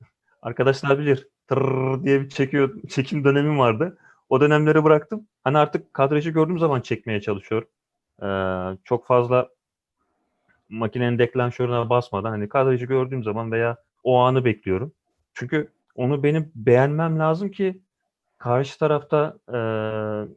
arkadaşlar 0.42 0.98
bilir 0.98 1.28
tırrrr 1.48 2.04
diye 2.04 2.20
bir 2.20 2.28
çekiyor 2.28 2.82
çekim 2.88 3.24
dönemim 3.24 3.58
vardı. 3.58 3.98
O 4.28 4.40
dönemleri 4.40 4.84
bıraktım. 4.84 5.26
Hani 5.44 5.58
artık 5.58 5.94
kadrajı 5.94 6.30
gördüğüm 6.30 6.58
zaman 6.58 6.80
çekmeye 6.80 7.20
çalışıyorum. 7.20 7.68
Ee, 8.22 8.78
çok 8.84 9.06
fazla 9.06 9.48
makinenin 10.68 11.18
deklanşörüne 11.18 11.90
basmadan 11.90 12.30
hani 12.30 12.48
kadrajı 12.48 12.86
gördüğüm 12.86 13.24
zaman 13.24 13.52
veya 13.52 13.76
o 14.04 14.18
anı 14.18 14.44
bekliyorum. 14.44 14.92
Çünkü 15.34 15.72
onu 15.94 16.22
benim 16.22 16.52
beğenmem 16.54 17.18
lazım 17.18 17.50
ki 17.50 17.82
karşı 18.38 18.78
tarafta 18.78 19.38
eee, 19.52 20.28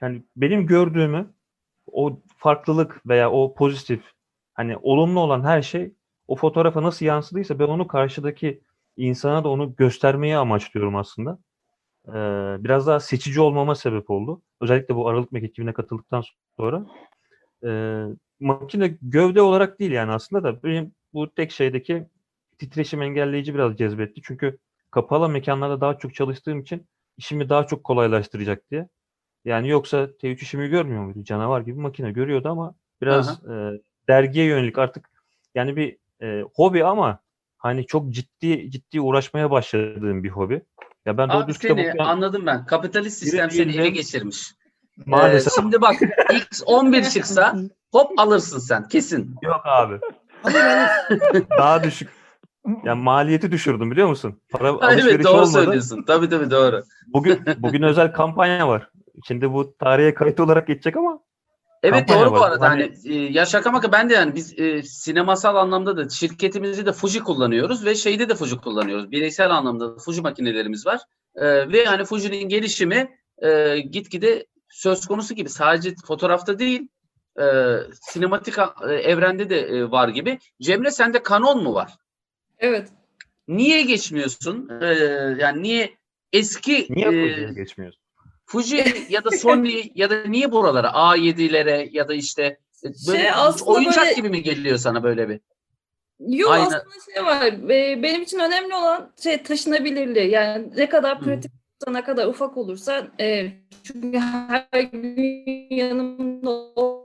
yani 0.00 0.22
benim 0.36 0.66
gördüğümü 0.66 1.30
o 1.92 2.20
farklılık 2.36 3.06
veya 3.08 3.30
o 3.30 3.54
pozitif 3.54 4.02
hani 4.54 4.76
olumlu 4.76 5.20
olan 5.20 5.44
her 5.44 5.62
şey 5.62 5.94
o 6.28 6.36
fotoğrafa 6.36 6.82
nasıl 6.82 7.06
yansıdıysa 7.06 7.58
ben 7.58 7.64
onu 7.64 7.86
karşıdaki 7.86 8.60
insana 9.06 9.44
da 9.44 9.48
onu 9.48 9.76
göstermeyi 9.76 10.36
amaçlıyorum 10.36 10.96
aslında. 10.96 11.38
Eee, 12.08 12.14
biraz 12.64 12.86
daha 12.86 13.00
seçici 13.00 13.40
olmama 13.40 13.74
sebep 13.74 14.10
oldu. 14.10 14.42
Özellikle 14.60 14.94
bu 14.96 15.08
Aralık 15.08 15.32
Mek 15.32 15.44
ekibine 15.44 15.72
katıldıktan 15.72 16.22
sonra. 16.56 16.86
Eee, 17.62 18.06
makine 18.40 18.98
gövde 19.02 19.42
olarak 19.42 19.80
değil 19.80 19.90
yani 19.92 20.12
aslında 20.12 20.44
da 20.44 20.62
benim 20.62 20.92
bu 21.14 21.30
tek 21.34 21.52
şeydeki 21.52 22.06
titreşim 22.58 23.02
engelleyici 23.02 23.54
biraz 23.54 23.76
cezbetti. 23.76 24.20
Çünkü 24.24 24.58
kapalı 24.90 25.28
mekanlarda 25.28 25.80
daha 25.80 25.98
çok 25.98 26.14
çalıştığım 26.14 26.60
için 26.60 26.86
işimi 27.16 27.48
daha 27.48 27.66
çok 27.66 27.84
kolaylaştıracak 27.84 28.70
diye. 28.70 28.88
Yani 29.44 29.68
yoksa 29.68 30.16
T3 30.16 30.42
işimi 30.42 30.68
görmüyor 30.68 31.04
muydu? 31.04 31.24
Canavar 31.24 31.60
gibi 31.60 31.80
makine 31.80 32.12
görüyordu 32.12 32.48
ama 32.48 32.74
biraz 33.02 33.44
e, 33.44 33.80
dergiye 34.08 34.46
yönelik 34.46 34.78
artık 34.78 35.10
yani 35.54 35.76
bir 35.76 35.96
e, 36.22 36.44
hobi 36.54 36.84
ama 36.84 37.20
hani 37.60 37.86
çok 37.86 38.10
ciddi 38.10 38.70
ciddi 38.70 39.00
uğraşmaya 39.00 39.50
başladığım 39.50 40.22
bir 40.24 40.28
hobi. 40.30 40.62
Ya 41.06 41.18
ben 41.18 41.28
Abi 41.28 41.54
seni 41.54 41.72
okuyan 41.72 42.06
anladım 42.06 42.46
ben. 42.46 42.66
Kapitalist 42.66 43.18
sistem 43.18 43.50
seni 43.50 43.76
ele 43.76 43.88
geçirmiş. 43.88 44.52
Ee, 44.98 45.02
maalesef 45.06 45.52
şimdi 45.54 45.80
bak 45.80 45.94
X11 46.02 47.10
çıksa 47.12 47.56
hop 47.92 48.18
alırsın 48.18 48.58
sen 48.58 48.88
kesin. 48.88 49.34
yok 49.42 49.60
abi. 49.64 49.98
Daha 51.58 51.84
düşük. 51.84 52.08
Yani 52.84 53.02
maliyeti 53.02 53.52
düşürdüm 53.52 53.90
biliyor 53.90 54.08
musun? 54.08 54.40
Para 54.50 54.68
Ha, 54.68 54.76
alışveriş 54.80 55.14
evet 55.14 55.24
doğru 55.24 55.34
olmadı. 55.34 55.50
söylüyorsun. 55.52 56.04
Tabii 56.06 56.28
tabii 56.28 56.50
doğru. 56.50 56.82
Bugün 57.06 57.40
bugün 57.58 57.82
özel 57.82 58.12
kampanya 58.12 58.68
var. 58.68 58.90
Şimdi 59.26 59.52
bu 59.52 59.76
tarihe 59.76 60.14
kayıt 60.14 60.40
olarak 60.40 60.66
geçecek 60.66 60.96
ama 60.96 61.20
Evet 61.82 62.06
Kampanya 62.06 62.20
doğru 62.20 62.32
bu 62.32 62.42
arada. 62.42 62.70
Hani, 62.70 62.82
Hani- 62.82 63.14
e, 63.14 63.32
ya 63.32 63.46
şaka 63.46 63.70
maka 63.70 63.92
ben 63.92 64.10
de 64.10 64.14
yani 64.14 64.34
biz 64.34 64.58
e, 64.58 64.82
sinemasal 64.82 65.56
anlamda 65.56 65.96
da 65.96 66.08
şirketimizi 66.08 66.86
de 66.86 66.92
Fuji 66.92 67.20
kullanıyoruz 67.20 67.84
ve 67.84 67.94
şeyde 67.94 68.28
de 68.28 68.34
Fuji 68.34 68.56
kullanıyoruz. 68.56 69.10
Bireysel 69.10 69.50
anlamda 69.50 69.96
da 69.96 69.98
Fuji 69.98 70.20
makinelerimiz 70.20 70.86
var. 70.86 71.00
E, 71.34 71.72
ve 71.72 71.84
hani 71.84 72.04
Fuji'nin 72.04 72.48
gelişimi 72.48 73.18
e, 73.38 73.78
gitgide 73.78 74.46
söz 74.68 75.06
konusu 75.06 75.34
gibi. 75.34 75.48
Sadece 75.48 75.94
fotoğrafta 76.06 76.58
değil 76.58 76.88
e, 77.40 77.44
sinematik 77.92 78.54
e, 78.58 78.92
evrende 78.92 79.50
de 79.50 79.60
e, 79.60 79.90
var 79.90 80.08
gibi. 80.08 80.38
Cemre 80.62 80.90
sende 80.90 81.22
Canon 81.28 81.62
mu 81.62 81.74
var? 81.74 81.92
Evet. 82.58 82.88
Niye 83.48 83.82
geçmiyorsun? 83.82 84.68
E, 84.80 84.86
yani 85.38 85.62
niye 85.62 85.90
eski 86.32 86.86
niye 86.90 87.08
e, 87.08 87.52
geçmiyorsun? 87.52 88.02
Fuji 88.50 88.84
ya 89.08 89.24
da 89.24 89.30
Sony 89.30 89.82
ya 89.94 90.10
da 90.10 90.22
niye 90.26 90.52
buralara 90.52 90.86
A7'lere 90.88 91.88
ya 91.92 92.08
da 92.08 92.14
işte 92.14 92.42
e, 92.84 92.88
böyle 93.08 93.22
Şey, 93.22 93.30
oyuncak 93.66 94.04
böyle- 94.04 94.14
gibi 94.14 94.28
mi 94.28 94.42
geliyor 94.42 94.76
sana 94.78 95.02
böyle 95.02 95.28
bir? 95.28 95.40
Yok 96.20 96.50
Aynen. 96.50 96.64
aslında 96.66 96.84
şey 97.14 97.24
var. 97.24 97.46
e, 97.70 98.02
Benim 98.02 98.22
için 98.22 98.38
önemli 98.38 98.74
olan 98.74 99.12
şey 99.22 99.42
taşınabilirliği. 99.42 100.30
Yani 100.30 100.70
ne 100.76 100.88
kadar 100.88 101.20
pratik 101.20 101.50
olursa, 101.52 101.98
ne 101.98 102.04
kadar 102.04 102.26
ufak 102.26 102.56
olursa 102.56 103.06
e, 103.20 103.46
çünkü 103.84 104.18
her 104.18 104.80
gün 104.82 105.16
yanımda 105.70 106.50
ol- 106.50 107.04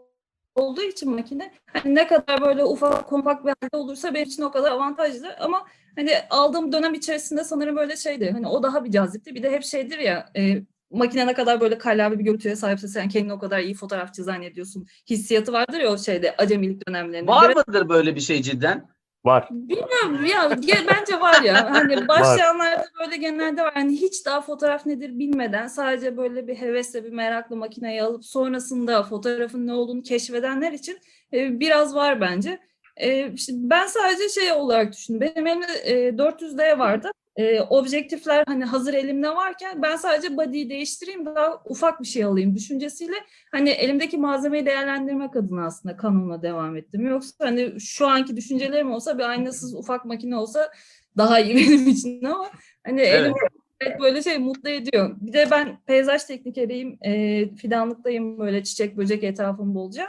olduğu 0.55 0.81
için 0.81 1.11
makine 1.11 1.51
hani 1.73 1.95
ne 1.95 2.07
kadar 2.07 2.41
böyle 2.41 2.63
ufak 2.63 3.07
kompakt 3.07 3.45
bir 3.45 3.49
halde 3.61 3.77
olursa 3.77 4.13
benim 4.13 4.27
için 4.27 4.43
o 4.43 4.51
kadar 4.51 4.71
avantajlı 4.71 5.35
ama 5.39 5.65
hani 5.95 6.11
aldığım 6.29 6.71
dönem 6.71 6.93
içerisinde 6.93 7.43
sanırım 7.43 7.75
böyle 7.75 7.95
şeydi 7.95 8.31
hani 8.31 8.47
o 8.47 8.63
daha 8.63 8.83
bir 8.85 8.91
cazipti 8.91 9.35
bir 9.35 9.43
de 9.43 9.51
hep 9.51 9.63
şeydir 9.63 9.99
ya 9.99 10.29
e, 10.37 10.61
makine 10.95 11.27
ne 11.27 11.33
kadar 11.33 11.61
böyle 11.61 11.77
kallavi 11.77 12.19
bir 12.19 12.23
görüntüye 12.23 12.55
sahipse 12.55 12.87
sen 12.87 13.09
kendini 13.09 13.33
o 13.33 13.39
kadar 13.39 13.59
iyi 13.59 13.73
fotoğrafçı 13.73 14.23
zannediyorsun 14.23 14.87
hissiyatı 15.09 15.53
vardır 15.53 15.79
ya 15.79 15.91
o 15.93 15.97
şeyde 15.97 16.35
acemilik 16.37 16.87
dönemlerinde. 16.87 17.31
Var 17.31 17.49
Biraz- 17.49 17.67
mıdır 17.67 17.89
böyle 17.89 18.15
bir 18.15 18.21
şey 18.21 18.41
cidden? 18.41 18.95
Var. 19.25 19.47
Bilmiyorum 19.51 20.25
ya 20.25 20.45
ge- 20.45 20.87
bence 20.87 21.19
var 21.19 21.41
ya 21.41 21.71
hani 21.71 22.07
başlayanlarda 22.07 22.85
böyle 22.99 23.17
genelde 23.17 23.61
var 23.61 23.73
hani 23.73 23.91
hiç 23.91 24.25
daha 24.25 24.41
fotoğraf 24.41 24.85
nedir 24.85 25.19
bilmeden 25.19 25.67
sadece 25.67 26.17
böyle 26.17 26.47
bir 26.47 26.55
hevesle 26.55 27.03
bir 27.03 27.11
merakla 27.11 27.55
makineyi 27.55 28.03
alıp 28.03 28.25
sonrasında 28.25 29.03
fotoğrafın 29.03 29.67
ne 29.67 29.73
olduğunu 29.73 30.01
keşfedenler 30.03 30.71
için 30.71 30.97
e, 31.33 31.59
biraz 31.59 31.95
var 31.95 32.21
bence. 32.21 32.59
E, 32.97 33.31
işte 33.33 33.53
ben 33.55 33.87
sadece 33.87 34.29
şey 34.29 34.51
olarak 34.51 34.93
düşündüm. 34.93 35.19
Benim 35.21 35.47
elimde 35.47 35.73
e, 35.83 36.09
400D 36.09 36.79
vardı. 36.79 37.11
E, 37.35 37.61
objektifler 37.61 38.43
hani 38.47 38.65
hazır 38.65 38.93
elimde 38.93 39.29
varken 39.29 39.81
ben 39.81 39.95
sadece 39.95 40.37
body'yi 40.37 40.69
değiştireyim 40.69 41.25
daha 41.25 41.61
ufak 41.65 42.01
bir 42.01 42.07
şey 42.07 42.23
alayım 42.23 42.55
düşüncesiyle 42.55 43.15
hani 43.51 43.69
elimdeki 43.69 44.17
malzemeyi 44.17 44.65
değerlendirmek 44.65 45.35
adına 45.35 45.65
aslında 45.65 45.97
Canon'a 46.01 46.41
devam 46.41 46.75
ettim. 46.77 47.07
Yoksa 47.07 47.45
hani 47.45 47.81
şu 47.81 48.07
anki 48.07 48.37
düşüncelerim 48.37 48.91
olsa 48.91 49.17
bir 49.17 49.23
aynasız 49.23 49.75
ufak 49.75 50.05
makine 50.05 50.35
olsa 50.35 50.71
daha 51.17 51.39
iyi 51.39 51.55
benim 51.67 51.87
için 51.87 52.23
ama 52.23 52.49
hani 52.85 53.01
Evet. 53.01 53.21
elim 53.21 53.33
evet 53.81 53.99
böyle 53.99 54.23
şey 54.23 54.37
mutlu 54.37 54.69
ediyor. 54.69 55.15
Bir 55.21 55.33
de 55.33 55.47
ben 55.51 55.77
peyzaj 55.85 56.23
teknikeriyim, 56.23 56.97
e, 57.01 57.49
fidanlıktayım 57.55 58.39
böyle 58.39 58.63
çiçek 58.63 58.97
böcek 58.97 59.23
etrafım 59.23 59.75
bolca. 59.75 60.07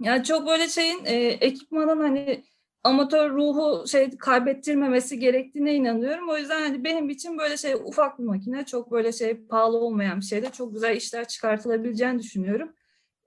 Yani 0.00 0.24
çok 0.24 0.46
böyle 0.46 0.68
şeyin 0.68 1.04
e, 1.04 1.14
ekipmanın 1.26 2.00
hani 2.00 2.44
amatör 2.86 3.30
ruhu 3.30 3.88
şey 3.88 4.10
kaybettirmemesi 4.10 5.18
gerektiğine 5.18 5.74
inanıyorum. 5.74 6.28
O 6.28 6.36
yüzden 6.36 6.60
hani 6.60 6.84
benim 6.84 7.10
için 7.10 7.38
böyle 7.38 7.56
şey 7.56 7.74
ufak 7.74 8.18
bir 8.18 8.24
makine 8.24 8.64
çok 8.64 8.90
böyle 8.90 9.12
şey 9.12 9.46
pahalı 9.46 9.76
olmayan 9.78 10.20
bir 10.20 10.24
şeyde 10.24 10.50
çok 10.50 10.74
güzel 10.74 10.96
işler 10.96 11.28
çıkartılabileceğini 11.28 12.18
düşünüyorum. 12.18 12.72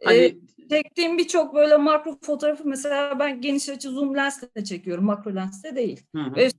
Ee, 0.01 0.05
Hani 0.05 0.39
çektiğim 0.70 1.18
birçok 1.18 1.55
böyle 1.55 1.78
makro 1.78 2.18
fotoğrafı 2.22 2.68
mesela 2.68 3.20
ben 3.20 3.41
geniş 3.41 3.70
açı 3.70 3.89
zoom 3.89 4.16
lensle 4.16 4.64
çekiyorum. 4.64 5.05
Makro 5.05 5.36
lensle 5.36 5.76
değil. 5.76 6.03
Hı 6.16 6.22
hı. 6.22 6.36
Ve 6.36 6.49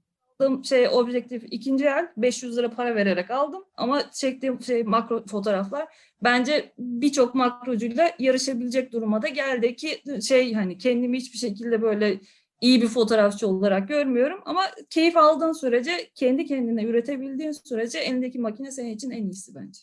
aldığım 0.41 0.65
şey 0.65 0.89
objektif 0.89 1.45
ikinci 1.51 1.85
el 1.85 2.09
500 2.17 2.59
lira 2.59 2.71
para 2.71 2.95
vererek 2.95 3.31
aldım 3.31 3.65
ama 3.77 4.11
çektiğim 4.11 4.63
şey 4.63 4.83
makro 4.83 5.27
fotoğraflar 5.27 5.89
bence 6.23 6.73
birçok 6.79 7.35
makrocuyla 7.35 8.11
yarışabilecek 8.19 8.93
duruma 8.93 9.23
da 9.23 9.29
geldi 9.29 9.77
ki 9.77 10.03
şey 10.29 10.55
hani 10.55 10.79
kendimi 10.79 11.17
hiçbir 11.17 11.39
şekilde 11.39 11.83
böyle 11.83 12.21
iyi 12.61 12.83
bir 12.83 12.89
fotoğrafçı 12.89 13.49
olarak 13.49 13.89
görmüyorum 13.89 14.41
ama 14.45 14.63
keyif 14.91 15.17
aldığın 15.17 15.53
sürece 15.53 16.11
kendi 16.15 16.47
kendine 16.47 16.85
üretebildiğin 16.85 17.53
sürece 17.53 17.99
elindeki 17.99 18.39
makine 18.39 18.71
senin 18.71 18.95
için 18.95 19.11
en 19.11 19.25
iyisi 19.25 19.55
bence. 19.55 19.81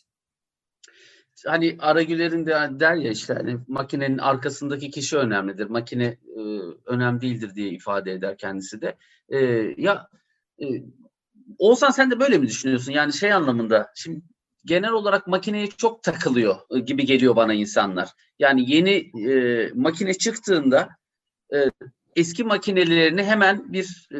hani 1.46 1.76
Aragüler'in 1.78 2.46
de 2.46 2.52
der 2.80 2.94
ya 2.94 3.10
işte 3.10 3.34
hani 3.34 3.58
makinenin 3.68 4.18
arkasındaki 4.18 4.90
kişi 4.90 5.16
önemlidir. 5.16 5.66
Makine 5.66 6.04
e, 6.36 6.40
önemli 6.86 7.20
değildir 7.20 7.54
diye 7.54 7.68
ifade 7.68 8.12
eder 8.12 8.36
kendisi 8.38 8.80
de. 8.80 8.96
E, 9.28 9.38
ya 9.76 10.08
e, 10.62 10.66
Oğuzhan 11.58 11.90
sen 11.90 12.10
de 12.10 12.20
böyle 12.20 12.38
mi 12.38 12.46
düşünüyorsun? 12.46 12.92
Yani 12.92 13.12
şey 13.12 13.32
anlamında 13.32 13.92
şimdi 13.94 14.22
genel 14.64 14.92
olarak 14.92 15.26
makineye 15.26 15.66
çok 15.66 16.02
takılıyor 16.02 16.56
e, 16.70 16.78
gibi 16.78 17.06
geliyor 17.06 17.36
bana 17.36 17.54
insanlar. 17.54 18.08
Yani 18.38 18.70
yeni 18.72 19.10
e, 19.30 19.70
makine 19.74 20.14
çıktığında 20.14 20.88
e, 21.54 21.58
eski 22.18 22.44
makinelerini 22.44 23.24
hemen 23.24 23.72
bir 23.72 24.08
e, 24.14 24.18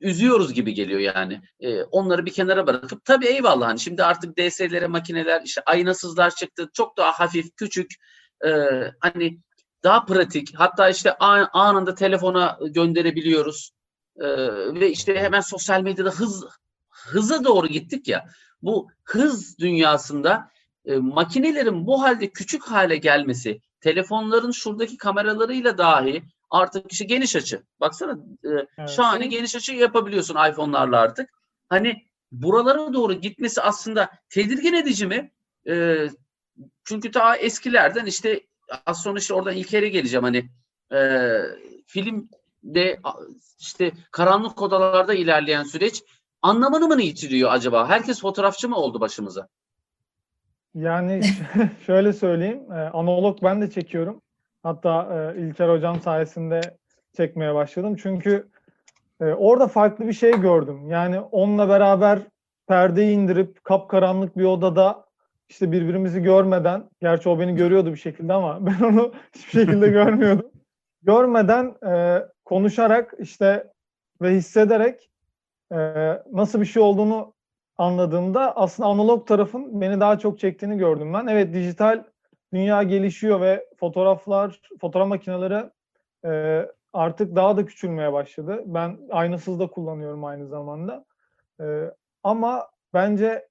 üzüyoruz 0.00 0.52
gibi 0.52 0.74
geliyor 0.74 1.00
yani. 1.00 1.40
E, 1.60 1.82
onları 1.82 2.26
bir 2.26 2.32
kenara 2.32 2.66
bırakıp 2.66 3.04
tabii 3.04 3.26
eyvallah 3.26 3.68
hani 3.68 3.80
şimdi 3.80 4.04
artık 4.04 4.38
DS'lere 4.38 4.86
makineler 4.86 5.42
işte 5.44 5.62
aynasızlar 5.66 6.34
çıktı. 6.34 6.70
Çok 6.72 6.96
daha 6.96 7.12
hafif, 7.12 7.56
küçük 7.56 7.90
e, 8.46 8.50
hani 9.00 9.38
daha 9.84 10.04
pratik. 10.04 10.52
Hatta 10.54 10.88
işte 10.88 11.18
anında 11.18 11.94
telefona 11.94 12.58
gönderebiliyoruz. 12.70 13.70
E, 14.16 14.26
ve 14.80 14.90
işte 14.90 15.20
hemen 15.20 15.40
sosyal 15.40 15.82
medyada 15.82 16.10
hız 16.10 16.44
hıza 16.90 17.44
doğru 17.44 17.66
gittik 17.66 18.08
ya. 18.08 18.26
Bu 18.62 18.88
hız 19.04 19.58
dünyasında 19.58 20.50
e, 20.84 20.96
makinelerin 20.96 21.86
bu 21.86 22.02
halde 22.02 22.30
küçük 22.30 22.64
hale 22.64 22.96
gelmesi, 22.96 23.60
telefonların 23.80 24.50
şuradaki 24.50 24.96
kameralarıyla 24.96 25.78
dahi 25.78 26.22
artık 26.50 26.92
işte 26.92 27.04
geniş 27.04 27.36
açı. 27.36 27.62
Baksana 27.80 28.12
e, 28.44 28.48
Evet. 28.78 28.90
şahane 28.90 29.26
geniş 29.26 29.56
açı 29.56 29.74
yapabiliyorsun 29.74 30.36
iPhone'larla 30.50 31.00
artık. 31.00 31.30
Hani 31.68 32.02
buralara 32.32 32.92
doğru 32.92 33.12
gitmesi 33.12 33.62
aslında 33.62 34.10
tedirgin 34.28 34.74
edici 34.74 35.06
mi? 35.06 35.32
E, 35.68 36.06
çünkü 36.84 37.10
ta 37.10 37.36
eskilerden 37.36 38.06
işte 38.06 38.40
az 38.86 39.02
sonra 39.02 39.18
işte 39.18 39.34
oradan 39.34 39.56
İlker'e 39.56 39.88
geleceğim 39.88 40.24
hani 40.24 40.48
e, 40.92 41.30
filmde 41.86 43.00
işte 43.58 43.92
karanlık 44.10 44.62
odalarda 44.62 45.14
ilerleyen 45.14 45.62
süreç 45.62 46.02
anlamını 46.42 46.88
mı 46.88 47.02
yitiriyor 47.02 47.52
acaba? 47.52 47.88
Herkes 47.88 48.20
fotoğrafçı 48.20 48.68
mı 48.68 48.76
oldu 48.76 49.00
başımıza? 49.00 49.48
Yani 50.74 51.22
şöyle 51.86 52.12
söyleyeyim, 52.12 52.72
e, 52.72 52.74
analog 52.74 53.42
ben 53.42 53.62
de 53.62 53.70
çekiyorum. 53.70 54.22
Hatta 54.62 55.08
e, 55.36 55.40
İlker 55.40 55.68
hocam 55.68 56.00
sayesinde 56.00 56.60
çekmeye 57.16 57.54
başladım. 57.54 57.96
Çünkü 58.02 58.48
e, 59.20 59.24
orada 59.24 59.68
farklı 59.68 60.06
bir 60.06 60.12
şey 60.12 60.40
gördüm. 60.40 60.88
Yani 60.88 61.20
onunla 61.20 61.68
beraber 61.68 62.18
perdeyi 62.68 63.16
indirip 63.16 63.64
kapkaranlık 63.64 64.38
bir 64.38 64.44
odada 64.44 65.04
işte 65.48 65.72
birbirimizi 65.72 66.22
görmeden, 66.22 66.90
gerçi 67.00 67.28
o 67.28 67.40
beni 67.40 67.54
görüyordu 67.54 67.92
bir 67.92 67.98
şekilde 67.98 68.32
ama 68.32 68.66
ben 68.66 68.80
onu 68.84 69.12
hiçbir 69.34 69.60
şekilde 69.60 69.88
görmüyordum. 69.90 70.50
Görmeden 71.02 71.74
e, 71.86 72.22
konuşarak 72.44 73.14
işte 73.18 73.72
ve 74.22 74.30
hissederek 74.30 75.10
e, 75.72 75.76
nasıl 76.32 76.60
bir 76.60 76.66
şey 76.66 76.82
olduğunu 76.82 77.34
anladığımda 77.78 78.56
aslında 78.56 78.88
analog 78.88 79.26
tarafın 79.26 79.80
beni 79.80 80.00
daha 80.00 80.18
çok 80.18 80.38
çektiğini 80.38 80.78
gördüm 80.78 81.14
ben. 81.14 81.26
Evet 81.26 81.54
dijital 81.54 82.04
dünya 82.52 82.82
gelişiyor 82.82 83.40
ve 83.40 83.66
fotoğraflar, 83.76 84.60
fotoğraf 84.80 85.08
makineleri 85.08 85.70
e, 86.24 86.66
artık 86.92 87.36
daha 87.36 87.56
da 87.56 87.66
küçülmeye 87.66 88.12
başladı. 88.12 88.62
Ben 88.66 88.98
aynasız 89.10 89.60
da 89.60 89.66
kullanıyorum 89.66 90.24
aynı 90.24 90.46
zamanda. 90.46 91.04
E, 91.60 91.64
ama 92.22 92.68
bence 92.94 93.48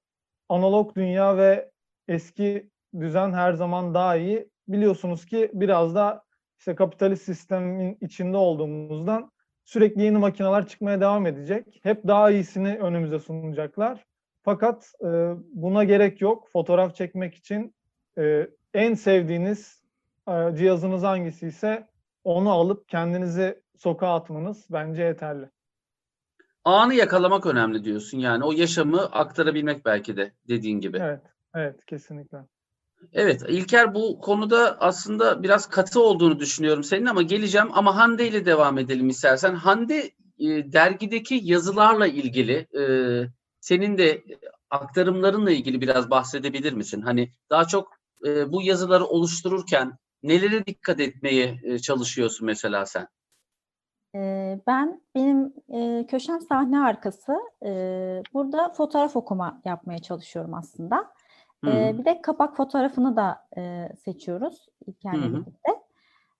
analog 0.48 0.96
dünya 0.96 1.36
ve 1.36 1.70
eski 2.08 2.70
düzen 3.00 3.32
her 3.32 3.52
zaman 3.52 3.94
daha 3.94 4.16
iyi. 4.16 4.48
Biliyorsunuz 4.68 5.26
ki 5.26 5.50
biraz 5.54 5.94
da 5.94 6.22
işte 6.58 6.74
kapitalist 6.74 7.22
sistemin 7.22 7.98
içinde 8.00 8.36
olduğumuzdan 8.36 9.32
sürekli 9.64 10.02
yeni 10.02 10.18
makineler 10.18 10.66
çıkmaya 10.66 11.00
devam 11.00 11.26
edecek. 11.26 11.80
Hep 11.82 12.06
daha 12.06 12.30
iyisini 12.30 12.78
önümüze 12.78 13.18
sunacaklar. 13.18 14.04
Fakat 14.42 14.92
e, 15.04 15.06
buna 15.52 15.84
gerek 15.84 16.20
yok. 16.20 16.48
Fotoğraf 16.52 16.94
çekmek 16.94 17.34
için 17.34 17.74
e, 18.20 18.50
en 18.74 18.94
sevdiğiniz 18.94 19.82
e, 20.28 20.32
cihazınız 20.56 21.02
hangisi 21.02 21.46
ise 21.46 21.88
onu 22.24 22.50
alıp 22.50 22.88
kendinizi 22.88 23.60
sokağa 23.76 24.14
atmanız 24.14 24.66
bence 24.70 25.02
yeterli. 25.02 25.50
Anı 26.64 26.94
yakalamak 26.94 27.46
önemli 27.46 27.84
diyorsun 27.84 28.18
yani 28.18 28.44
o 28.44 28.52
yaşamı 28.52 29.00
aktarabilmek 29.00 29.84
belki 29.84 30.16
de 30.16 30.32
dediğin 30.48 30.80
gibi. 30.80 30.98
Evet, 31.00 31.22
evet 31.54 31.86
kesinlikle. 31.86 32.38
Evet, 33.12 33.42
İlker 33.48 33.94
bu 33.94 34.20
konuda 34.20 34.80
aslında 34.80 35.42
biraz 35.42 35.68
katı 35.68 36.02
olduğunu 36.02 36.38
düşünüyorum 36.38 36.84
senin 36.84 37.06
ama 37.06 37.22
geleceğim 37.22 37.68
ama 37.72 37.96
Hande 37.96 38.28
ile 38.28 38.46
devam 38.46 38.78
edelim 38.78 39.08
istersen. 39.08 39.54
Hande 39.54 40.10
e, 40.38 40.72
dergideki 40.72 41.40
yazılarla 41.42 42.06
ilgili 42.06 42.66
e, 42.78 42.82
senin 43.60 43.98
de 43.98 44.22
aktarımlarınla 44.70 45.50
ilgili 45.50 45.80
biraz 45.80 46.10
bahsedebilir 46.10 46.72
misin? 46.72 47.02
Hani 47.02 47.32
daha 47.50 47.64
çok 47.64 47.99
e, 48.26 48.52
bu 48.52 48.62
yazıları 48.62 49.06
oluştururken 49.06 49.92
nelere 50.22 50.66
dikkat 50.66 51.00
etmeye 51.00 51.60
e, 51.62 51.78
çalışıyorsun 51.78 52.46
mesela 52.46 52.86
sen? 52.86 53.08
Ee, 54.14 54.60
Ben 54.66 55.02
benim 55.14 55.54
e, 55.68 56.06
köşem 56.06 56.40
sahne 56.40 56.80
arkası. 56.80 57.36
Ee, 57.64 58.22
burada 58.34 58.68
fotoğraf 58.68 59.16
okuma 59.16 59.60
yapmaya 59.64 59.98
çalışıyorum 59.98 60.54
aslında. 60.54 61.12
Hı. 61.64 61.98
bir 61.98 62.04
de 62.04 62.22
kapak 62.22 62.56
fotoğrafını 62.56 63.16
da 63.16 63.46
e, 63.56 63.88
seçiyoruz 64.04 64.68
hı. 65.06 65.12
birlikte. 65.12 65.70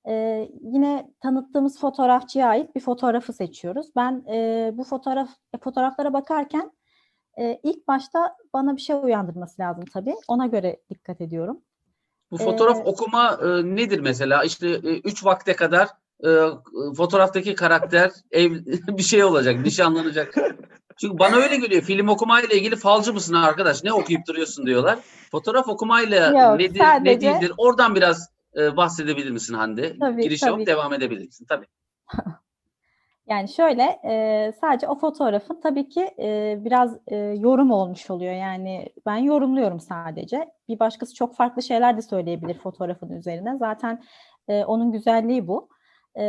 Ee, 0.08 0.50
yine 0.60 1.10
tanıttığımız 1.20 1.80
fotoğrafçıya 1.80 2.48
ait 2.48 2.74
bir 2.74 2.80
fotoğrafı 2.80 3.32
seçiyoruz. 3.32 3.86
Ben 3.96 4.24
e, 4.32 4.70
bu 4.74 4.84
fotoğraf 4.84 5.28
fotoğraflara 5.60 6.12
bakarken 6.12 6.72
e, 7.38 7.60
ilk 7.62 7.88
başta 7.88 8.36
bana 8.54 8.76
bir 8.76 8.80
şey 8.80 8.96
uyandırması 8.96 9.62
lazım 9.62 9.84
tabii. 9.92 10.14
Ona 10.28 10.46
göre 10.46 10.76
dikkat 10.90 11.20
ediyorum. 11.20 11.62
Bu 12.30 12.36
fotoğraf 12.36 12.76
Ee, 12.76 12.80
okuma 12.84 13.38
e, 13.42 13.46
nedir 13.76 13.98
mesela? 14.00 14.44
İşte 14.44 14.68
e, 14.68 14.98
üç 14.98 15.24
vakte 15.24 15.56
kadar 15.56 15.88
e, 16.24 16.28
fotoğraftaki 16.96 17.54
karakter 17.54 18.10
ev 18.30 18.52
bir 18.88 19.02
şey 19.02 19.24
olacak, 19.24 19.60
nişanlanacak. 19.60 20.34
Çünkü 21.00 21.18
bana 21.18 21.36
öyle 21.36 21.56
geliyor. 21.56 21.82
Film 21.82 22.08
okumayla 22.08 22.48
ilgili 22.48 22.76
falcı 22.76 23.12
mısın 23.12 23.34
arkadaş? 23.34 23.84
Ne 23.84 23.92
okuyup 23.92 24.26
duruyorsun 24.26 24.66
diyorlar. 24.66 24.98
Fotoğraf 25.30 25.68
okumayla 25.68 26.26
Yok, 26.50 26.60
nedir, 26.60 26.80
ne 26.80 26.84
sadece- 26.84 27.20
değildir? 27.20 27.52
Oradan 27.58 27.94
biraz 27.94 28.28
e, 28.56 28.76
bahsedebilir 28.76 29.30
misin 29.30 29.54
Hande? 29.54 29.98
Tabii, 29.98 30.22
Giriş 30.22 30.40
tabii. 30.40 30.50
yapıp 30.50 30.66
devam 30.66 30.92
edebilirsin. 30.92 31.44
Tabii. 31.44 31.66
Yani 33.30 33.48
şöyle 33.48 33.82
e, 34.04 34.52
sadece 34.60 34.88
o 34.88 34.94
fotoğrafın 34.94 35.60
tabii 35.60 35.88
ki 35.88 36.10
e, 36.18 36.58
biraz 36.64 36.98
e, 37.06 37.16
yorum 37.16 37.70
olmuş 37.70 38.10
oluyor. 38.10 38.34
Yani 38.34 38.88
ben 39.06 39.16
yorumluyorum 39.16 39.80
sadece. 39.80 40.50
Bir 40.68 40.78
başkası 40.78 41.14
çok 41.14 41.36
farklı 41.36 41.62
şeyler 41.62 41.96
de 41.96 42.02
söyleyebilir 42.02 42.58
fotoğrafın 42.58 43.10
üzerine. 43.10 43.56
Zaten 43.58 44.02
e, 44.48 44.64
onun 44.64 44.92
güzelliği 44.92 45.48
bu. 45.48 45.68
E, 46.18 46.24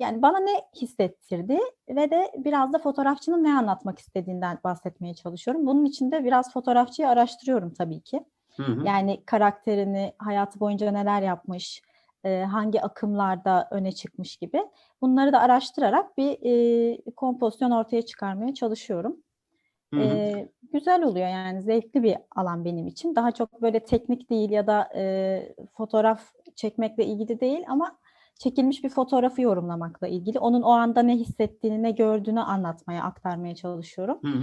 yani 0.00 0.22
bana 0.22 0.38
ne 0.38 0.52
hissettirdi 0.80 1.58
ve 1.88 2.10
de 2.10 2.32
biraz 2.36 2.72
da 2.72 2.78
fotoğrafçının 2.78 3.44
ne 3.44 3.54
anlatmak 3.54 3.98
istediğinden 3.98 4.58
bahsetmeye 4.64 5.14
çalışıyorum. 5.14 5.66
Bunun 5.66 5.84
için 5.84 6.12
de 6.12 6.24
biraz 6.24 6.52
fotoğrafçıyı 6.52 7.08
araştırıyorum 7.08 7.74
tabii 7.74 8.00
ki. 8.00 8.24
Hı 8.56 8.62
hı. 8.62 8.86
Yani 8.86 9.24
karakterini, 9.26 10.12
hayatı 10.18 10.60
boyunca 10.60 10.90
neler 10.90 11.22
yapmış, 11.22 11.82
e, 12.24 12.42
hangi 12.44 12.82
akımlarda 12.82 13.68
öne 13.70 13.92
çıkmış 13.92 14.36
gibi. 14.36 14.62
Bunları 15.00 15.32
da 15.32 15.40
araştırarak 15.40 16.18
bir 16.18 16.38
e, 16.42 16.98
kompozisyon 17.16 17.70
ortaya 17.70 18.02
çıkarmaya 18.02 18.54
çalışıyorum. 18.54 19.16
Hı 19.94 20.00
hı. 20.00 20.04
E, 20.04 20.48
güzel 20.72 21.02
oluyor 21.02 21.28
yani 21.28 21.62
zevkli 21.62 22.02
bir 22.02 22.16
alan 22.36 22.64
benim 22.64 22.86
için. 22.86 23.14
Daha 23.14 23.32
çok 23.32 23.62
böyle 23.62 23.80
teknik 23.84 24.30
değil 24.30 24.50
ya 24.50 24.66
da 24.66 24.88
e, 24.96 25.54
fotoğraf 25.76 26.22
çekmekle 26.56 27.04
ilgili 27.06 27.40
değil 27.40 27.64
ama 27.68 27.98
çekilmiş 28.38 28.84
bir 28.84 28.88
fotoğrafı 28.88 29.42
yorumlamakla 29.42 30.08
ilgili. 30.08 30.38
Onun 30.38 30.62
o 30.62 30.70
anda 30.70 31.02
ne 31.02 31.16
hissettiğini, 31.16 31.82
ne 31.82 31.90
gördüğünü 31.90 32.40
anlatmaya, 32.40 33.02
aktarmaya 33.04 33.54
çalışıyorum. 33.54 34.18
Hı 34.22 34.28
hı. 34.28 34.42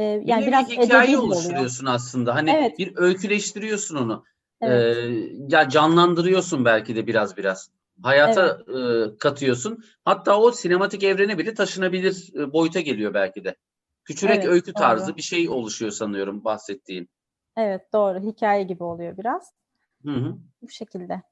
E, 0.00 0.20
Bir 0.20 0.26
yani 0.26 0.40
nevi 0.42 0.48
biraz 0.48 0.68
hikaye 0.70 0.86
edebi 0.86 1.12
de 1.12 1.18
oluyor. 1.18 1.22
oluşturuyorsun 1.32 1.86
aslında. 1.86 2.34
Hani 2.34 2.50
Evet. 2.50 2.78
bir 2.78 2.92
öyküleştiriyorsun 2.96 3.96
onu. 3.96 4.24
Evet. 4.64 4.96
Ee, 4.96 5.32
ya 5.48 5.68
canlandırıyorsun 5.68 6.64
belki 6.64 6.96
de 6.96 7.06
biraz 7.06 7.36
biraz. 7.36 7.70
Hayata 8.02 8.58
e, 8.68 8.78
katıyorsun. 9.18 9.84
Hatta 10.04 10.40
o 10.40 10.52
sinematik 10.52 11.02
evrene 11.02 11.38
bile 11.38 11.54
taşınabilir 11.54 12.34
e, 12.34 12.52
boyuta 12.52 12.80
geliyor 12.80 13.14
belki 13.14 13.44
de. 13.44 13.56
Küçürek 14.04 14.36
Evet, 14.36 14.48
öykü 14.48 14.72
tarzı 14.72 15.06
doğru. 15.06 15.16
bir 15.16 15.22
şey 15.22 15.48
oluşuyor 15.48 15.90
sanıyorum 15.90 16.44
bahsettiğin. 16.44 17.08
Evet 17.56 17.92
doğru. 17.92 18.20
Hikaye 18.20 18.62
gibi 18.62 18.84
oluyor 18.84 19.16
biraz. 19.16 19.52
Hı 20.04 20.10
hı. 20.10 20.36
Bu 20.62 20.68
şekilde. 20.70 21.22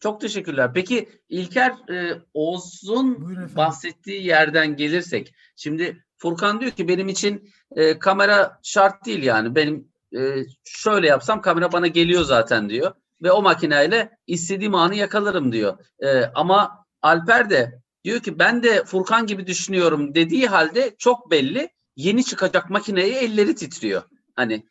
Çok 0.00 0.20
teşekkürler. 0.20 0.70
Peki 0.74 1.08
İlker 1.28 1.90
e, 1.90 2.22
Oğuz'un 2.34 3.38
bahsettiği 3.56 4.26
yerden 4.26 4.76
gelirsek. 4.76 5.34
Şimdi 5.56 6.04
Furkan 6.16 6.60
diyor 6.60 6.72
ki 6.72 6.88
benim 6.88 7.08
için 7.08 7.50
e, 7.76 7.98
kamera 7.98 8.60
şart 8.62 9.06
değil 9.06 9.22
yani. 9.22 9.54
Benim 9.54 9.89
e, 10.16 10.44
şöyle 10.64 11.06
yapsam 11.06 11.42
kamera 11.42 11.72
bana 11.72 11.86
geliyor 11.86 12.22
zaten 12.24 12.70
diyor. 12.70 12.92
Ve 13.22 13.32
o 13.32 13.42
makineyle 13.42 14.18
istediğim 14.26 14.74
anı 14.74 14.94
yakalarım 14.94 15.52
diyor. 15.52 15.78
E, 15.98 16.24
ama 16.24 16.86
Alper 17.02 17.50
de 17.50 17.80
diyor 18.04 18.20
ki 18.20 18.38
ben 18.38 18.62
de 18.62 18.84
Furkan 18.84 19.26
gibi 19.26 19.46
düşünüyorum 19.46 20.14
dediği 20.14 20.46
halde 20.46 20.94
çok 20.98 21.30
belli 21.30 21.68
yeni 21.96 22.24
çıkacak 22.24 22.70
makineye 22.70 23.18
elleri 23.20 23.54
titriyor. 23.54 24.02
Hani 24.36 24.66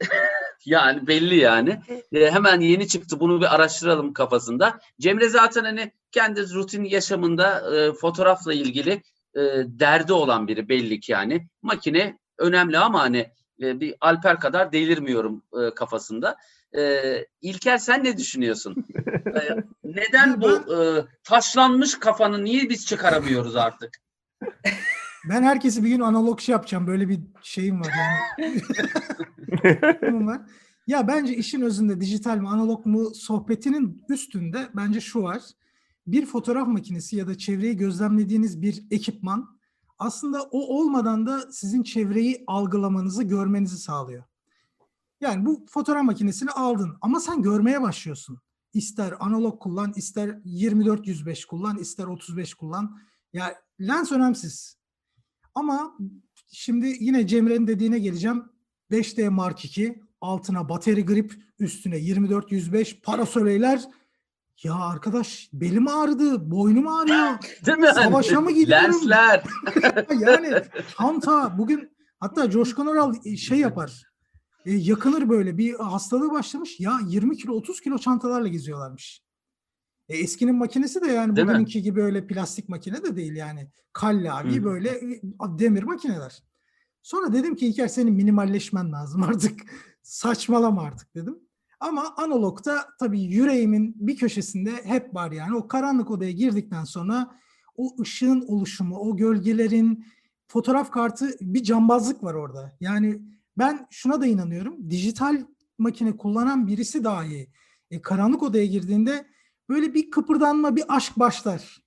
yani 0.66 1.06
belli 1.06 1.36
yani. 1.36 1.80
E, 2.12 2.30
hemen 2.30 2.60
yeni 2.60 2.88
çıktı 2.88 3.20
bunu 3.20 3.40
bir 3.40 3.54
araştıralım 3.54 4.12
kafasında. 4.12 4.80
Cemre 5.00 5.28
zaten 5.28 5.64
hani 5.64 5.92
kendi 6.12 6.54
rutin 6.54 6.84
yaşamında 6.84 7.76
e, 7.76 7.92
fotoğrafla 7.92 8.52
ilgili 8.52 9.02
e, 9.34 9.40
derdi 9.66 10.12
olan 10.12 10.48
biri 10.48 10.68
belli 10.68 11.00
ki 11.00 11.12
yani. 11.12 11.48
Makine 11.62 12.18
önemli 12.38 12.78
ama 12.78 13.00
hani 13.00 13.30
e, 13.62 13.80
bir 13.80 13.94
Alper 14.00 14.40
kadar 14.40 14.72
delirmiyorum 14.72 15.42
e, 15.52 15.74
kafasında. 15.74 16.36
E, 16.76 17.02
İlker 17.42 17.78
sen 17.78 18.04
ne 18.04 18.16
düşünüyorsun? 18.16 18.86
E, 19.28 19.64
neden 19.84 20.40
bu 20.40 20.50
e, 20.50 21.04
taşlanmış 21.24 21.98
kafanı 21.98 22.44
niye 22.44 22.68
biz 22.68 22.86
çıkaramıyoruz 22.86 23.56
artık? 23.56 23.96
Ben 25.28 25.42
herkesi 25.42 25.84
bir 25.84 25.88
gün 25.88 26.00
analog 26.00 26.40
şey 26.40 26.52
yapacağım. 26.52 26.86
Böyle 26.86 27.08
bir 27.08 27.20
şeyim 27.42 27.80
var 27.80 27.92
yani. 27.98 28.60
Ya 30.86 31.08
bence 31.08 31.36
işin 31.36 31.60
özünde 31.60 32.00
dijital 32.00 32.36
mi 32.36 32.48
analog 32.48 32.86
mu 32.86 33.14
sohbetinin 33.14 34.04
üstünde 34.08 34.68
bence 34.76 35.00
şu 35.00 35.22
var. 35.22 35.42
Bir 36.06 36.26
fotoğraf 36.26 36.68
makinesi 36.68 37.16
ya 37.16 37.28
da 37.28 37.38
çevreyi 37.38 37.76
gözlemlediğiniz 37.76 38.62
bir 38.62 38.82
ekipman 38.90 39.57
aslında 39.98 40.42
o 40.42 40.78
olmadan 40.78 41.26
da 41.26 41.52
sizin 41.52 41.82
çevreyi 41.82 42.44
algılamanızı, 42.46 43.22
görmenizi 43.22 43.78
sağlıyor. 43.78 44.24
Yani 45.20 45.46
bu 45.46 45.66
fotoğraf 45.68 46.04
makinesini 46.04 46.50
aldın 46.50 46.96
ama 47.00 47.20
sen 47.20 47.42
görmeye 47.42 47.82
başlıyorsun. 47.82 48.38
İster 48.74 49.14
analog 49.20 49.62
kullan, 49.62 49.92
ister 49.96 50.28
24-105 50.28 51.46
kullan, 51.46 51.78
ister 51.78 52.04
35 52.04 52.54
kullan. 52.54 52.98
Ya 53.32 53.54
lens 53.80 54.12
önemsiz. 54.12 54.76
Ama 55.54 55.96
şimdi 56.52 56.96
yine 57.00 57.26
Cemre'nin 57.26 57.66
dediğine 57.66 57.98
geleceğim. 57.98 58.44
5D 58.90 59.28
Mark 59.28 59.78
II, 59.78 60.02
altına 60.20 60.68
bateri 60.68 61.04
grip, 61.04 61.34
üstüne 61.58 61.96
24-105 61.96 63.00
parasoleyler. 63.00 63.84
Ya 64.62 64.74
arkadaş 64.74 65.50
belim 65.52 65.88
ağrıdı, 65.88 66.50
boynum 66.50 66.88
ağrıyor. 66.88 67.38
Değil 67.66 67.78
mi? 67.78 67.88
Savaşa 67.94 68.40
mı 68.40 68.50
gidiyorum? 68.50 68.84
Lensler. 68.84 69.44
yani 70.20 70.62
çanta 70.98 71.58
bugün 71.58 71.90
hatta 72.20 72.50
Coşkun 72.50 72.86
Oral 72.86 73.14
şey 73.36 73.58
yapar. 73.58 74.02
E, 74.66 74.72
yakınır 74.72 75.28
böyle 75.28 75.58
bir 75.58 75.74
hastalığı 75.74 76.32
başlamış. 76.32 76.80
Ya 76.80 76.98
20 77.06 77.36
kilo 77.36 77.52
30 77.52 77.80
kilo 77.80 77.98
çantalarla 77.98 78.48
geziyorlarmış. 78.48 79.22
E, 80.08 80.16
eskinin 80.16 80.54
makinesi 80.54 81.00
de 81.00 81.06
yani 81.06 81.36
Değil 81.36 81.46
mi? 81.46 81.54
bugünkü 81.54 81.78
gibi 81.78 82.02
öyle 82.02 82.26
plastik 82.26 82.68
makine 82.68 83.02
de 83.02 83.16
değil 83.16 83.36
yani. 83.36 83.70
Kallavi 83.92 84.56
hı. 84.56 84.64
böyle 84.64 84.88
e, 84.88 85.20
demir 85.58 85.82
makineler. 85.82 86.42
Sonra 87.02 87.32
dedim 87.32 87.56
ki 87.56 87.66
İlker 87.66 87.88
senin 87.88 88.14
minimalleşmen 88.14 88.92
lazım 88.92 89.22
artık. 89.28 89.60
Saçmalama 90.02 90.82
artık 90.82 91.14
dedim. 91.14 91.38
Ama 91.80 92.14
analogta 92.16 92.88
tabii 92.98 93.20
yüreğimin 93.20 93.94
bir 93.96 94.16
köşesinde 94.16 94.72
hep 94.84 95.14
var 95.14 95.32
yani. 95.32 95.56
O 95.56 95.68
karanlık 95.68 96.10
odaya 96.10 96.30
girdikten 96.30 96.84
sonra 96.84 97.38
o 97.76 97.96
ışığın 98.00 98.40
oluşumu, 98.40 98.98
o 98.98 99.16
gölgelerin 99.16 100.06
fotoğraf 100.48 100.90
kartı 100.90 101.30
bir 101.40 101.62
cambazlık 101.62 102.24
var 102.24 102.34
orada. 102.34 102.72
Yani 102.80 103.22
ben 103.58 103.86
şuna 103.90 104.20
da 104.20 104.26
inanıyorum. 104.26 104.90
Dijital 104.90 105.44
makine 105.78 106.16
kullanan 106.16 106.66
birisi 106.66 107.04
dahi 107.04 107.50
e, 107.90 108.02
karanlık 108.02 108.42
odaya 108.42 108.66
girdiğinde 108.66 109.26
böyle 109.68 109.94
bir 109.94 110.10
kıpırdanma, 110.10 110.76
bir 110.76 110.84
aşk 110.88 111.18
başlar. 111.18 111.82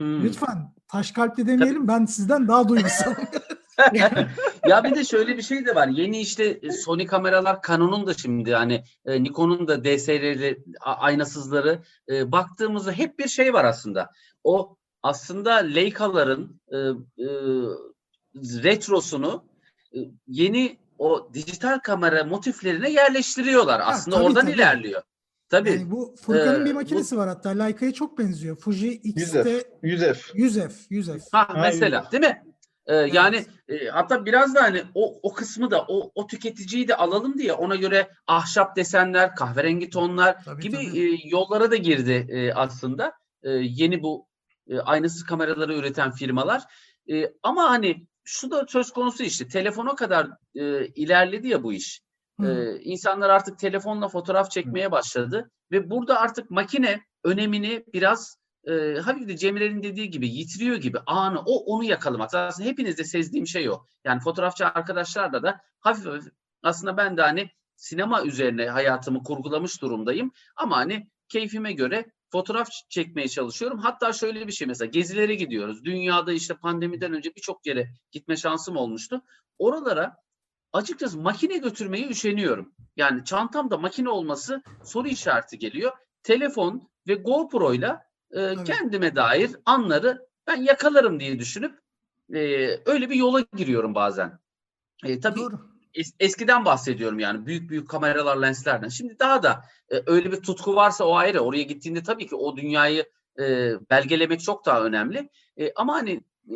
Hmm. 0.00 0.22
Lütfen 0.22 0.74
taş 0.88 1.10
kalpli 1.10 1.46
demeyelim. 1.46 1.88
Ben 1.88 2.06
sizden 2.06 2.48
daha 2.48 2.68
duygusalım. 2.68 3.16
ya 4.68 4.84
bir 4.84 4.94
de 4.94 5.04
şöyle 5.04 5.36
bir 5.36 5.42
şey 5.42 5.66
de 5.66 5.74
var. 5.74 5.88
Yeni 5.88 6.20
işte 6.20 6.58
e, 6.62 6.70
Sony 6.72 7.06
kameralar 7.06 7.58
Canon'un 7.68 8.06
da 8.06 8.14
şimdi 8.14 8.54
hani 8.54 8.84
e, 9.06 9.22
Nikon'un 9.22 9.68
da 9.68 9.84
DSLR'li 9.84 10.64
a- 10.80 10.94
aynasızları 10.96 11.82
e, 12.10 12.32
baktığımızda 12.32 12.92
hep 12.92 13.18
bir 13.18 13.28
şey 13.28 13.52
var 13.52 13.64
aslında. 13.64 14.10
O 14.44 14.76
aslında 15.02 15.54
Leica'ların 15.54 16.60
e, 16.72 16.76
e, 17.24 17.28
retrosunu 18.62 19.44
e, 19.94 19.98
yeni 20.28 20.78
o 20.98 21.30
dijital 21.34 21.78
kamera 21.78 22.24
motiflerine 22.24 22.90
yerleştiriyorlar. 22.90 23.80
Aslında 23.84 24.16
tabii, 24.16 24.26
oradan 24.26 24.40
tabii. 24.46 24.52
ilerliyor. 24.54 25.02
Tabii. 25.48 25.70
Yani 25.70 25.90
bu 25.90 26.14
Furkan'ın 26.22 26.62
Ee, 26.62 26.64
bir 26.64 26.70
bu- 26.70 26.74
makinesi 26.74 27.16
var 27.16 27.28
hatta. 27.28 27.50
Leica'ya 27.50 27.92
çok 27.92 28.18
benziyor. 28.18 28.56
Fuji 28.56 28.88
X'te 28.92 29.38
100F. 29.42 29.62
100F. 29.82 30.32
100F. 30.34 30.88
100F. 30.90 31.20
Ha, 31.32 31.48
Ha, 31.48 31.58
mesela 31.62 32.08
değil 32.12 32.20
mi? 32.22 32.42
Ee, 32.86 32.94
Yani 32.94 33.44
e, 33.68 33.86
hatta 33.86 34.26
biraz 34.26 34.54
da 34.54 34.62
hani 34.62 34.82
o, 34.94 35.18
o 35.22 35.32
kısmı 35.32 35.70
da 35.70 35.84
o, 35.88 36.10
o 36.14 36.26
tüketiciyi 36.26 36.88
de 36.88 36.96
alalım 36.96 37.38
diye 37.38 37.52
ona 37.52 37.74
göre 37.76 38.08
ahşap 38.26 38.76
desenler, 38.76 39.34
kahverengi 39.34 39.90
tonlar 39.90 40.44
Tabii, 40.44 40.62
gibi 40.62 40.76
tabii. 40.76 41.14
e, 41.14 41.18
yollara 41.24 41.70
da 41.70 41.76
girdi 41.76 42.26
e, 42.28 42.52
aslında 42.52 43.12
E, 43.42 43.50
yeni 43.50 44.02
bu 44.02 44.26
e, 44.68 44.78
aynasız 44.78 45.24
kameraları 45.24 45.74
üreten 45.74 46.10
firmalar. 46.10 46.62
E, 47.12 47.32
ama 47.42 47.70
hani 47.70 48.06
şu 48.24 48.50
da 48.50 48.66
söz 48.68 48.90
konusu 48.90 49.22
işte 49.22 49.48
telefona 49.48 49.94
kadar 49.94 50.28
e, 50.54 50.86
ilerledi 50.86 51.48
ya 51.48 51.62
bu 51.62 51.72
iş. 51.72 52.00
Hı. 52.40 52.46
Ee, 52.46 52.80
insanlar 52.82 53.30
artık 53.30 53.58
telefonla 53.58 54.08
fotoğraf 54.08 54.50
çekmeye 54.50 54.90
başladı 54.90 55.50
ve 55.72 55.90
burada 55.90 56.20
artık 56.20 56.50
makine 56.50 57.00
önemini 57.24 57.84
biraz 57.92 58.36
e, 58.66 59.00
hafif 59.00 59.28
de 59.28 59.36
Cemre'nin 59.36 59.82
dediği 59.82 60.10
gibi 60.10 60.28
yitiriyor 60.28 60.76
gibi 60.76 60.98
anı 61.06 61.40
o 61.46 61.64
onu 61.64 61.84
yakalamak. 61.84 62.34
Aslında 62.34 62.68
hepinizde 62.68 63.04
sezdiğim 63.04 63.46
şey 63.46 63.70
o. 63.70 63.84
Yani 64.04 64.20
fotoğrafçı 64.20 64.66
arkadaşlarla 64.66 65.42
da 65.42 65.60
hafif 65.80 66.06
hafif 66.06 66.32
aslında 66.62 66.96
ben 66.96 67.16
de 67.16 67.22
hani 67.22 67.50
sinema 67.76 68.24
üzerine 68.24 68.68
hayatımı 68.68 69.22
kurgulamış 69.22 69.82
durumdayım 69.82 70.32
ama 70.56 70.76
hani 70.76 71.10
keyfime 71.28 71.72
göre 71.72 72.06
fotoğraf 72.32 72.68
çekmeye 72.88 73.28
çalışıyorum. 73.28 73.78
Hatta 73.78 74.12
şöyle 74.12 74.46
bir 74.46 74.52
şey 74.52 74.68
mesela 74.68 74.88
gezilere 74.90 75.34
gidiyoruz. 75.34 75.84
Dünyada 75.84 76.32
işte 76.32 76.54
pandemiden 76.54 77.12
önce 77.12 77.34
birçok 77.36 77.66
yere 77.66 77.88
gitme 78.12 78.36
şansım 78.36 78.76
olmuştu. 78.76 79.22
Oralara 79.58 80.16
açıkçası 80.72 81.18
makine 81.18 81.58
götürmeyi 81.58 82.08
üşeniyorum. 82.08 82.74
Yani 82.96 83.24
çantamda 83.24 83.78
makine 83.78 84.08
olması 84.08 84.62
soru 84.84 85.08
işareti 85.08 85.58
geliyor. 85.58 85.92
Telefon 86.22 86.88
ve 87.08 87.14
GoPro'yla 87.14 88.02
e, 88.34 88.64
kendime 88.64 89.16
dair 89.16 89.50
anları 89.66 90.26
ben 90.46 90.56
yakalarım 90.56 91.20
diye 91.20 91.38
düşünüp 91.38 91.78
e, 92.34 92.38
öyle 92.86 93.10
bir 93.10 93.14
yola 93.14 93.40
giriyorum 93.56 93.94
bazen. 93.94 94.38
E, 95.04 95.20
tabii 95.20 95.40
Doğru. 95.40 95.74
es- 95.94 96.14
eskiden 96.20 96.64
bahsediyorum 96.64 97.18
yani 97.18 97.46
büyük 97.46 97.70
büyük 97.70 97.88
kameralar 97.88 98.36
lenslerden. 98.36 98.88
Şimdi 98.88 99.18
daha 99.18 99.42
da 99.42 99.64
e, 99.92 100.02
öyle 100.06 100.32
bir 100.32 100.42
tutku 100.42 100.74
varsa 100.76 101.04
o 101.04 101.14
ayrı. 101.14 101.40
Oraya 101.40 101.62
gittiğinde 101.62 102.02
tabii 102.02 102.26
ki 102.26 102.36
o 102.36 102.56
dünyayı 102.56 103.04
e, 103.38 103.72
belgelemek 103.90 104.40
çok 104.40 104.66
daha 104.66 104.84
önemli. 104.84 105.28
E, 105.56 105.72
ama 105.72 105.94
hani 105.94 106.24
e, 106.50 106.54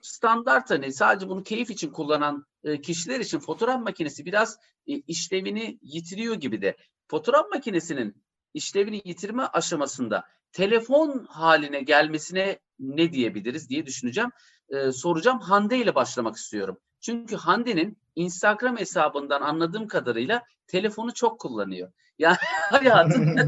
standart 0.00 0.70
hani 0.70 0.92
sadece 0.92 1.28
bunu 1.28 1.42
keyif 1.42 1.70
için 1.70 1.90
kullanan 1.90 2.46
e, 2.64 2.80
kişiler 2.80 3.20
için 3.20 3.38
fotoğraf 3.38 3.82
makinesi 3.82 4.26
biraz 4.26 4.58
e, 4.86 4.92
işlevini 4.92 5.78
yitiriyor 5.82 6.34
gibi 6.34 6.62
de. 6.62 6.76
Fotoğraf 7.08 7.50
makinesinin 7.50 8.22
işlevini 8.54 9.02
yitirme 9.04 9.42
aşamasında 9.42 10.24
telefon 10.52 11.24
haline 11.28 11.82
gelmesine 11.82 12.58
ne 12.78 13.12
diyebiliriz 13.12 13.70
diye 13.70 13.86
düşüneceğim. 13.86 14.30
E, 14.68 14.92
soracağım. 14.92 15.38
Hande 15.38 15.78
ile 15.78 15.94
başlamak 15.94 16.36
istiyorum. 16.36 16.78
Çünkü 17.00 17.36
Hande'nin 17.36 17.98
Instagram 18.16 18.76
hesabından 18.76 19.40
anladığım 19.42 19.88
kadarıyla 19.88 20.42
telefonu 20.66 21.14
çok 21.14 21.40
kullanıyor. 21.40 21.92
Yani 22.18 22.36
hayatın 22.70 23.38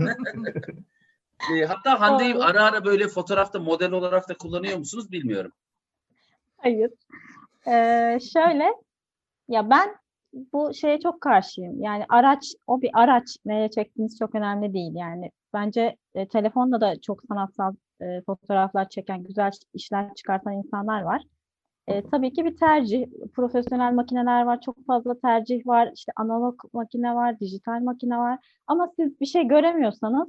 E, 1.50 1.64
hatta 1.64 2.00
Hande'yi 2.00 2.34
ara 2.34 2.64
ara 2.64 2.84
böyle 2.84 3.08
fotoğrafta 3.08 3.58
model 3.58 3.92
olarak 3.92 4.28
da 4.28 4.34
kullanıyor 4.34 4.78
musunuz 4.78 5.12
bilmiyorum. 5.12 5.52
Hayır. 6.56 6.90
Ee, 7.66 8.18
şöyle 8.32 8.64
ya 9.48 9.70
ben 9.70 9.96
bu 10.32 10.74
şeye 10.74 11.00
çok 11.00 11.20
karşıyım. 11.20 11.82
Yani 11.82 12.04
araç 12.08 12.44
o 12.66 12.82
bir 12.82 12.90
araç 12.94 13.24
neye 13.44 13.70
çektiğiniz 13.70 14.18
çok 14.18 14.34
önemli 14.34 14.74
değil 14.74 14.92
yani. 14.94 15.30
Bence 15.52 15.96
e, 16.14 16.28
telefonla 16.28 16.80
da 16.80 17.00
çok 17.00 17.22
sanatsal 17.28 17.74
e, 18.00 18.22
fotoğraflar 18.26 18.88
çeken, 18.88 19.22
güzel 19.24 19.50
işler 19.74 20.14
çıkartan 20.14 20.52
insanlar 20.52 21.02
var. 21.02 21.22
E, 21.86 22.02
tabii 22.10 22.32
ki 22.32 22.44
bir 22.44 22.56
tercih. 22.56 23.06
Profesyonel 23.34 23.92
makineler 23.92 24.42
var, 24.42 24.60
çok 24.60 24.86
fazla 24.86 25.20
tercih 25.20 25.66
var. 25.66 25.90
İşte 25.94 26.12
analog 26.16 26.60
makine 26.72 27.14
var, 27.14 27.40
dijital 27.40 27.80
makine 27.80 28.18
var. 28.18 28.38
Ama 28.66 28.92
siz 28.96 29.20
bir 29.20 29.26
şey 29.26 29.44
göremiyorsanız 29.44 30.28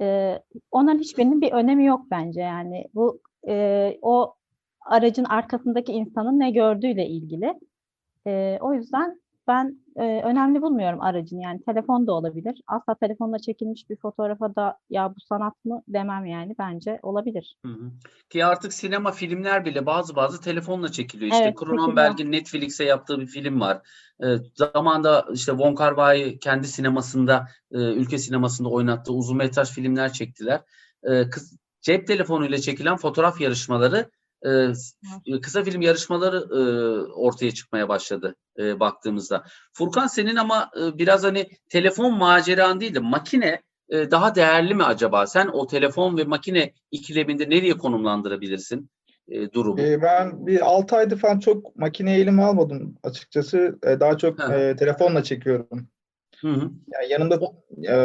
e, 0.00 0.38
onların 0.70 0.98
hiçbirinin 0.98 1.40
bir 1.40 1.52
önemi 1.52 1.84
yok 1.84 2.06
bence 2.10 2.40
yani. 2.40 2.88
Bu 2.94 3.20
e, 3.48 3.98
o 4.02 4.34
aracın 4.80 5.24
arkasındaki 5.24 5.92
insanın 5.92 6.38
ne 6.38 6.50
gördüğüyle 6.50 7.06
ilgili. 7.06 7.54
Ee, 8.26 8.58
o 8.60 8.74
yüzden 8.74 9.20
ben 9.48 9.84
e, 9.96 10.22
önemli 10.22 10.62
bulmuyorum 10.62 11.00
aracın 11.00 11.38
yani 11.38 11.62
telefon 11.62 12.06
da 12.06 12.12
olabilir. 12.12 12.62
Asla 12.66 12.94
telefonla 12.94 13.38
çekilmiş 13.38 13.90
bir 13.90 13.96
fotoğrafa 13.96 14.54
da 14.54 14.78
ya 14.90 15.14
bu 15.16 15.20
sanat 15.20 15.64
mı 15.64 15.82
demem 15.88 16.26
yani 16.26 16.54
bence 16.58 16.98
olabilir. 17.02 17.56
Hı 17.64 17.72
hı. 17.72 17.90
Ki 18.30 18.44
artık 18.44 18.72
sinema 18.72 19.12
filmler 19.12 19.64
bile 19.64 19.86
bazı 19.86 20.16
bazı 20.16 20.40
telefonla 20.40 20.92
çekiliyor. 20.92 21.32
İşte 21.32 21.44
Evet, 21.44 21.58
Cronenberg'in 21.58 22.32
Netflix'e 22.32 22.84
yaptığı 22.84 23.20
bir 23.20 23.26
film 23.26 23.60
var. 23.60 23.82
Ee, 24.24 24.26
zamanında 24.54 25.26
işte 25.32 25.52
Wong 25.52 25.78
Kar 25.78 25.90
Wai 25.90 26.38
kendi 26.38 26.68
sinemasında, 26.68 27.46
e, 27.72 27.78
ülke 27.78 28.18
sinemasında 28.18 28.68
oynattığı 28.68 29.12
uzun 29.12 29.36
metraj 29.36 29.70
filmler 29.70 30.12
çektiler. 30.12 30.60
Ee, 31.02 31.30
kız, 31.30 31.58
cep 31.80 32.06
telefonuyla 32.06 32.58
çekilen 32.58 32.96
fotoğraf 32.96 33.40
yarışmaları, 33.40 34.10
e, 34.44 35.40
kısa 35.40 35.64
film 35.64 35.80
yarışmaları 35.80 36.36
e, 36.36 36.60
ortaya 37.12 37.50
çıkmaya 37.50 37.88
başladı 37.88 38.36
e, 38.58 38.80
baktığımızda. 38.80 39.44
Furkan 39.72 40.06
senin 40.06 40.36
ama 40.36 40.70
e, 40.80 40.98
biraz 40.98 41.24
hani 41.24 41.48
telefon 41.68 42.18
maceran 42.18 42.80
değil 42.80 42.94
de 42.94 42.98
makine 42.98 43.62
e, 43.90 44.10
daha 44.10 44.34
değerli 44.34 44.74
mi 44.74 44.84
acaba? 44.84 45.26
Sen 45.26 45.46
o 45.52 45.66
telefon 45.66 46.18
ve 46.18 46.24
makine 46.24 46.72
ikileminde 46.90 47.50
nereye 47.50 47.74
konumlandırabilirsin 47.74 48.90
e, 49.28 49.52
durumu? 49.52 49.80
Ee, 49.80 50.02
ben 50.02 50.46
bir 50.46 50.66
6 50.66 50.96
aydır 50.96 51.18
falan 51.18 51.38
çok 51.38 51.76
makine 51.76 52.14
elime 52.14 52.42
almadım 52.42 52.94
açıkçası. 53.02 53.78
Ee, 53.82 54.00
daha 54.00 54.18
çok 54.18 54.38
Ha. 54.40 54.54
e, 54.56 54.76
telefonla 54.76 55.22
çekiyorum. 55.22 55.88
Hı 56.40 56.48
hı. 56.48 56.70
Yani 56.92 57.12
yanımda 57.12 57.40
e, 57.82 57.96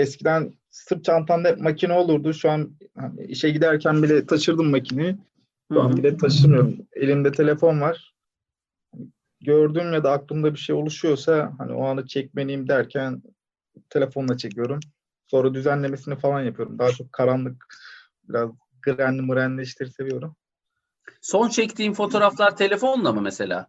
eskiden 0.00 0.52
sırt 0.70 1.04
çantamda 1.04 1.56
makine 1.58 1.92
olurdu. 1.92 2.32
Şu 2.34 2.50
an 2.50 2.70
hani 2.98 3.24
işe 3.24 3.50
giderken 3.50 4.02
bile 4.02 4.26
taşırdım 4.26 4.70
makineyi. 4.70 5.16
Şu 5.72 5.82
an 5.82 5.92
hı. 5.92 5.96
bile 5.96 6.16
taşımıyorum. 6.16 6.76
Elimde 6.92 7.32
telefon 7.32 7.80
var. 7.80 8.14
Gördüğüm 9.40 9.92
ya 9.92 10.04
da 10.04 10.12
aklımda 10.12 10.54
bir 10.54 10.58
şey 10.58 10.76
oluşuyorsa 10.76 11.52
hani 11.58 11.72
o 11.72 11.84
anı 11.84 12.06
çekmeliyim 12.06 12.68
derken 12.68 13.22
telefonla 13.90 14.36
çekiyorum. 14.36 14.80
Sonra 15.26 15.54
düzenlemesini 15.54 16.16
falan 16.16 16.40
yapıyorum. 16.40 16.78
Daha 16.78 16.90
çok 16.90 17.12
karanlık, 17.12 17.64
biraz 18.28 18.50
grenli 18.82 19.22
mrenli 19.22 19.62
işleri 19.62 19.90
seviyorum. 19.90 20.36
Son 21.20 21.48
çektiğin 21.48 21.92
fotoğraflar 21.92 22.56
telefonla 22.56 23.12
mı 23.12 23.22
mesela? 23.22 23.66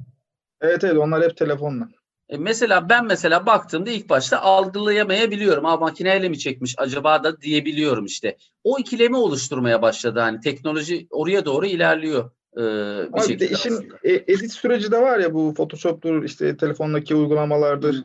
Evet 0.61 0.83
evet 0.83 0.97
onlar 0.97 1.23
hep 1.23 1.37
telefonla. 1.37 1.89
E, 2.33 2.37
mesela 2.37 2.89
ben 2.89 3.05
mesela 3.05 3.45
baktığımda 3.45 3.89
ilk 3.89 4.09
başta 4.09 4.41
algılayamayabiliyorum. 4.41 5.65
Aa 5.65 5.77
makineyle 5.77 6.29
mi 6.29 6.39
çekmiş 6.39 6.75
acaba 6.77 7.23
da 7.23 7.41
diyebiliyorum 7.41 8.05
işte. 8.05 8.37
O 8.63 8.79
ikilemi 8.79 9.17
oluşturmaya 9.17 9.81
başladı. 9.81 10.19
Hani 10.19 10.39
teknoloji 10.39 11.07
oraya 11.09 11.45
doğru 11.45 11.65
ilerliyor 11.65 12.31
e, 12.57 12.61
bir 12.61 13.13
Ama 13.13 13.27
bir 13.29 13.39
de 13.39 13.49
işin 13.49 13.73
aslında. 13.73 13.95
e, 14.03 14.13
edit 14.13 14.51
süreci 14.51 14.91
de 14.91 15.01
var 15.01 15.19
ya 15.19 15.33
bu 15.33 15.53
Photoshop'tur 15.53 16.23
işte 16.23 16.57
telefondaki 16.57 17.15
uygulamalardır. 17.15 17.95
Hı. 17.95 18.03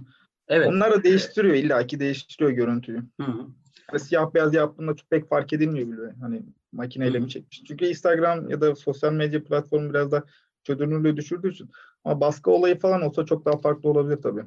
Evet. 0.49 0.68
Onlar 0.68 0.93
da 0.93 1.03
değiştiriyor 1.03 1.55
illaki 1.55 2.01
değiştiriyor 2.01 2.51
görüntüyü. 2.51 3.03
Hı 3.20 3.26
hı. 3.26 3.99
Siyah 3.99 4.35
beyaz 4.35 4.55
yaptığında 4.55 4.97
çok 4.97 5.11
pek 5.11 5.29
fark 5.29 5.53
edilmiyor 5.53 5.87
bile. 5.87 6.14
Hani 6.20 6.43
makineyle 6.72 7.18
hı. 7.18 7.22
mi 7.22 7.29
çekmiş. 7.29 7.62
Çünkü 7.68 7.87
Instagram 7.87 8.51
ya 8.51 8.61
da 8.61 8.74
sosyal 8.74 9.12
medya 9.12 9.45
platformu 9.45 9.91
biraz 9.91 10.12
da 10.12 10.24
çözünürlüğü 10.65 11.17
düşürdüğü 11.17 11.53
için. 11.53 11.71
Ama 12.05 12.21
baskı 12.21 12.51
olayı 12.51 12.79
falan 12.79 13.03
olsa 13.03 13.27
çok 13.27 13.45
daha 13.45 13.57
farklı 13.57 13.91
olabilir 13.91 14.23
tabii. 14.23 14.45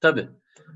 Tabii. 0.00 0.28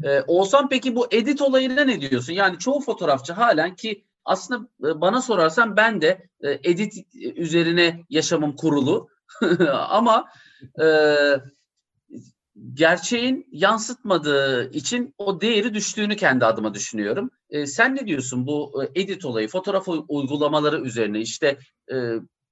Ee, 0.05 0.21
Oğuzhan 0.21 0.69
peki 0.69 0.97
bu 0.97 1.07
edit 1.11 1.43
olayına 1.43 1.85
ne 1.85 2.01
diyorsun? 2.01 2.33
Yani 2.33 2.59
çoğu 2.59 2.81
fotoğrafçı 2.81 3.33
halen 3.33 3.77
ki 3.77 4.05
aslında 4.25 4.69
e, 4.89 5.01
bana 5.01 5.21
sorarsan 5.21 5.77
ben 5.77 6.01
de 6.01 6.29
e, 6.41 6.61
edit 6.65 6.95
üzerine 7.15 8.05
yaşamım 8.11 8.57
kurulu. 8.57 9.09
Ama 9.89 10.25
e, 10.83 10.87
gerçeğin 12.73 13.49
yansıtmadığı 13.53 14.71
için 14.71 15.15
o 15.19 15.41
değeri 15.41 15.75
düştüğünü 15.75 16.17
kendi 16.17 16.45
adıma 16.45 16.75
düşünüyorum. 16.75 17.31
E, 17.51 17.67
sen 17.67 17.97
ne 17.97 18.07
diyorsun 18.07 18.47
bu 18.47 18.85
e, 18.85 19.01
edit 19.01 19.25
olayı, 19.25 19.49
fotoğraf 19.49 19.89
uygulamaları 20.09 20.81
üzerine? 20.81 21.21
İşte 21.21 21.59
e, 21.93 21.97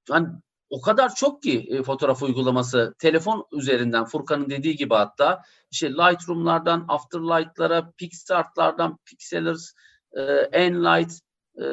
hani 0.09 0.27
o 0.73 0.81
kadar 0.81 1.15
çok 1.15 1.43
ki 1.43 1.67
e, 1.69 1.83
fotoğraf 1.83 2.23
uygulaması 2.23 2.95
telefon 2.99 3.47
üzerinden 3.51 4.05
Furkan'ın 4.05 4.49
dediği 4.49 4.75
gibi 4.75 4.93
hatta 4.93 5.41
işte 5.71 5.91
Lightroom'lardan 5.93 6.85
Afterlight'lara, 6.87 7.91
PixArt'lardan 7.97 8.97
Pixelers, 9.05 9.73
e, 10.13 10.21
Enlight 10.51 11.11
e, 11.57 11.63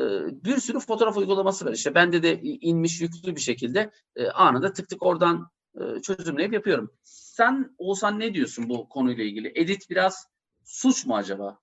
bir 0.44 0.56
sürü 0.56 0.80
fotoğraf 0.80 1.16
uygulaması 1.16 1.66
var. 1.66 1.72
İşte 1.72 1.94
bende 1.94 2.22
de 2.22 2.40
inmiş 2.42 3.00
yüklü 3.00 3.36
bir 3.36 3.40
şekilde 3.40 3.90
e, 4.16 4.28
anında 4.28 4.72
tık 4.72 4.88
tık 4.88 5.02
oradan 5.02 5.50
e, 5.74 6.02
çözümleyip 6.02 6.52
yapıyorum. 6.52 6.90
Sen 7.02 7.74
Oğuzhan 7.78 8.20
ne 8.20 8.34
diyorsun 8.34 8.68
bu 8.68 8.88
konuyla 8.88 9.24
ilgili? 9.24 9.52
Edit 9.54 9.90
biraz 9.90 10.26
suç 10.64 11.06
mu 11.06 11.16
acaba? 11.16 11.58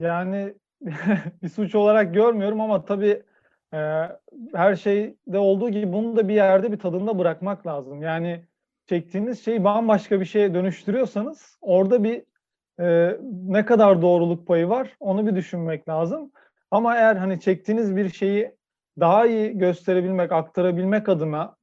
Yani 0.00 0.54
bir 1.42 1.48
suç 1.48 1.74
olarak 1.74 2.14
görmüyorum 2.14 2.60
ama 2.60 2.84
tabii 2.84 3.22
e, 3.74 3.78
her 4.54 4.76
şeyde 4.76 5.38
olduğu 5.38 5.70
gibi 5.70 5.92
bunu 5.92 6.16
da 6.16 6.28
bir 6.28 6.34
yerde 6.34 6.72
bir 6.72 6.78
tadında 6.78 7.18
bırakmak 7.18 7.66
lazım. 7.66 8.02
Yani 8.02 8.44
çektiğiniz 8.86 9.44
şeyi 9.44 9.64
bambaşka 9.64 10.20
bir 10.20 10.24
şeye 10.24 10.54
dönüştürüyorsanız 10.54 11.58
orada 11.60 12.04
bir 12.04 12.22
e, 12.80 13.16
ne 13.46 13.64
kadar 13.64 14.02
doğruluk 14.02 14.46
payı 14.46 14.68
var 14.68 14.96
onu 15.00 15.26
bir 15.26 15.36
düşünmek 15.36 15.88
lazım. 15.88 16.30
Ama 16.70 16.96
eğer 16.96 17.16
hani 17.16 17.40
çektiğiniz 17.40 17.96
bir 17.96 18.10
şeyi 18.10 18.52
daha 19.00 19.26
iyi 19.26 19.58
gösterebilmek, 19.58 20.32
aktarabilmek 20.32 21.08
adına 21.08 21.56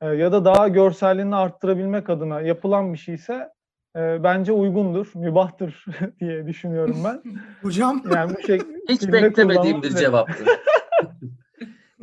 e, 0.00 0.06
ya 0.06 0.32
da 0.32 0.44
daha 0.44 0.68
görselliğini 0.68 1.36
arttırabilmek 1.36 2.10
adına 2.10 2.40
yapılan 2.40 2.92
bir 2.92 2.98
şeyse 2.98 3.48
e, 3.96 4.22
bence 4.24 4.52
uygundur, 4.52 5.12
mübahtır 5.14 5.84
diye 6.20 6.46
düşünüyorum 6.46 6.96
ben. 7.04 7.22
Hocam 7.62 8.02
Yani 8.14 8.34
bu 8.36 8.42
şey 8.46 8.60
Hiç 8.88 9.12
beklemediğim 9.12 9.82
bir 9.82 9.90
cevaptı. 9.90 10.44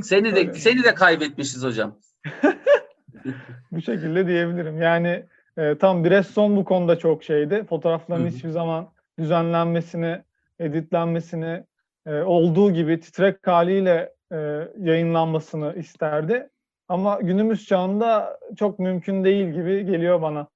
seni 0.04 0.36
de 0.36 0.40
Öyle. 0.40 0.54
seni 0.54 0.84
de 0.84 0.94
kaybetmişiz 0.94 1.64
hocam. 1.64 2.00
Bu 3.72 3.82
şekilde 3.82 4.28
diyebilirim. 4.28 4.82
Yani 4.82 5.26
e, 5.58 5.78
tam 5.78 6.04
Bresson 6.04 6.56
bu 6.56 6.66
konuda 6.66 7.00
çok 7.00 7.24
şeydi. 7.24 7.66
Fotoğrafların 7.70 8.24
Hı 8.24 8.28
hı. 8.28 8.32
hiçbir 8.32 8.50
zaman 8.50 8.92
düzenlenmesini, 9.20 10.24
editlenmesini, 10.60 11.64
e, 12.06 12.14
olduğu 12.22 12.74
gibi 12.74 13.00
titrek 13.00 13.48
haliyle 13.48 14.14
e, 14.32 14.38
yayınlanmasını 14.80 15.76
isterdi. 15.76 16.50
Ama 16.88 17.20
günümüz 17.22 17.66
çağında 17.66 18.40
çok 18.60 18.80
mümkün 18.80 19.24
değil 19.24 19.48
gibi 19.48 19.86
geliyor 19.86 20.22
bana. 20.22 20.48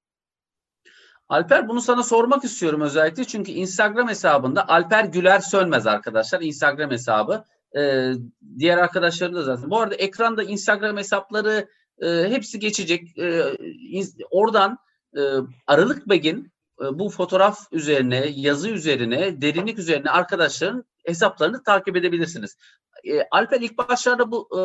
Alper 1.28 1.68
bunu 1.68 1.80
sana 1.80 2.02
sormak 2.02 2.44
istiyorum 2.44 2.80
özellikle 2.80 3.24
çünkü 3.24 3.52
Instagram 3.52 4.08
hesabında 4.08 4.68
Alper 4.68 5.04
Güler 5.04 5.40
Sönmez 5.40 5.86
arkadaşlar 5.86 6.40
Instagram 6.40 6.90
hesabı. 6.90 7.44
Ee, 7.76 8.12
diğer 8.58 8.78
arkadaşlarım 8.78 9.34
da 9.34 9.42
zaten. 9.42 9.70
Bu 9.70 9.80
arada 9.80 9.94
ekranda 9.94 10.42
Instagram 10.42 10.96
hesapları 10.96 11.68
e, 12.02 12.08
hepsi 12.08 12.58
geçecek. 12.58 13.18
Ee, 13.18 13.56
in- 13.90 14.14
oradan 14.30 14.78
e, 15.16 15.20
Aralık 15.66 16.08
Begin 16.08 16.52
e, 16.80 16.98
bu 16.98 17.08
fotoğraf 17.10 17.58
üzerine, 17.72 18.26
yazı 18.34 18.68
üzerine, 18.68 19.42
derinlik 19.42 19.78
üzerine 19.78 20.10
arkadaşların 20.10 20.84
hesaplarını 21.04 21.62
takip 21.62 21.96
edebilirsiniz. 21.96 22.56
E, 23.04 23.22
Alper 23.30 23.60
ilk 23.60 23.78
başlarda 23.78 24.30
bu 24.30 24.48
e, 24.60 24.62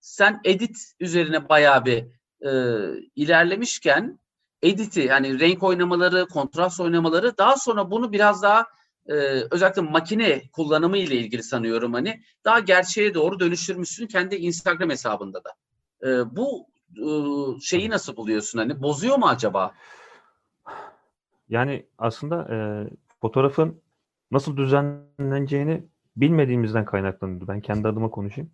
sen 0.00 0.40
edit 0.44 0.76
üzerine 1.00 1.48
bayağı 1.48 1.84
bir 1.84 2.04
e, 2.46 2.50
ilerlemişken 3.16 4.18
editi 4.62 5.00
yani 5.00 5.40
renk 5.40 5.62
oynamaları, 5.62 6.26
kontrast 6.26 6.80
oynamaları 6.80 7.38
daha 7.38 7.56
sonra 7.56 7.90
bunu 7.90 8.12
biraz 8.12 8.42
daha 8.42 8.66
e, 9.06 9.14
özellikle 9.50 9.82
makine 9.82 10.42
kullanımı 10.52 10.98
ile 10.98 11.16
ilgili 11.16 11.42
sanıyorum 11.42 11.92
hani 11.92 12.22
daha 12.44 12.60
gerçeğe 12.60 13.14
doğru 13.14 13.40
dönüştürmüşsün 13.40 14.06
kendi 14.06 14.36
Instagram 14.36 14.90
hesabında 14.90 15.40
da. 15.44 15.50
E, 16.08 16.36
bu 16.36 16.66
e, 16.96 17.06
şeyi 17.60 17.90
nasıl 17.90 18.16
buluyorsun 18.16 18.58
hani 18.58 18.82
bozuyor 18.82 19.16
mu 19.18 19.26
acaba? 19.26 19.72
Yani 21.48 21.86
aslında 21.98 22.54
e, 22.54 22.56
fotoğrafın 23.20 23.82
nasıl 24.30 24.56
düzenleneceğini 24.56 25.84
bilmediğimizden 26.16 26.84
kaynaklanıyor. 26.84 27.48
Ben 27.48 27.60
kendi 27.60 27.88
adıma 27.88 28.10
konuşayım. 28.10 28.50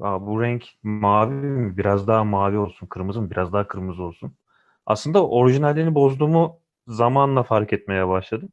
Aa, 0.00 0.26
bu 0.26 0.42
renk 0.42 0.64
mavi 0.82 1.34
mi? 1.34 1.76
Biraz 1.76 2.06
daha 2.06 2.24
mavi 2.24 2.58
olsun. 2.58 2.86
Kırmızı 2.86 3.22
mı? 3.22 3.30
Biraz 3.30 3.52
daha 3.52 3.68
kırmızı 3.68 4.02
olsun. 4.02 4.32
Aslında 4.86 5.26
orijinalliğini 5.26 5.94
bozduğumu 5.94 6.60
zamanla 6.86 7.42
fark 7.42 7.72
etmeye 7.72 8.08
başladım. 8.08 8.48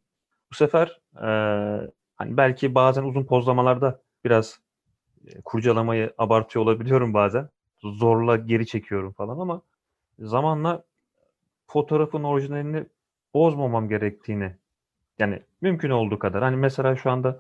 Bu 0.52 0.56
sefer 0.56 1.02
e, 1.24 1.30
hani 2.16 2.38
belki 2.38 2.76
bazen 2.76 3.04
uzun 3.04 3.24
pozlamalarda 3.24 4.02
biraz 4.26 4.60
e, 5.28 5.42
kurcalamayı 5.42 6.14
abartıyor 6.18 6.66
olabiliyorum 6.66 7.14
bazen. 7.14 7.50
Zorla 7.82 8.36
geri 8.36 8.68
çekiyorum 8.68 9.14
falan 9.14 9.40
ama 9.40 9.62
zamanla 10.20 10.84
fotoğrafın 11.68 12.24
orijinalini 12.24 12.86
bozmamam 13.34 13.90
gerektiğini 13.90 14.56
yani 15.20 15.42
mümkün 15.62 15.90
olduğu 15.90 16.20
kadar 16.20 16.44
hani 16.44 16.56
mesela 16.56 16.96
şu 16.96 17.12
anda 17.12 17.40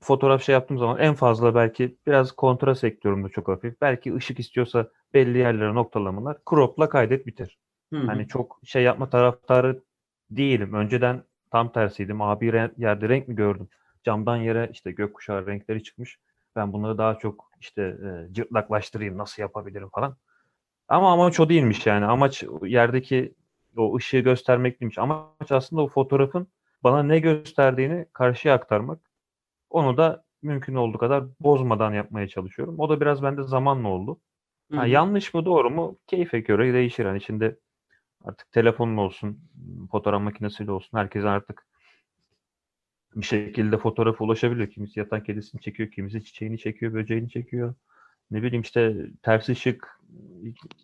fotoğraf 0.00 0.42
şey 0.42 0.52
yaptığım 0.52 0.78
zaman 0.78 0.98
en 0.98 1.14
fazla 1.14 1.54
belki 1.54 1.96
biraz 2.06 2.32
kontrast 2.32 2.84
ekliyorum 2.84 3.24
da 3.24 3.28
çok 3.28 3.48
hafif. 3.48 3.80
Belki 3.80 4.14
ışık 4.14 4.40
istiyorsa 4.40 4.88
belli 5.14 5.38
yerlere 5.38 5.74
noktalamalar 5.74 6.36
crop'la 6.50 6.88
kaydet 6.88 7.26
biter. 7.26 7.58
Hı 7.92 7.98
hı. 7.98 8.06
Hani 8.06 8.28
çok 8.28 8.60
şey 8.64 8.82
yapma 8.82 9.10
taraftarı 9.10 9.82
değilim. 10.30 10.74
Önceden 10.74 11.22
tam 11.52 11.72
tersiydim. 11.72 12.22
Abi 12.22 12.46
re- 12.46 12.72
yerde 12.76 13.08
renk 13.08 13.28
mi 13.28 13.34
gördüm? 13.34 13.68
Camdan 14.04 14.36
yere 14.36 14.68
işte 14.72 14.92
gökkuşağı 14.92 15.46
renkleri 15.46 15.82
çıkmış. 15.82 16.18
Ben 16.56 16.72
bunları 16.72 16.98
daha 16.98 17.18
çok 17.18 17.50
işte 17.60 17.82
e, 17.82 18.32
cırtlaklaştırayım 18.34 19.18
nasıl 19.18 19.42
yapabilirim 19.42 19.88
falan. 19.94 20.16
Ama 20.88 21.12
amaç 21.12 21.40
o 21.40 21.48
değilmiş 21.48 21.86
yani. 21.86 22.04
Amaç 22.04 22.44
yerdeki 22.62 23.34
o 23.76 23.96
ışığı 23.96 24.18
göstermek 24.18 24.80
değilmiş. 24.80 24.98
Amaç 24.98 25.52
aslında 25.52 25.82
o 25.82 25.88
fotoğrafın 25.88 26.48
bana 26.82 27.02
ne 27.02 27.18
gösterdiğini 27.18 28.06
karşıya 28.12 28.54
aktarmak. 28.54 29.10
Onu 29.70 29.96
da 29.96 30.24
mümkün 30.42 30.74
olduğu 30.74 30.98
kadar 30.98 31.24
bozmadan 31.40 31.92
yapmaya 31.92 32.28
çalışıyorum. 32.28 32.74
O 32.78 32.88
da 32.88 33.00
biraz 33.00 33.22
bende 33.22 33.42
zamanla 33.42 33.88
oldu. 33.88 34.20
Ha, 34.74 34.86
yanlış 34.86 35.34
mı 35.34 35.44
doğru 35.44 35.70
mu 35.70 35.98
keyfe 36.06 36.40
göre 36.40 36.74
değişir. 36.74 37.04
Hani 37.04 37.20
şimdi 37.20 37.58
artık 38.24 38.52
telefonun 38.52 38.96
olsun, 38.96 39.40
fotoğraf 39.90 40.22
makinesiyle 40.22 40.72
olsun 40.72 40.98
herkes 40.98 41.24
artık 41.24 41.66
bir 43.16 43.26
şekilde 43.26 43.78
fotoğrafa 43.78 44.24
ulaşabiliyor. 44.24 44.70
Kimisi 44.70 45.00
yatan 45.00 45.24
kedisini 45.24 45.60
çekiyor, 45.60 45.90
kimisi 45.90 46.24
çiçeğini 46.24 46.58
çekiyor, 46.58 46.94
böceğini 46.94 47.30
çekiyor. 47.30 47.74
Ne 48.30 48.42
bileyim 48.42 48.62
işte 48.62 48.96
ters 49.22 49.48
ışık, 49.48 50.00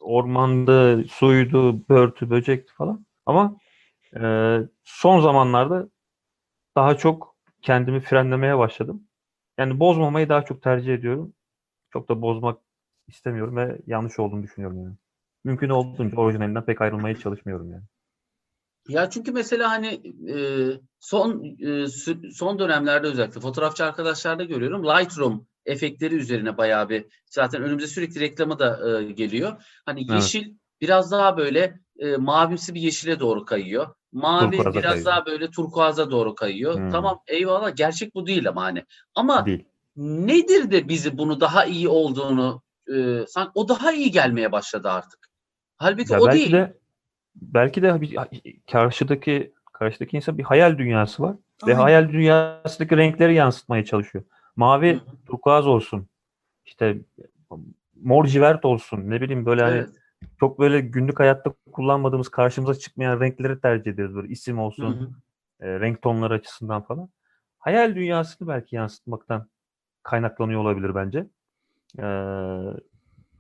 ormandı, 0.01 1.05
suydu, 1.05 1.89
börtü, 1.89 2.31
böcekti 2.31 2.75
falan. 2.75 3.07
Ama 3.27 3.57
e, 4.17 4.59
son 4.85 5.21
zamanlarda 5.21 5.89
daha 6.77 6.97
çok 6.97 7.37
kendimi 7.63 8.01
frenlemeye 8.01 8.59
başladım. 8.59 9.03
Yani 9.59 9.81
bozmamayı 9.81 10.29
daha 10.29 10.45
çok 10.45 10.63
tercih 10.63 10.95
ediyorum. 10.95 11.35
Çok 11.91 12.09
da 12.09 12.23
bozmak 12.23 12.59
istemiyorum 13.09 13.57
ve 13.57 13.79
yanlış 13.87 14.19
olduğunu 14.19 14.43
düşünüyorum 14.43 14.83
yani. 14.83 14.95
Mümkün 15.45 15.69
olduğunca 15.69 16.17
orijinalinden 16.17 16.65
pek 16.65 16.81
ayrılmaya 16.81 17.17
çalışmıyorum 17.17 17.73
yani. 17.73 17.85
Ya 18.89 19.11
çünkü 19.11 19.33
mesela 19.33 19.71
hani 19.71 20.15
e, 20.31 20.37
son 21.01 21.45
e, 21.45 21.87
son 22.33 22.59
dönemlerde 22.59 23.07
özellikle 23.07 23.41
fotoğrafçı 23.41 23.85
arkadaşlarda 23.85 24.45
görüyorum 24.45 24.85
Lightroom 24.85 25.47
efektleri 25.67 26.15
üzerine 26.15 26.57
bayağı 26.57 26.89
bir 26.89 27.07
zaten 27.27 27.63
önümüze 27.63 27.87
sürekli 27.87 28.21
reklamı 28.21 28.59
da 28.59 29.01
e, 29.01 29.13
geliyor. 29.13 29.81
Hani 29.87 30.01
Evet. 30.01 30.11
yeşil 30.11 30.55
biraz 30.81 31.13
daha 31.13 31.37
böyle 31.37 31.81
e, 31.99 32.17
mavimsi 32.17 32.75
bir 32.75 32.81
yeşile 32.81 33.21
doğru 33.21 33.45
kayıyor. 33.45 33.95
Mavi 34.13 34.57
Turkuaza 34.57 34.79
biraz 34.79 34.91
kayıyor. 34.93 35.07
daha 35.07 35.27
böyle 35.27 35.51
turkuaza 35.51 36.11
doğru 36.11 36.35
kayıyor. 36.35 36.75
Hmm. 36.75 36.91
Tamam 36.91 37.21
eyvallah 37.27 37.77
gerçek 37.77 38.15
bu 38.15 38.27
değil 38.27 38.49
ama 38.49 38.63
hani. 38.63 38.85
Ama 39.15 39.47
Değil. 39.47 39.65
nedir 39.97 40.71
de 40.71 40.89
bizi 40.89 41.19
bunu 41.19 41.41
daha 41.41 41.65
iyi 41.65 41.89
olduğunu 41.89 42.63
e, 42.95 43.27
sanki 43.27 43.51
o 43.55 43.69
daha 43.69 43.93
iyi 43.93 44.11
gelmeye 44.11 44.53
başladı 44.53 44.89
artık. 44.89 45.28
Halbuki 45.79 46.13
Ya 46.13 46.21
o 46.21 46.27
belki 46.27 46.39
değil. 46.39 46.53
de 46.53 46.75
belki 47.37 47.83
de 47.83 48.01
bir, 48.01 48.17
karşıdaki 48.71 49.53
karşıdaki 49.73 50.17
insan 50.17 50.39
bir 50.39 50.43
hayal 50.43 50.79
dünyası 50.79 51.23
var 51.23 51.37
ve 51.67 51.73
Aynen. 51.73 51.83
hayal 51.83 52.09
dünyasındaki 52.13 52.97
renkleri 52.97 53.35
yansıtmaya 53.35 53.85
çalışıyor. 53.85 54.25
Mavi 54.57 54.95
Hı 54.95 55.01
turkuaz 55.27 55.67
olsun. 55.67 56.07
işte 56.67 56.99
mor 58.03 58.25
civert 58.25 58.65
olsun. 58.65 59.11
Ne 59.11 59.21
bileyim 59.21 59.47
böyle 59.47 59.63
hani 59.63 59.77
Evet. 59.77 59.89
çok 60.41 60.59
böyle 60.59 60.81
günlük 60.81 61.21
hayatta 61.21 61.55
kullanmadığımız 61.73 62.29
karşımıza 62.29 62.75
çıkmayan 62.75 63.21
renkleri 63.21 63.61
tercih 63.61 63.93
ediyoruz. 63.93 64.15
Böyle 64.15 64.29
isim 64.29 64.59
olsun, 64.59 65.17
e, 65.61 65.81
renk 65.81 66.03
tonları 66.03 66.35
açısından 66.35 66.83
falan. 66.83 67.09
Hayal 67.59 67.95
dünyasını 67.95 68.49
belki 68.49 68.77
yansıtmaktan 68.77 69.49
kaynaklanıyor 70.03 70.61
olabilir 70.61 70.95
bence. 70.95 71.27
Ee, 71.99 72.03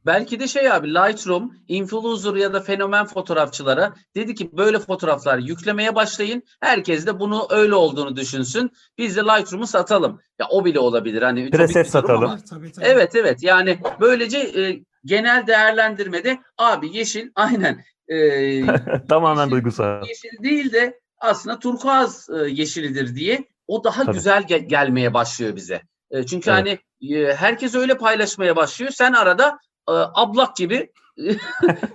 Belki 0.08 0.40
de 0.40 0.48
şey 0.48 0.72
abi 0.72 0.94
Lightroom, 0.94 1.52
influencer 1.68 2.34
ya 2.34 2.52
da 2.52 2.60
fenomen 2.60 3.04
fotoğrafçılara 3.06 3.94
dedi 4.16 4.34
ki 4.34 4.50
böyle 4.56 4.78
fotoğraflar 4.78 5.38
yüklemeye 5.38 5.94
başlayın. 5.94 6.42
Herkes 6.60 7.06
de 7.06 7.20
bunu 7.20 7.46
öyle 7.50 7.74
olduğunu 7.74 8.16
düşünsün. 8.16 8.70
Biz 8.98 9.16
de 9.16 9.20
Lightroom'u 9.20 9.66
satalım. 9.66 10.20
Ya 10.40 10.46
o 10.50 10.64
bile 10.64 10.78
olabilir. 10.80 11.22
Hani 11.22 11.50
Preset 11.50 11.90
satalım. 11.90 12.24
ama- 12.24 12.38
Tabii, 12.50 12.72
tabii. 12.72 12.86
Evet 12.86 13.14
evet 13.14 13.42
yani 13.42 13.78
böylece 14.00 14.38
e, 14.38 14.80
genel 15.04 15.46
değerlendirmede 15.46 16.38
abi 16.58 16.96
yeşil 16.96 17.30
aynen 17.34 17.84
e, 18.08 18.16
tamamen 19.08 19.42
Yeşil- 19.46 19.50
duygusal. 19.50 20.06
yeşil 20.08 20.42
değil 20.42 20.72
de 20.72 21.00
aslında 21.18 21.58
turkuaz 21.58 22.28
e, 22.30 22.48
yeşilidir 22.50 23.14
diye 23.16 23.44
o 23.66 23.84
daha 23.84 24.04
Tabii. 24.04 24.14
güzel 24.16 24.42
ge- 24.42 24.66
gelmeye 24.66 25.14
başlıyor 25.14 25.56
bize. 25.56 25.82
E, 26.10 26.26
çünkü 26.26 26.50
Evet. 26.50 26.58
hani 26.58 26.78
e, 27.14 27.34
herkes 27.34 27.74
öyle 27.74 27.96
paylaşmaya 27.98 28.56
başlıyor. 28.56 28.90
Sen 28.94 29.12
arada 29.12 29.58
e, 29.88 29.92
ablak 30.14 30.56
gibi 30.56 30.92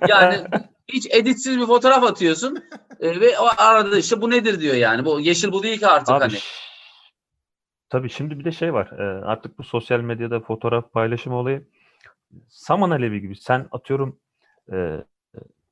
yani 0.10 0.44
hiç 0.88 1.08
editsiz 1.12 1.60
bir 1.60 1.66
fotoğraf 1.66 2.04
atıyorsun 2.04 2.64
e, 3.00 3.22
ve 3.22 3.40
o 3.40 3.48
arada 3.58 3.98
işte 3.98 4.22
bu 4.22 4.30
nedir 4.30 4.60
diyor 4.60 4.76
yani. 4.76 5.06
Bu 5.06 5.20
yeşil 5.20 5.52
bu 5.52 5.64
değil 5.64 5.80
ki 5.80 5.88
artık 5.88 6.10
Abi, 6.10 6.20
hani. 6.20 6.38
tabii 7.90 8.10
şimdi 8.10 8.40
bir 8.40 8.46
de 8.46 8.52
şey 8.52 8.74
var. 8.74 8.92
e, 9.00 9.26
artık 9.26 9.58
bu 9.58 9.64
sosyal 9.64 10.00
medyada 10.00 10.40
fotoğraf 10.40 10.94
paylaşımı 10.94 11.36
olayı 11.36 11.64
saman 12.50 12.90
alevi 12.90 13.22
gibi. 13.22 13.36
Sen 13.36 13.68
atıyorum 13.72 14.20
e, 14.72 15.04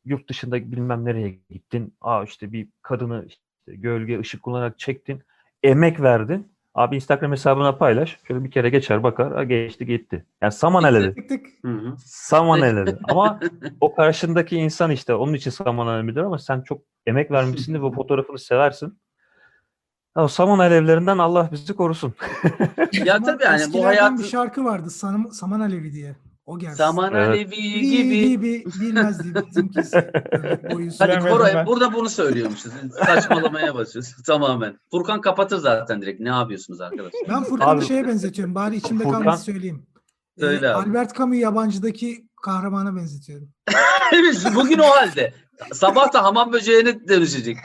yurt 0.06 0.30
dışında 0.30 0.72
bilmem 0.72 1.06
nereye 1.06 1.40
gittin. 1.50 1.94
Aa 2.02 2.24
işte 2.24 2.52
bir 2.52 2.68
kadını 2.82 3.26
işte 3.28 3.44
gölge 3.68 4.20
ışık 4.20 4.44
kullanarak 4.44 4.80
çektin. 4.80 5.24
Emek 5.64 6.02
verdin. 6.02 6.52
Abi 6.76 6.96
Instagram 6.96 7.32
hesabına 7.32 7.76
paylaş. 7.78 8.20
Şöyle 8.28 8.44
bir 8.44 8.52
kere 8.52 8.70
geçer 8.70 9.04
bakar. 9.04 9.34
Ha, 9.34 9.44
geçti 9.44 9.86
gitti. 9.86 10.26
Yani 10.42 10.52
saman 10.52 10.84
eledi. 10.84 11.28
Saman 12.06 12.62
eledi. 12.62 12.98
Ama 13.10 13.40
o 13.82 13.96
karşındaki 13.96 14.58
insan 14.58 14.92
işte 14.92 15.14
onun 15.14 15.34
için 15.34 15.52
saman 15.52 15.88
alevidir 15.88 16.22
ama 16.22 16.38
sen 16.40 16.62
çok 16.62 16.82
emek 17.06 17.32
vermişsin 17.32 17.74
ve 17.74 17.82
bu 17.82 17.92
fotoğrafını 17.92 18.40
seversin. 18.40 19.00
Ya, 20.18 20.24
o 20.24 20.28
saman 20.28 20.60
alevlerinden 20.60 21.18
Allah 21.18 21.50
bizi 21.52 21.76
korusun. 21.76 22.14
Ya 23.06 23.24
tabii 23.24 23.44
yani 23.44 23.74
bu 23.74 23.86
hayatın 23.86 24.20
bir 24.20 24.24
şarkı 24.24 24.66
vardı. 24.66 24.90
Saman, 24.90 25.30
Saman 25.30 25.60
Alevi 25.60 25.94
diye. 25.94 26.16
O 26.46 26.60
gelsin. 26.60 26.78
Saman 26.78 27.14
Evet. 27.16 27.28
Alevi 27.28 27.82
gibi. 27.82 28.30
gibi. 28.30 28.64
bilmezdi 28.82 29.42
bizimkisi. 29.50 29.98
Hadi 31.00 31.20
Koray 31.30 31.56
ben. 31.56 31.66
burada 31.66 31.94
bunu 31.94 32.10
söylüyormuşuz. 32.10 32.72
Saçmalamaya 33.06 33.76
başlıyoruz 33.76 34.16
tamamen. 34.26 34.78
Furkan 34.92 35.22
kapatır 35.22 35.58
zaten 35.58 36.02
direkt. 36.02 36.20
Ne 36.20 36.30
yapıyorsunuz 36.30 36.82
arkadaşlar? 36.82 37.22
Ben 37.30 37.44
Furkan'ı 37.44 37.82
şeye 37.82 38.08
benzetiyorum. 38.08 38.56
Bari 38.56 38.76
içimde 38.76 39.04
Furkan- 39.04 39.38
söyleyeyim. 39.38 39.86
Ee, 40.38 40.42
Söyle 40.42 40.70
abi. 40.70 40.90
Albert 40.90 41.18
Camus 41.18 41.38
yabancıdaki 41.38 42.28
kahramana 42.42 42.96
benzetiyorum. 42.96 43.50
Bugün 44.56 44.80
o 44.80 44.84
halde. 44.84 45.34
Sabah 45.74 46.14
da 46.14 46.24
hamam 46.24 46.54
böceğine 46.54 47.08
dönüşecek. 47.08 47.58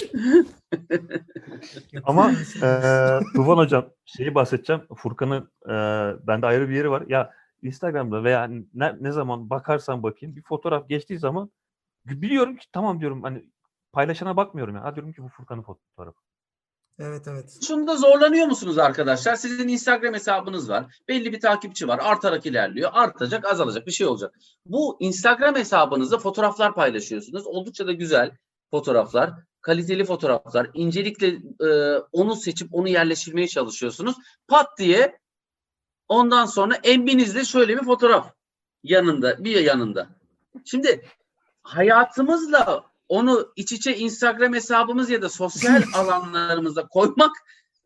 Ama 2.04 2.30
eee 2.62 3.20
Tufan 3.34 3.56
Hocam 3.56 3.90
şeyi 4.04 4.34
bahsedeceğim. 4.34 4.82
Furkan'ın 4.96 5.50
eee 5.68 6.16
bende 6.26 6.46
ayrı 6.46 6.68
bir 6.68 6.74
yeri 6.74 6.90
var. 6.90 7.04
Ya 7.08 7.30
Instagram'da 7.62 8.24
veya 8.24 8.48
ne, 8.74 8.96
ne 9.00 9.12
zaman 9.12 9.50
bakarsan 9.50 10.02
bakayım 10.02 10.36
bir 10.36 10.42
fotoğraf 10.42 10.88
geçtiği 10.88 11.18
zaman 11.18 11.50
biliyorum 12.04 12.56
ki 12.56 12.66
tamam 12.72 13.00
diyorum 13.00 13.22
hani 13.22 13.44
paylaşana 13.92 14.36
bakmıyorum 14.36 14.76
ya. 14.76 14.84
Ha 14.84 14.94
diyorum 14.94 15.12
ki 15.12 15.22
bu 15.22 15.28
Furkan'ın 15.28 15.62
fotoğrafı. 15.62 16.18
Evet 16.98 17.28
evet. 17.28 17.58
Şunda 17.66 17.96
zorlanıyor 17.96 18.46
musunuz 18.46 18.78
arkadaşlar? 18.78 19.34
Sizin 19.34 19.68
Instagram 19.68 20.14
hesabınız 20.14 20.70
var. 20.70 21.00
Belli 21.08 21.32
bir 21.32 21.40
takipçi 21.40 21.88
var. 21.88 21.98
Artarak 22.02 22.46
ilerliyor. 22.46 22.90
Artacak, 22.92 23.44
azalacak 23.44 23.86
bir 23.86 23.92
şey 23.92 24.06
olacak. 24.06 24.34
Bu 24.66 24.96
Instagram 25.00 25.54
hesabınızda 25.54 26.18
fotoğraflar 26.18 26.74
paylaşıyorsunuz. 26.74 27.46
Oldukça 27.46 27.86
da 27.86 27.92
güzel 27.92 28.32
fotoğraflar. 28.70 29.32
Kaliteli 29.60 30.04
fotoğraflar. 30.04 30.70
İncelikle 30.74 31.26
e, 31.66 31.98
onu 32.12 32.36
seçip 32.36 32.74
onu 32.74 32.88
yerleştirmeye 32.88 33.48
çalışıyorsunuz. 33.48 34.16
Pat 34.48 34.78
diye 34.78 35.18
ondan 36.08 36.46
sonra 36.46 36.74
embinizde 36.84 37.44
şöyle 37.44 37.76
bir 37.76 37.84
fotoğraf 37.84 38.32
yanında, 38.82 39.44
bir 39.44 39.60
yanında. 39.60 40.08
Şimdi 40.64 41.04
hayatımızla 41.62 42.84
onu 43.08 43.52
iç 43.56 43.72
içe 43.72 43.96
Instagram 43.96 44.54
hesabımız 44.54 45.10
ya 45.10 45.22
da 45.22 45.28
sosyal 45.28 45.82
alanlarımıza 45.94 46.86
koymak 46.86 47.32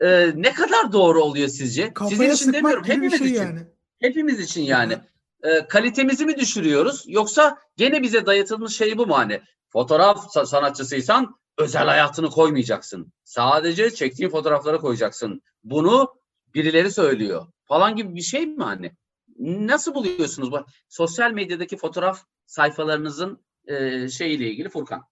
e, 0.00 0.32
ne 0.34 0.52
kadar 0.52 0.92
doğru 0.92 1.22
oluyor 1.22 1.48
sizce? 1.48 1.82
Sizin 1.82 1.92
Kafaya 1.94 2.32
için 2.32 2.52
demiyorum, 2.52 2.84
hepimiz 2.84 3.18
şey 3.18 3.30
için. 3.30 3.42
yani. 3.42 3.60
Hepimiz 4.00 4.40
için 4.40 4.62
yani. 4.62 4.98
E, 5.42 5.66
kalitemizi 5.66 6.26
mi 6.26 6.36
düşürüyoruz 6.36 7.04
yoksa 7.06 7.58
gene 7.76 8.02
bize 8.02 8.26
dayatılmış 8.26 8.76
şey 8.76 8.98
bu 8.98 9.06
mu 9.06 9.18
hani? 9.18 9.40
Fotoğraf 9.74 10.18
sa- 10.18 10.46
sanatçısıysan 10.46 11.36
özel 11.58 11.86
hayatını 11.86 12.30
koymayacaksın. 12.30 13.12
Sadece 13.24 13.90
çektiğin 13.90 14.30
fotoğrafları 14.30 14.78
koyacaksın. 14.78 15.42
Bunu 15.64 16.14
birileri 16.54 16.90
söylüyor 16.90 17.46
falan 17.64 17.96
gibi 17.96 18.14
bir 18.14 18.20
şey 18.20 18.46
mi 18.46 18.64
hani? 18.64 18.92
Nasıl 19.38 19.94
buluyorsunuz 19.94 20.52
bu 20.52 20.64
sosyal 20.88 21.30
medyadaki 21.32 21.76
fotoğraf 21.76 22.24
sayfalarınızın 22.46 23.44
e, 23.66 24.08
şeyiyle 24.08 24.50
ilgili 24.50 24.68
Furkan? 24.68 25.02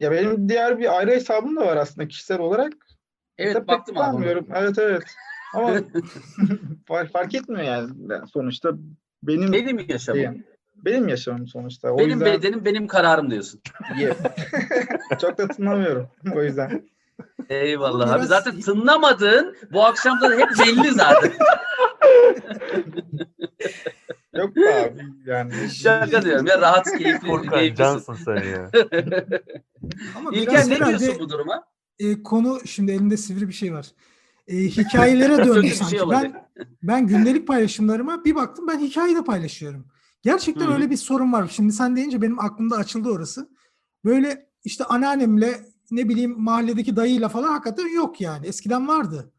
Ya 0.00 0.10
benim 0.10 0.48
diğer 0.48 0.78
bir 0.78 0.98
ayrı 0.98 1.10
hesabım 1.10 1.56
da 1.56 1.66
var 1.66 1.76
aslında 1.76 2.08
kişisel 2.08 2.38
olarak. 2.38 2.72
Evet 3.38 3.54
pek 3.54 3.68
baktım 3.68 3.94
kullanmıyorum. 3.94 4.46
Evet 4.54 4.78
evet. 4.78 5.02
Ama 5.54 5.74
fark, 6.88 7.12
fark 7.12 7.34
etmiyor 7.34 7.62
yani. 7.62 7.92
Yani 8.08 8.28
sonuçta 8.28 8.72
benim 9.22 9.52
Benim 9.52 9.88
yaşamım. 9.88 10.20
şeyim, 10.20 10.44
benim 10.84 11.08
yaşamım 11.08 11.48
sonuçta. 11.48 11.92
O 11.92 11.98
benim 11.98 12.10
yüzden 12.10 12.26
bedenim 12.26 12.64
benim 12.64 12.86
kararım 12.86 13.30
diyorsun. 13.30 13.60
Çok 15.20 15.38
da 15.38 15.48
tınlamıyorum 15.48 16.08
o 16.34 16.42
yüzden. 16.42 16.88
Eyvallah 17.48 18.04
Ama 18.04 18.14
abi. 18.14 18.26
Zaten 18.26 18.60
tınlamadığın 18.60 19.56
bu 19.72 19.84
akşam 19.84 20.20
da 20.20 20.30
hep 20.30 20.48
belli 20.58 20.90
zaten. 20.90 21.32
Yok 24.34 24.50
abi 24.56 25.02
yani. 25.26 25.52
Şaka 25.70 26.22
diyorum 26.22 26.46
ya 26.46 26.60
rahat 26.60 26.98
keyifli. 26.98 27.28
Keyiflisin. 27.28 27.74
cansın 27.74 28.14
sen 28.14 28.36
ya. 28.36 28.70
Ama 30.16 30.30
İlker 30.32 30.68
ne 30.68 30.74
herhalde 30.74 30.98
diyorsun 30.98 31.20
bu 31.20 31.30
duruma? 31.30 31.64
e, 31.98 32.22
konu 32.22 32.60
şimdi 32.66 32.92
elimde 32.92 33.16
sivri 33.16 33.48
bir 33.48 33.52
şey 33.52 33.74
var. 33.74 33.86
E, 34.48 34.56
hikayelere 34.56 35.38
döndü 35.38 35.62
bir 35.62 35.70
sanki. 35.70 35.98
şey 35.98 36.08
ben 36.10 36.48
ben 36.82 37.06
gündelik 37.06 37.46
paylaşımlarıma 37.48 38.24
bir 38.24 38.34
baktım 38.34 38.68
ben 38.68 38.78
hikaye 38.78 39.16
de 39.16 39.24
paylaşıyorum. 39.24 39.86
Gerçekten 40.22 40.66
Hı 40.66 40.70
hı. 40.70 40.74
öyle 40.74 40.90
bir 40.90 40.96
sorun 40.96 41.32
var. 41.32 41.48
Şimdi 41.52 41.72
sen 41.72 41.96
deyince 41.96 42.22
benim 42.22 42.40
aklımda 42.40 42.76
açıldı 42.76 43.08
orası. 43.10 43.48
Böyle 44.04 44.46
işte 44.64 44.84
anneannemle 44.84 45.60
ne 45.90 46.08
bileyim 46.08 46.34
mahalledeki 46.42 46.96
dayıyla 46.96 47.28
falan 47.28 47.48
hakikaten 47.48 47.94
yok 47.94 48.20
yani. 48.20 48.46
Eskiden 48.46 48.88
vardı. 48.88 49.32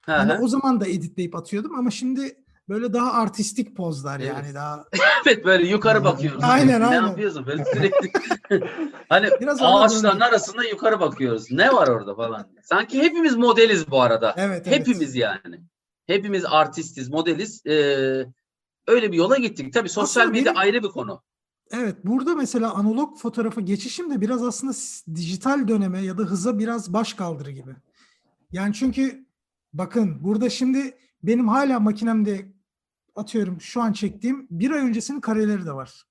Hani 0.00 0.32
o 0.32 0.48
zaman 0.48 0.80
da 0.80 0.86
editleyip 0.86 1.36
atıyordum 1.36 1.78
ama 1.78 1.90
şimdi 1.90 2.36
böyle 2.68 2.92
daha 2.92 3.12
artistik 3.12 3.76
pozlar 3.76 4.20
Evet. 4.20 4.32
yani 4.34 4.54
daha 4.54 4.84
Evet 5.26 5.44
böyle 5.44 5.68
yukarı 5.68 6.04
bakıyoruz. 6.04 6.44
Aynen, 6.44 6.80
ne 6.80 6.86
aynen. 6.86 7.06
yapıyorsun 7.06 7.46
böyle 7.46 7.64
sürekli? 7.64 8.12
hani 9.08 9.28
Biraz 9.40 9.62
ağaçların 9.62 10.04
anladım. 10.04 10.22
arasında 10.22 10.64
yukarı 10.64 11.00
bakıyoruz. 11.00 11.50
Ne 11.52 11.72
var 11.72 11.88
orada 11.88 12.14
falan. 12.14 12.46
Sanki 12.62 13.02
hepimiz 13.02 13.36
modeliz 13.36 13.90
bu 13.90 14.02
arada. 14.02 14.34
evet 14.36 14.62
evet. 14.66 14.78
Hepimiz 14.78 15.14
yani. 15.14 15.60
Hepimiz 16.06 16.44
artistiz, 16.44 17.08
modeliz. 17.08 17.66
Ee, 17.66 18.24
öyle 18.88 19.12
bir 19.12 19.16
yola 19.16 19.36
gittik. 19.36 19.72
Tabii 19.72 19.88
sosyal 19.88 20.22
Aslında 20.22 20.38
medya 20.38 20.52
benim- 20.52 20.58
ayrı 20.58 20.82
bir 20.82 20.88
konu. 20.88 21.22
Evet, 21.70 21.96
burada 22.04 22.34
mesela 22.34 22.74
analog 22.74 23.18
fotoğrafa 23.18 23.60
geçişim 23.60 24.10
de 24.10 24.20
biraz 24.20 24.42
aslında 24.42 24.72
dijital 25.14 25.68
döneme 25.68 26.00
ya 26.04 26.18
da 26.18 26.22
hıza 26.22 26.58
biraz 26.58 26.92
baş 26.92 27.14
kaldırı 27.14 27.50
gibi. 27.50 27.76
Yani 28.52 28.74
çünkü 28.74 29.26
bakın 29.72 30.24
burada 30.24 30.50
şimdi 30.50 30.98
benim 31.22 31.48
hala 31.48 31.80
makinemde 31.80 32.52
atıyorum 33.16 33.60
şu 33.60 33.82
an 33.82 33.92
çektiğim 33.92 34.46
bir 34.50 34.70
ay 34.70 34.80
öncesinin 34.80 35.20
kareleri 35.20 35.66
de 35.66 35.72
var. 35.72 36.04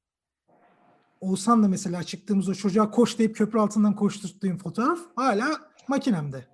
Oğuzhan 1.21 1.63
da 1.63 1.67
mesela 1.67 2.03
çıktığımız 2.03 2.49
o 2.49 2.53
çocuğa 2.53 2.91
koş 2.91 3.19
deyip 3.19 3.35
köprü 3.35 3.59
altından 3.59 3.95
koşturttuğum 3.95 4.57
fotoğraf 4.57 4.99
hala 5.15 5.71
makinemde. 5.87 6.47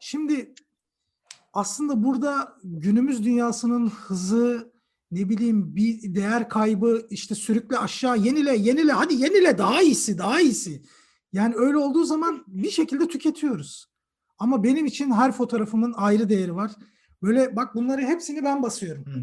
Şimdi 0.00 0.54
aslında 1.52 2.04
burada 2.04 2.56
günümüz 2.64 3.24
dünyasının 3.24 3.88
hızı, 3.90 4.69
ne 5.10 5.28
bileyim 5.28 5.76
bir 5.76 6.14
değer 6.14 6.48
kaybı 6.48 7.06
işte 7.10 7.34
sürükle 7.34 7.78
aşağı 7.78 8.18
yenile 8.18 8.56
yenile 8.56 8.92
hadi 8.92 9.14
yenile 9.14 9.58
daha 9.58 9.82
iyisi 9.82 10.18
daha 10.18 10.40
iyisi. 10.40 10.82
Yani 11.32 11.54
öyle 11.56 11.76
olduğu 11.76 12.04
zaman 12.04 12.44
bir 12.46 12.70
şekilde 12.70 13.08
tüketiyoruz. 13.08 13.86
Ama 14.38 14.64
benim 14.64 14.86
için 14.86 15.10
her 15.10 15.32
fotoğrafımın 15.32 15.94
ayrı 15.96 16.28
değeri 16.28 16.54
var. 16.54 16.72
Böyle 17.22 17.56
bak 17.56 17.74
bunları 17.74 18.00
hepsini 18.00 18.44
ben 18.44 18.62
basıyorum. 18.62 19.04
Hı. 19.06 19.22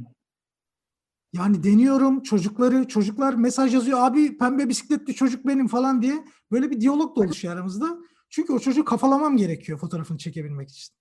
Yani 1.33 1.63
deniyorum 1.63 2.23
çocukları 2.23 2.87
çocuklar 2.87 3.33
mesaj 3.33 3.73
yazıyor 3.73 3.99
abi 4.01 4.37
pembe 4.37 4.69
bisikletli 4.69 5.15
çocuk 5.15 5.47
benim 5.47 5.67
falan 5.67 6.01
diye. 6.01 6.25
Böyle 6.51 6.71
bir 6.71 6.81
diyalog 6.81 7.17
da 7.17 7.21
oluşuyor 7.21 7.53
aramızda. 7.53 7.97
Çünkü 8.29 8.53
o 8.53 8.59
çocuğu 8.59 8.85
kafalamam 8.85 9.37
gerekiyor 9.37 9.79
fotoğrafını 9.79 10.17
çekebilmek 10.17 10.69
için. 10.69 10.95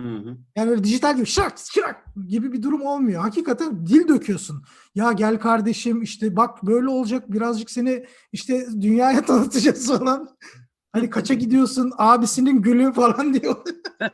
Hı 0.00 0.02
hı. 0.08 0.36
Yani 0.56 0.70
öyle 0.70 0.84
dijital 0.84 1.16
gibi 1.16 1.26
şak 1.26 1.54
şak 1.74 2.04
gibi 2.28 2.52
bir 2.52 2.62
durum 2.62 2.82
olmuyor. 2.82 3.22
Hakikaten 3.22 3.86
dil 3.86 4.08
döküyorsun. 4.08 4.64
Ya 4.94 5.12
gel 5.12 5.38
kardeşim 5.38 6.02
işte 6.02 6.36
bak 6.36 6.62
böyle 6.66 6.88
olacak 6.88 7.32
birazcık 7.32 7.70
seni 7.70 8.04
işte 8.32 8.66
dünyaya 8.80 9.22
tanıtacağız 9.26 9.88
falan. 9.98 10.28
Hani 10.92 11.10
kaça 11.10 11.34
gidiyorsun 11.34 11.92
abisinin 11.98 12.62
gülü 12.62 12.92
falan 12.92 13.34
diyor. 13.40 13.56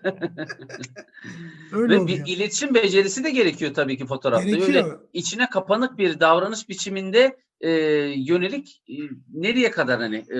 öyle 1.72 1.94
Ve 1.94 1.98
oluyor. 2.00 2.08
bir 2.26 2.36
iletişim 2.36 2.74
becerisi 2.74 3.24
de 3.24 3.30
gerekiyor 3.30 3.74
tabii 3.74 3.96
ki 3.98 4.06
fotoğrafta. 4.06 4.44
Öyle 4.48 4.56
Gerekiyor. 4.56 5.00
içine 5.12 5.50
kapanık 5.50 5.98
bir 5.98 6.20
davranış 6.20 6.68
biçiminde 6.68 7.36
e, 7.60 7.70
yönelik 8.16 8.82
e, 8.88 8.94
nereye 9.34 9.70
kadar 9.70 10.00
hani 10.00 10.16
e, 10.16 10.38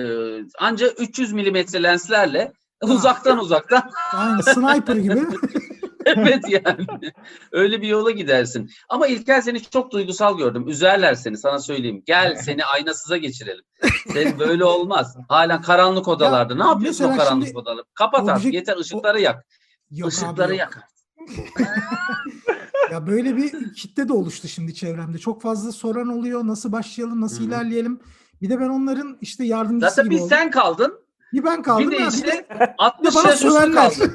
anca 0.59 0.87
300 0.99 1.33
milimetre 1.33 1.83
lenslerle 1.83 2.53
uzaktan 2.83 3.37
uzaktan 3.39 3.91
Aynı 4.13 4.43
sniper 4.43 4.95
gibi. 4.95 5.21
evet 6.05 6.43
yani 6.49 6.85
öyle 7.51 7.81
bir 7.81 7.87
yola 7.87 8.11
gidersin. 8.11 8.69
Ama 8.89 9.07
İlker 9.07 9.41
seni 9.41 9.61
çok 9.61 9.91
duygusal 9.91 10.37
gördüm. 10.37 10.67
Üzerler 10.67 11.13
seni 11.15 11.37
sana 11.37 11.59
söyleyeyim. 11.59 12.03
Gel 12.05 12.35
seni 12.45 12.65
aynasıza 12.65 13.17
geçirelim. 13.17 13.63
Sen 14.13 14.39
böyle 14.39 14.65
olmaz. 14.65 15.17
Halen 15.29 15.61
karanlık 15.61 16.07
odalarda. 16.07 16.55
ne 16.55 16.63
yapıyorsun 16.63 17.03
o 17.05 17.17
karanlık 17.17 17.47
şimdi 17.47 17.59
odalarda? 17.59 17.83
Kapat 17.93 18.29
artık 18.29 18.45
objek- 18.45 18.55
yeter 18.55 18.77
ışıkları 18.77 19.21
yak. 19.21 19.45
Yok 19.91 20.07
abi 20.09 20.13
Işıkları 20.15 20.51
yok. 20.51 20.59
yak. 20.59 20.87
Ya 22.91 23.07
böyle 23.07 23.37
bir 23.37 23.73
kitle 23.73 24.07
de 24.07 24.13
oluştu 24.13 24.47
şimdi 24.47 24.73
çevremde. 24.75 25.17
Çok 25.17 25.41
fazla 25.41 25.71
soran 25.71 26.07
oluyor. 26.07 26.47
Nasıl 26.47 26.71
başlayalım, 26.71 27.21
nasıl 27.21 27.37
Hı 27.39 27.43
hı. 27.43 27.47
ilerleyelim? 27.47 27.99
Bir 28.41 28.49
de 28.49 28.59
ben 28.59 28.69
onların 28.69 29.17
işte 29.21 29.45
yardımcısı 29.45 29.89
Zaten 29.95 30.03
gibi 30.05 30.15
biz 30.15 30.21
oldum. 30.21 30.29
sen 30.37 30.51
kaldın. 30.51 31.04
Bir 31.35 31.43
ben 31.43 31.61
kaldım. 31.61 31.91
Bir 31.91 31.99
de 31.99 32.07
işte 32.07 32.27
de 32.27 32.75
60 32.77 33.15
bana 33.15 33.29
yaş 33.29 33.43
üstü 33.43 33.71
kaldın. 33.71 34.13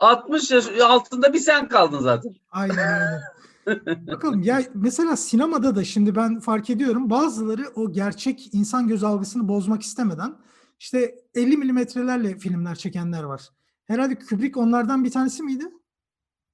60 0.00 0.50
yaş 0.50 0.66
altında 0.80 1.32
bir 1.32 1.38
sen 1.38 1.68
kaldın 1.68 1.98
zaten. 1.98 2.34
Aynen 2.50 2.78
öyle. 3.66 4.06
Bakalım 4.06 4.42
ya 4.42 4.62
mesela 4.74 5.16
sinemada 5.16 5.76
da 5.76 5.84
şimdi 5.84 6.16
ben 6.16 6.40
fark 6.40 6.70
ediyorum 6.70 7.10
bazıları 7.10 7.64
o 7.76 7.92
gerçek 7.92 8.54
insan 8.54 8.88
göz 8.88 9.04
algısını 9.04 9.48
bozmak 9.48 9.82
istemeden 9.82 10.36
işte 10.78 11.14
50 11.34 11.56
milimetrelerle 11.56 12.38
filmler 12.38 12.74
çekenler 12.74 13.22
var. 13.22 13.48
Herhalde 13.86 14.18
Kubrick 14.18 14.60
onlardan 14.60 15.04
bir 15.04 15.10
tanesi 15.10 15.42
miydi? 15.42 15.64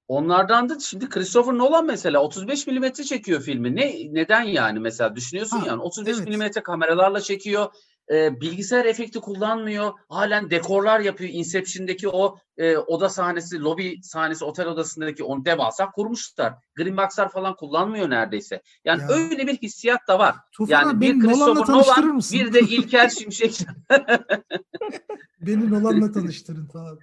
Onlardan 0.09 0.69
da 0.69 0.81
şimdi 0.81 1.09
Christopher 1.09 1.59
Nolan 1.59 1.87
mesela 1.87 2.23
35 2.23 2.67
milimetre 2.67 3.05
çekiyor 3.05 3.41
filmi. 3.41 3.77
Ne 3.77 3.95
neden 4.11 4.43
yani 4.43 4.81
mesela 4.81 5.17
düşünüyorsun 5.17 5.59
Ha, 5.59 5.67
yani 5.67 5.83
35 5.83 6.17
evet. 6.17 6.27
milimetre 6.29 6.63
kameralarla 6.63 7.21
çekiyor. 7.21 7.69
Ee, 8.11 8.41
bilgisayar 8.41 8.85
efekti 8.85 9.21
kullanmıyor. 9.21 9.93
Halen 10.09 10.51
dekorlar 10.51 11.01
yapıyor. 11.01 11.31
Inception'daki 11.33 12.09
o 12.09 12.39
e, 12.57 12.77
oda 12.77 13.09
sahnesi, 13.09 13.61
lobi 13.61 14.03
sahnesi, 14.03 14.45
otel 14.45 14.67
odasındaki 14.67 15.25
onu 15.25 15.45
devasa 15.45 15.91
kurmuşlar. 15.91 16.55
Green 16.77 16.97
box'lar 16.97 17.29
falan 17.29 17.57
kullanmıyor 17.57 18.11
neredeyse. 18.11 18.63
Yani 18.85 19.03
Ya. 19.03 19.09
öyle 19.09 19.47
bir 19.47 19.57
hissiyat 19.57 20.01
da 20.09 20.19
var. 20.19 20.35
Tufan 20.53 20.73
Yani 20.73 20.91
abi 20.91 21.01
bir 21.01 21.21
Christopher 21.21 21.75
Nolan, 21.75 22.15
mısın? 22.15 22.39
bir 22.39 22.53
de 22.53 22.61
İlker 22.61 23.09
Şimşek. 23.09 23.67
Beni 25.41 25.71
Nolan'la 25.71 26.13
tanıştırın 26.13 26.67
falan. 26.67 26.99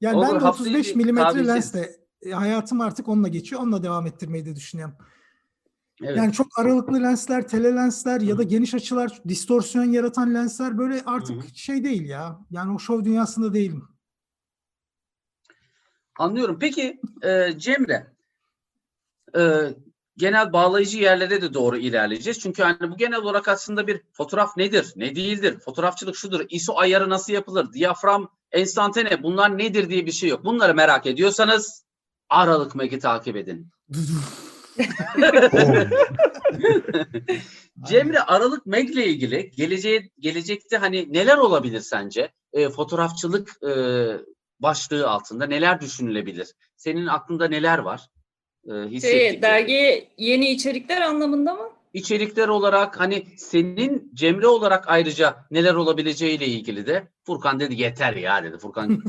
Yani 0.00 0.16
Olur, 0.16 0.26
ben 0.26 0.34
de 0.40 0.44
haftaya 0.44 0.70
35 0.70 0.90
bir 0.90 0.96
milimetre 0.96 1.46
lensle 1.46 1.90
e, 2.22 2.30
hayatım 2.30 2.80
artık 2.80 3.08
onunla 3.08 3.28
geçiyor. 3.28 3.62
Onunla 3.62 3.82
devam 3.82 4.06
ettirmeyi 4.06 4.46
de 4.46 4.56
düşünüyorum. 4.56 4.94
Evet. 6.02 6.16
Yani 6.16 6.32
çok 6.32 6.58
aralıklı 6.58 7.02
lensler, 7.02 7.48
tele 7.48 7.74
lensler 7.74 8.20
ya 8.20 8.38
da 8.38 8.42
geniş 8.42 8.74
açılar, 8.74 9.20
distorsiyon 9.28 9.84
yaratan 9.84 10.34
lensler 10.34 10.78
böyle 10.78 11.02
artık 11.06 11.44
Hı 11.44 11.48
şey 11.54 11.84
değil 11.84 12.08
ya. 12.08 12.38
Yani 12.50 12.74
o 12.74 12.78
şov 12.78 13.04
dünyasında 13.04 13.54
değilim. 13.54 13.88
Anlıyorum. 16.18 16.58
Peki 16.60 17.00
e, 17.22 17.58
Cemre, 17.58 18.12
e, 19.36 19.42
genel 20.16 20.52
bağlayıcı 20.52 20.98
yerlere 20.98 21.42
de 21.42 21.54
doğru 21.54 21.76
ilerleyeceğiz. 21.76 22.40
Çünkü 22.40 22.62
hani 22.62 22.90
bu 22.90 22.96
genel 22.96 23.18
olarak 23.18 23.48
aslında 23.48 23.86
bir 23.86 24.00
fotoğraf 24.12 24.56
nedir, 24.56 24.92
ne 24.96 25.16
değildir, 25.16 25.58
fotoğrafçılık 25.58 26.16
şudur, 26.16 26.46
ISO 26.48 26.76
ayarı 26.76 27.10
nasıl 27.10 27.32
yapılır, 27.32 27.72
diyafram, 27.72 28.28
enstantane 28.52 29.22
bunlar 29.22 29.58
nedir 29.58 29.90
diye 29.90 30.06
bir 30.06 30.12
şey 30.12 30.28
yok. 30.28 30.44
Bunları 30.44 30.74
merak 30.74 31.06
ediyorsanız 31.06 31.84
Aralık 32.28 32.74
Meg'i 32.74 32.98
takip 32.98 33.36
edin. 33.36 33.70
Cemre 37.88 38.20
Aralık 38.20 38.66
Meg'le 38.66 39.06
ilgili 39.06 39.50
geleceğe, 39.50 40.10
gelecekte 40.18 40.76
hani 40.76 41.12
neler 41.12 41.36
olabilir 41.36 41.80
sence? 41.80 42.32
E, 42.52 42.68
fotoğrafçılık 42.68 43.62
e, 43.62 43.72
başlığı 44.60 45.08
altında 45.08 45.46
neler 45.46 45.80
düşünülebilir? 45.80 46.48
Senin 46.76 47.06
aklında 47.06 47.48
neler 47.48 47.78
var? 47.78 48.08
E, 48.92 49.00
Şey, 49.00 49.42
dergiye 49.42 50.08
yeni 50.18 50.50
içerikler 50.50 51.00
anlamında 51.00 51.54
mı? 51.54 51.68
İçerikler 51.94 52.48
olarak 52.48 53.00
hani 53.00 53.26
senin 53.36 54.10
Cemre 54.14 54.46
olarak 54.46 54.84
ayrıca 54.88 55.36
neler 55.50 55.74
olabileceğiyle 55.74 56.46
ilgili 56.46 56.86
de 56.86 57.08
Furkan 57.26 57.60
dedi 57.60 57.82
yeter 57.82 58.16
ya 58.16 58.44
dedi. 58.44 58.58
Furkan 58.58 58.90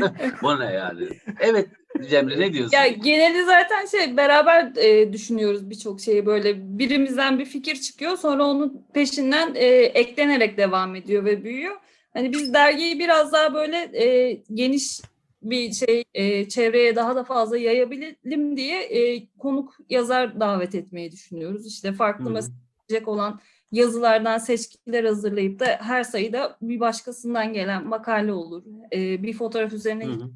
bu 0.42 0.60
ne 0.60 0.64
ya 0.64 0.96
dedi. 0.96 1.20
Evet 1.40 1.68
Cemre 2.08 2.40
ne 2.40 2.52
diyorsun? 2.52 2.76
Ya 2.76 2.86
genelde 2.86 3.44
zaten 3.44 3.86
şey 3.86 4.16
beraber 4.16 4.72
e, 4.76 5.12
düşünüyoruz 5.12 5.70
birçok 5.70 6.00
şeyi 6.00 6.26
böyle 6.26 6.78
birimizden 6.78 7.38
bir 7.38 7.44
fikir 7.44 7.76
çıkıyor 7.76 8.16
sonra 8.16 8.44
onun 8.44 8.86
peşinden 8.94 9.54
e, 9.54 9.66
eklenerek 9.74 10.58
devam 10.58 10.96
ediyor 10.96 11.24
ve 11.24 11.44
büyüyor. 11.44 11.76
Hani 12.12 12.32
biz 12.32 12.54
dergiyi 12.54 12.98
biraz 12.98 13.32
daha 13.32 13.54
böyle 13.54 13.76
e, 13.76 14.32
geniş 14.54 15.00
bir 15.42 15.72
şey 15.72 16.04
e, 16.14 16.48
çevreye 16.48 16.96
daha 16.96 17.16
da 17.16 17.24
fazla 17.24 17.58
yayabilelim 17.58 18.56
diye 18.56 18.82
e, 18.82 19.26
konuk 19.38 19.76
yazar 19.90 20.40
davet 20.40 20.74
etmeyi 20.74 21.12
düşünüyoruz. 21.12 21.66
İşte 21.66 21.92
farklı 21.92 22.30
mesajcek 22.30 23.08
olan 23.08 23.40
yazılardan 23.72 24.38
seçkiler 24.38 25.04
hazırlayıp 25.04 25.60
da 25.60 25.66
her 25.80 26.04
sayıda 26.04 26.56
bir 26.62 26.80
başkasından 26.80 27.52
gelen 27.52 27.86
makale 27.86 28.32
olur. 28.32 28.62
E, 28.92 29.22
bir 29.22 29.32
fotoğraf 29.32 29.72
üzerine 29.72 30.06
Hı 30.06 30.12
hı. 30.12 30.30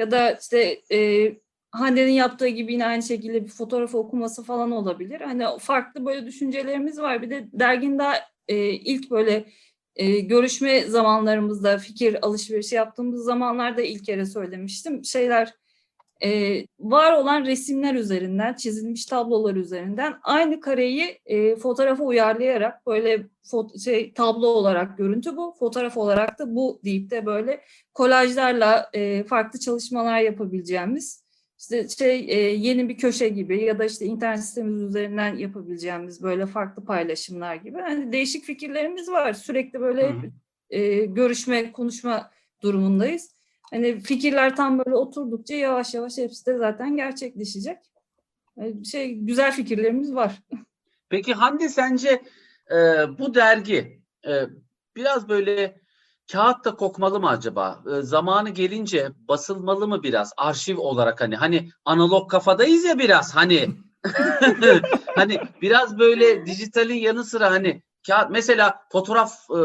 Ya 0.00 0.10
da 0.10 0.38
işte 0.40 0.80
e, 0.92 1.32
Hande'nin 1.70 2.12
yaptığı 2.12 2.48
gibi 2.48 2.72
yine 2.72 2.86
aynı 2.86 3.02
şekilde 3.02 3.44
bir 3.44 3.50
fotoğraf 3.50 3.94
okuması 3.94 4.42
falan 4.44 4.70
olabilir. 4.70 5.20
Hani 5.20 5.44
farklı 5.58 6.06
böyle 6.06 6.26
düşüncelerimiz 6.26 6.98
var. 6.98 7.22
Bir 7.22 7.30
de 7.30 7.48
derginin 7.52 7.98
daha 7.98 8.14
e, 8.48 8.56
ilk 8.70 9.10
böyle 9.10 9.44
e, 9.96 10.20
görüşme 10.20 10.80
zamanlarımızda 10.80 11.78
fikir 11.78 12.26
alışverişi 12.26 12.74
yaptığımız 12.74 13.24
zamanlarda 13.24 13.82
ilk 13.82 14.04
kere 14.04 14.26
söylemiştim. 14.26 15.04
Şeyler 15.04 15.54
e, 16.24 16.62
var 16.80 17.12
olan 17.12 17.44
resimler 17.44 17.94
üzerinden, 17.94 18.54
çizilmiş 18.54 19.06
tablolar 19.06 19.56
üzerinden 19.56 20.14
aynı 20.22 20.60
kareyi 20.60 21.20
e, 21.26 21.56
fotoğrafa 21.56 22.04
uyarlayarak 22.04 22.86
böyle 22.86 23.26
fot- 23.44 23.84
şey 23.84 24.12
tablo 24.12 24.46
olarak 24.46 24.98
görüntü 24.98 25.36
bu, 25.36 25.54
fotoğraf 25.58 25.96
olarak 25.96 26.38
da 26.38 26.54
bu 26.54 26.80
deyip 26.84 27.10
de 27.10 27.26
böyle 27.26 27.60
kolajlarla 27.94 28.90
e, 28.92 29.24
farklı 29.24 29.58
çalışmalar 29.58 30.20
yapabileceğimiz 30.20 31.24
işte 31.60 31.88
şey 31.88 32.18
e, 32.28 32.36
yeni 32.38 32.88
bir 32.88 32.98
köşe 32.98 33.28
gibi 33.28 33.64
ya 33.64 33.78
da 33.78 33.84
işte 33.84 34.06
internet 34.06 34.44
sitemiz 34.44 34.82
üzerinden 34.82 35.36
yapabileceğimiz 35.36 36.22
böyle 36.22 36.46
farklı 36.46 36.84
paylaşımlar 36.84 37.54
gibi 37.54 37.78
hani 37.80 38.12
değişik 38.12 38.44
fikirlerimiz 38.44 39.08
var 39.08 39.32
sürekli 39.32 39.80
böyle 39.80 40.08
Hı 40.08 40.12
hı. 40.12 40.22
hep, 40.22 40.30
e, 40.70 41.04
görüşme 41.04 41.72
konuşma 41.72 42.30
durumundayız. 42.62 43.39
Hani 43.70 44.00
fikirler 44.00 44.56
tam 44.56 44.78
böyle 44.78 44.96
oturdukça 44.96 45.54
yavaş 45.54 45.94
yavaş 45.94 46.18
hepsi 46.18 46.46
de 46.46 46.58
zaten 46.58 46.96
gerçekleşecek. 46.96 47.78
E, 48.56 48.84
Şey 48.84 49.14
güzel 49.14 49.52
fikirlerimiz 49.52 50.14
var. 50.14 50.42
Peki 51.08 51.34
Hande 51.34 51.68
sence 51.68 52.22
e, 52.70 52.76
bu 53.18 53.34
dergi 53.34 54.02
e, 54.26 54.32
biraz 54.96 55.28
böyle 55.28 55.80
kağıtta 56.32 56.74
kokmalı 56.76 57.20
mı 57.20 57.28
acaba? 57.28 57.84
E, 57.96 58.02
zamanı 58.02 58.50
gelince 58.50 59.10
basılmalı 59.28 59.88
mı 59.88 60.02
biraz 60.02 60.32
arşiv 60.36 60.78
olarak 60.78 61.20
hani 61.20 61.36
hani 61.36 61.68
analog 61.84 62.30
kafadayız 62.30 62.84
ya 62.84 62.98
biraz 62.98 63.36
hani 63.36 63.68
hani 65.16 65.40
biraz 65.62 65.98
böyle 65.98 66.46
dijitalin 66.46 66.94
yanı 66.94 67.24
sıra 67.24 67.50
hani 67.50 67.82
kağıt 68.06 68.30
mesela 68.30 68.82
fotoğraf 68.92 69.50
e, 69.50 69.60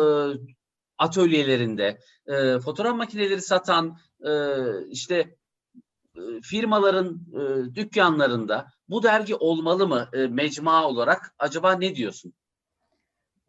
atölyelerinde 0.98 2.00
e, 2.28 2.60
fotoğraf 2.60 2.96
makineleri 2.96 3.42
satan 3.42 3.98
e, 4.26 4.32
işte 4.90 5.36
e, 6.16 6.42
firmaların 6.44 7.20
e, 7.34 7.76
dükkanlarında 7.76 8.68
bu 8.90 9.04
dergi 9.04 9.36
olmalı 9.36 9.88
mı 9.88 10.10
e, 10.14 10.28
mecmua 10.28 10.88
olarak? 10.88 11.36
Acaba 11.40 11.74
ne 11.74 11.96
diyorsun? 11.96 12.34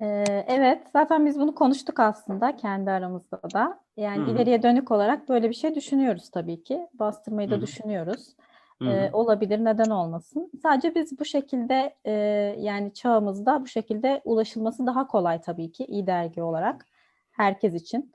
Ee, 0.00 0.24
evet, 0.48 0.82
zaten 0.92 1.26
biz 1.26 1.40
bunu 1.40 1.54
konuştuk 1.54 2.00
aslında 2.00 2.56
kendi 2.56 2.90
aramızda 2.90 3.40
da. 3.54 3.80
Yani 3.96 4.22
Hı 4.22 4.26
hı. 4.26 4.30
ileriye 4.30 4.62
dönük 4.62 4.90
olarak 4.90 5.28
böyle 5.28 5.48
bir 5.50 5.54
şey 5.54 5.74
düşünüyoruz 5.74 6.30
tabii 6.30 6.62
ki. 6.62 6.88
Bastırmayı 6.94 7.50
da 7.50 7.56
hı. 7.56 7.60
düşünüyoruz. 7.60 8.36
Ee, 8.82 9.10
olabilir, 9.12 9.64
neden 9.64 9.90
olmasın? 9.90 10.50
Sadece 10.62 10.94
biz 10.94 11.18
bu 11.20 11.24
şekilde 11.24 11.94
e, 12.04 12.12
yani 12.58 12.94
çağımızda 12.94 13.60
bu 13.60 13.66
şekilde 13.66 14.20
ulaşılması 14.24 14.86
daha 14.86 15.06
kolay 15.06 15.40
tabii 15.40 15.72
ki 15.72 15.84
iyi 15.84 16.06
dergi 16.06 16.42
olarak 16.42 16.86
herkes 17.36 17.74
için. 17.74 18.12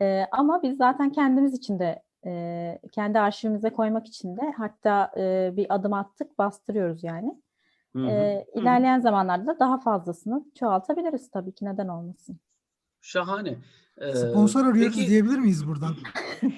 Ee, 0.00 0.26
ama 0.32 0.62
biz 0.62 0.76
zaten 0.76 1.12
kendimiz 1.12 1.54
için 1.54 1.78
de 1.78 2.02
e, 2.26 2.78
kendi 2.92 3.18
arşivimize 3.18 3.70
koymak 3.70 4.06
için 4.06 4.36
de 4.36 4.52
hatta 4.56 5.12
e, 5.16 5.52
bir 5.56 5.66
adım 5.74 5.92
attık, 5.92 6.38
bastırıyoruz 6.38 7.04
yani. 7.04 7.34
Hı 7.96 7.98
hı. 7.98 8.06
Hı 8.06 8.08
hı. 8.08 8.60
ilerleyen 8.60 9.00
zamanlarda 9.00 9.46
da 9.46 9.58
daha 9.60 9.78
fazlasını 9.80 10.44
çoğaltabiliriz 10.58 11.30
tabii 11.30 11.52
ki 11.54 11.64
neden 11.64 11.88
olmasın. 11.88 12.40
Şahane. 13.00 13.58
Ee, 13.98 14.14
Sponsor 14.14 14.66
arıyoruz 14.66 14.96
peki- 14.96 15.08
diyebilir 15.10 15.38
miyiz 15.38 15.66
buradan? 15.68 15.94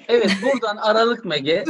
Evet 0.07 0.31
buradan 0.43 0.77
Aralık 0.77 1.25
Mege 1.25 1.63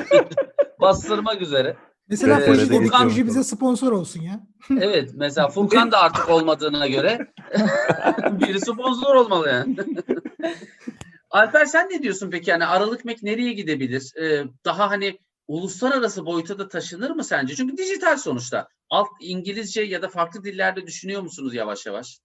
bastırmak 0.80 1.42
üzere. 1.42 1.76
Mesela 2.08 2.40
Ee, 2.40 2.46
Fuji 2.46 2.70
dedik. 2.70 2.92
Fuji 2.92 3.26
bize 3.26 3.44
sponsor 3.44 3.92
olsun 3.92 4.20
ya. 4.22 4.40
Evet 4.70 5.10
mesela 5.14 5.48
Furkan 5.48 5.92
da 5.92 5.98
artık 5.98 6.28
olmadığına 6.28 6.86
göre 6.86 7.32
biri 8.30 8.60
sponsor 8.60 9.14
olmalı 9.14 9.48
yani. 9.48 9.76
Alper 11.30 11.64
sen 11.64 11.88
ne 11.90 12.02
diyorsun 12.02 12.30
peki? 12.30 12.50
Yani 12.50 12.66
Aralık 12.66 13.04
Mek 13.04 13.22
nereye 13.22 13.52
gidebilir? 13.52 14.12
Ee, 14.20 14.44
daha 14.64 14.90
hani 14.90 15.18
uluslararası 15.48 16.26
boyuta 16.26 16.58
da 16.58 16.68
taşınır 16.68 17.10
mı 17.10 17.24
sence? 17.24 17.54
Çünkü 17.54 17.76
dijital 17.76 18.16
sonuçta. 18.16 18.68
Alt 18.90 19.08
İngilizce 19.20 19.82
ya 19.82 20.02
da 20.02 20.08
farklı 20.08 20.44
dillerde 20.44 20.86
düşünüyor 20.86 21.22
musunuz 21.22 21.54
yavaş 21.54 21.86
yavaş? 21.86 22.20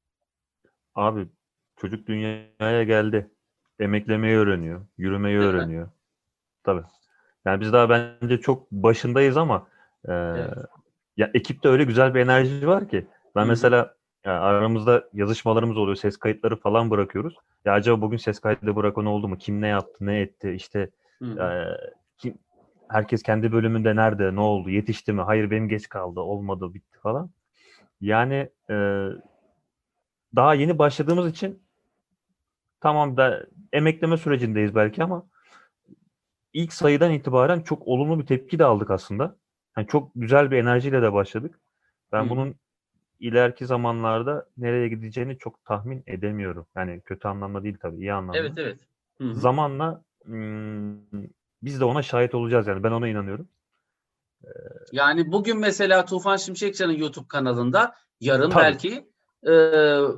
Abi 0.96 1.28
çocuk 1.78 2.08
dünyaya 2.08 2.84
geldi. 2.84 3.30
Emeklemeyi 3.80 4.38
öğreniyor. 4.38 4.86
Yürümeyi 4.98 5.40
Değil 5.40 5.52
mi? 5.52 5.58
öğreniyor. 5.58 5.90
Tabii. 6.64 6.84
Yani 7.46 7.62
biz 7.62 7.74
daha 7.74 7.90
bence 7.90 8.38
çok 8.38 8.72
başındayız 8.72 9.38
ama 9.38 9.68
e, 10.08 10.12
Evet. 10.14 10.54
Ya 11.18 11.32
ekipte 11.34 11.70
öyle 11.70 11.84
güzel 11.84 12.14
bir 12.14 12.20
enerji 12.20 12.68
var 12.68 12.90
ki. 12.90 13.06
Ben 13.36 13.42
Hı 13.42 13.46
hı. 13.46 13.50
mesela 13.50 13.96
Yani 14.26 14.40
aramızda 14.40 15.10
yazışmalarımız 15.14 15.78
oluyor. 15.78 15.96
Ses 15.96 16.18
kayıtları 16.18 16.56
falan 16.56 16.90
bırakıyoruz. 16.90 17.36
Ya 17.66 17.74
acaba 17.74 18.02
bugün 18.02 18.18
ses 18.18 18.40
kaydı 18.40 18.76
bırakan 18.76 19.06
oldu 19.06 19.28
mu? 19.28 19.38
Kim 19.38 19.62
ne 19.62 19.68
yaptı, 19.68 20.06
ne 20.06 20.20
etti? 20.20 20.52
İşte 20.52 20.90
Hı 21.20 21.26
hı. 21.26 21.44
e, 21.44 21.78
kim, 22.18 22.38
herkes 22.90 23.24
kendi 23.24 23.52
bölümünde 23.52 23.96
nerede, 23.96 24.36
ne 24.36 24.40
oldu, 24.40 24.70
yetişti 24.70 25.14
mi? 25.14 25.22
Hayır 25.22 25.52
benim 25.52 25.70
geç 25.70 25.90
kaldı, 25.90 26.20
olmadı, 26.20 26.74
bitti 26.74 27.00
falan. 27.00 27.30
Yani 28.02 28.50
e, 28.70 29.08
daha 30.36 30.54
yeni 30.54 30.78
başladığımız 30.80 31.32
için 31.32 31.64
tamam 32.82 33.18
da 33.18 33.46
emekleme 33.74 34.18
sürecindeyiz 34.18 34.76
belki 34.76 35.04
ama 35.04 35.26
ilk 36.54 36.74
sayıdan 36.74 37.12
itibaren 37.12 37.62
çok 37.62 37.88
olumlu 37.88 38.20
bir 38.20 38.26
tepki 38.26 38.60
de 38.60 38.66
aldık 38.66 38.92
aslında. 38.92 39.36
Yani 39.78 39.88
çok 39.88 40.12
güzel 40.16 40.52
bir 40.52 40.58
enerjiyle 40.58 41.02
de 41.02 41.14
başladık. 41.14 41.60
Ben 42.12 42.26
Hı. 42.26 42.30
bunun 42.30 42.56
ileriki 43.20 43.66
zamanlarda 43.66 44.46
nereye 44.58 44.88
gideceğini 44.88 45.38
çok 45.38 45.66
tahmin 45.66 46.04
edemiyorum. 46.08 46.66
Yani 46.76 47.02
kötü 47.02 47.28
anlamda 47.28 47.64
değil 47.64 47.78
tabii, 47.82 47.98
iyi 47.98 48.14
anlamda. 48.14 48.38
Evet 48.38 48.54
evet. 48.58 48.80
Hı 49.18 49.24
hı. 49.24 49.36
Zamanla 49.36 50.04
biz 51.64 51.80
de 51.80 51.86
ona 51.86 52.02
şahit 52.02 52.36
olacağız 52.36 52.68
yani. 52.68 52.84
Ben 52.84 52.92
ona 52.92 53.08
inanıyorum. 53.08 53.48
Yani 54.92 55.32
bugün 55.32 55.60
mesela 55.60 56.06
Tufan 56.06 56.38
Şimşekcan'ın 56.38 56.94
YouTube 56.94 57.28
kanalında, 57.28 57.96
yarın 58.20 58.50
Tabii. 58.50 58.64
belki 58.64 59.10
e, 59.44 59.52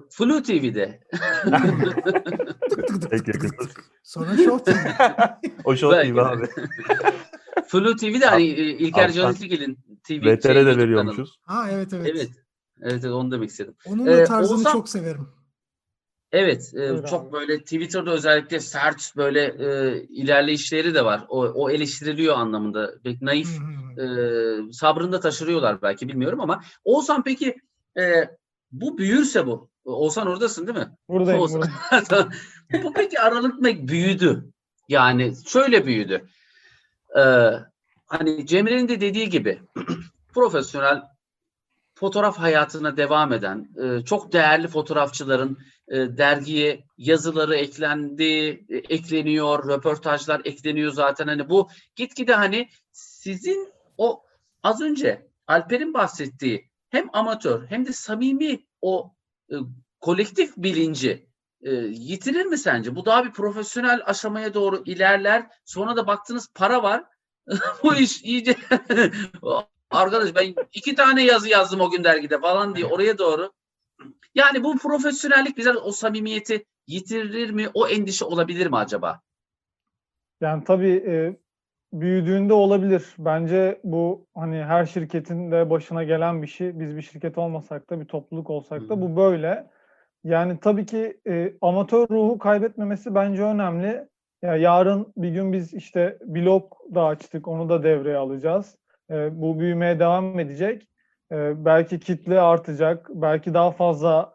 Flu 0.10 0.44
TV'de. 0.44 1.00
Sonra 4.04 4.38
Show 4.38 4.74
TV. 4.74 4.78
O 5.66 5.76
Show 5.76 6.14
TV 6.14 6.18
abi. 6.18 6.48
Flu 7.68 7.96
TV'de 7.96 8.26
hani 8.26 8.44
e, 8.44 8.64
İlker 8.64 9.10
Alttan 9.10 9.14
Canıtigil'in 9.14 9.76
TV 10.04 10.10
şey, 10.10 10.20
VTR'de 10.20 10.56
de 10.56 10.60
YouTube 10.60 10.78
veriyormuşuz. 10.84 11.40
Ha 11.44 11.68
evet 11.72 11.94
evet. 11.94 12.08
Evet. 12.12 12.30
Evet, 12.82 13.04
evet 13.04 13.14
onu 13.14 13.32
demek 13.32 13.50
istedim. 13.50 13.76
Onun 13.86 14.06
da 14.06 14.22
Ee, 14.22 14.24
tarzını 14.24 14.58
Oğuzhan- 14.58 14.72
çok 14.72 14.90
severim. 14.90 15.28
Evet, 16.32 16.74
e, 16.76 17.08
çok 17.10 17.26
abi. 17.26 17.32
böyle 17.32 17.60
Twitter'da 17.60 18.12
özellikle 18.12 18.60
sert 18.60 19.14
böyle 19.18 19.42
e, 19.46 20.02
ilerleyişleri 20.04 20.96
de 20.96 21.06
var. 21.06 21.26
O, 21.30 21.42
o 21.42 21.70
eleştiriliyor 21.70 22.36
anlamında. 22.36 22.94
Pek 23.04 23.22
naif 23.22 23.50
e, 23.98 24.04
sabrını 24.72 25.12
da 25.12 25.20
taşırıyorlar 25.20 25.82
belki 25.82 26.08
bilmiyorum 26.08 26.42
ama 26.42 26.64
Oğuzhan 26.84 27.24
peki 27.24 27.56
e, 28.00 28.30
bu 28.72 28.98
büyürse 28.98 29.48
bu. 29.48 29.70
Oğuzhan 29.86 30.28
oradasın 30.28 30.68
değil 30.68 30.78
mi? 30.78 30.92
Buradayım. 31.10 31.42
Olsun. 31.42 31.64
buradayım. 31.92 32.30
bu 32.84 32.94
peki 32.94 33.20
aralıkla 33.20 33.88
büyüdü. 33.88 34.52
Yani 34.90 35.34
şöyle 35.48 35.86
büyüdü. 35.86 36.28
Ee, 37.18 37.52
hani 38.06 38.48
Cemre'nin 38.48 38.88
de 38.88 39.02
dediği 39.02 39.30
gibi 39.30 39.61
profesyonel 40.34 41.02
fotoğraf 41.95 42.38
hayatına 42.38 42.98
devam 42.98 43.34
eden 43.34 43.69
e, 43.84 44.06
çok 44.06 44.34
değerli 44.34 44.68
fotoğrafçıların 44.68 45.57
e, 45.88 45.95
dergiye 46.18 46.84
yazıları 46.98 47.56
eklendi, 47.56 48.65
e, 48.69 48.77
ekleniyor, 48.77 49.69
röportajlar 49.69 50.41
ekleniyor 50.45 50.91
zaten. 50.91 51.27
Hani 51.27 51.49
bu 51.49 51.69
gitgide 51.95 52.34
hani 52.34 52.69
sizin 52.91 53.73
o 53.98 54.23
az 54.64 54.81
önce 54.81 55.27
Alper'in 55.48 55.94
bahsettiği 55.94 56.69
hem 56.89 57.10
amatör 57.14 57.68
hem 57.68 57.85
de 57.85 57.94
samimi 57.94 58.60
o 58.81 59.11
e, 59.52 59.56
kolektif 59.99 60.57
bilinci 60.57 61.27
e, 61.62 61.72
yitirir 61.76 62.46
mi 62.46 62.58
sence? 62.58 62.96
Bu 62.96 63.06
daha 63.06 63.26
bir 63.26 63.32
profesyonel 63.32 64.02
aşamaya 64.06 64.54
doğru 64.54 64.84
ilerler. 64.86 65.48
Sonra 65.66 65.96
da 65.96 66.08
baktınız 66.08 66.50
para 66.56 66.84
var. 66.84 67.04
Bu 67.84 67.96
iş 67.96 68.24
iyice 68.24 68.56
arkadaş 69.92 70.36
ben 70.36 70.56
iki 70.74 70.96
tane 70.96 71.24
yazı 71.24 71.50
yazdım 71.50 71.82
o 71.82 71.90
gün 71.90 72.04
dergide 72.04 72.40
falan 72.40 72.76
diye 72.76 72.86
oraya 72.86 73.18
doğru. 73.18 73.52
Yani 74.36 74.64
bu 74.64 74.78
profesyonellik 74.78 75.58
bize 75.58 75.72
o 75.72 75.92
samimiyeti 75.92 76.66
yitirir 76.88 77.50
mi? 77.50 77.70
O 77.74 77.88
endişe 77.88 78.26
olabilir 78.26 78.68
mi 78.68 78.78
acaba? 78.78 79.22
Yani 80.42 80.64
tabii 80.64 81.04
e, 81.08 81.38
büyüdüğünde 81.94 82.54
olabilir. 82.54 83.16
Bence 83.20 83.82
bu 83.84 84.28
hani 84.36 84.64
her 84.64 84.86
şirketin 84.86 85.52
de 85.52 85.70
başına 85.70 86.04
gelen 86.04 86.42
bir 86.42 86.48
şey. 86.48 86.80
Biz 86.80 86.96
bir 86.96 87.02
şirket 87.02 87.38
olmasak 87.38 87.90
da 87.90 88.00
bir 88.00 88.06
topluluk 88.06 88.50
olsak 88.50 88.90
da 88.90 89.02
bu 89.02 89.16
böyle. 89.18 89.68
Yani 90.23 90.60
tabii 90.60 90.85
ki 90.85 91.19
e, 91.27 91.53
amatör 91.61 92.10
ruhu 92.10 92.38
kaybetmemesi 92.38 93.15
bence 93.15 93.44
önemli. 93.44 94.07
Ya 94.41 94.56
yarın 94.56 95.14
bir 95.18 95.30
gün 95.30 95.53
biz 95.53 95.73
işte 95.73 96.18
blog 96.26 96.72
da 96.95 97.06
açtık, 97.06 97.48
onu 97.48 97.69
da 97.69 97.84
devreye 97.84 98.18
alacağız. 98.18 98.77
E, 99.11 99.41
bu 99.41 99.60
büyümeye 99.60 99.99
devam 99.99 100.39
edecek. 100.39 100.88
E, 101.31 101.65
belki 101.65 101.99
kitle 101.99 102.41
artacak, 102.41 103.10
belki 103.10 103.53
daha 103.53 103.72
fazla 103.72 104.34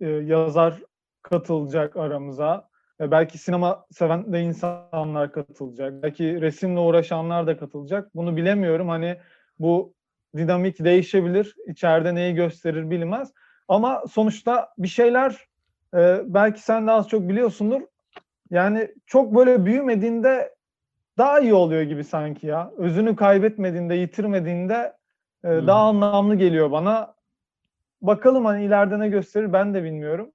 e, 0.00 0.08
yazar 0.08 0.82
katılacak 1.22 1.96
aramıza. 1.96 2.68
E, 3.00 3.10
belki 3.10 3.38
sinema 3.38 3.86
seven 3.90 4.32
de 4.32 4.40
insanlar 4.40 5.32
katılacak. 5.32 6.02
Belki 6.02 6.40
resimle 6.40 6.80
uğraşanlar 6.80 7.46
da 7.46 7.56
katılacak. 7.56 8.14
Bunu 8.14 8.36
bilemiyorum. 8.36 8.88
Hani 8.88 9.16
bu 9.58 9.94
dinamik 10.36 10.84
değişebilir. 10.84 11.56
İçeride 11.66 12.14
neyi 12.14 12.34
gösterir 12.34 12.90
bilinmez. 12.90 13.32
Ama 13.68 14.02
sonuçta 14.10 14.72
bir 14.78 14.88
şeyler 14.88 15.48
e, 15.94 16.20
belki 16.24 16.62
sen 16.62 16.86
de 16.86 16.90
az 16.90 17.08
çok 17.08 17.28
biliyorsundur. 17.28 17.82
Yani 18.50 18.94
çok 19.06 19.34
böyle 19.34 19.64
büyümediğinde 19.64 20.54
daha 21.18 21.40
iyi 21.40 21.54
oluyor 21.54 21.82
gibi 21.82 22.04
sanki 22.04 22.46
ya. 22.46 22.70
Özünü 22.76 23.16
kaybetmediğinde, 23.16 23.94
yitirmediğinde 23.94 24.96
e, 25.44 25.48
Hı. 25.48 25.66
daha 25.66 25.88
anlamlı 25.88 26.34
geliyor 26.34 26.70
bana. 26.70 27.14
Bakalım 28.02 28.44
hani 28.44 28.64
ileride 28.64 28.98
ne 28.98 29.08
gösterir 29.08 29.52
ben 29.52 29.74
de 29.74 29.84
bilmiyorum. 29.84 30.32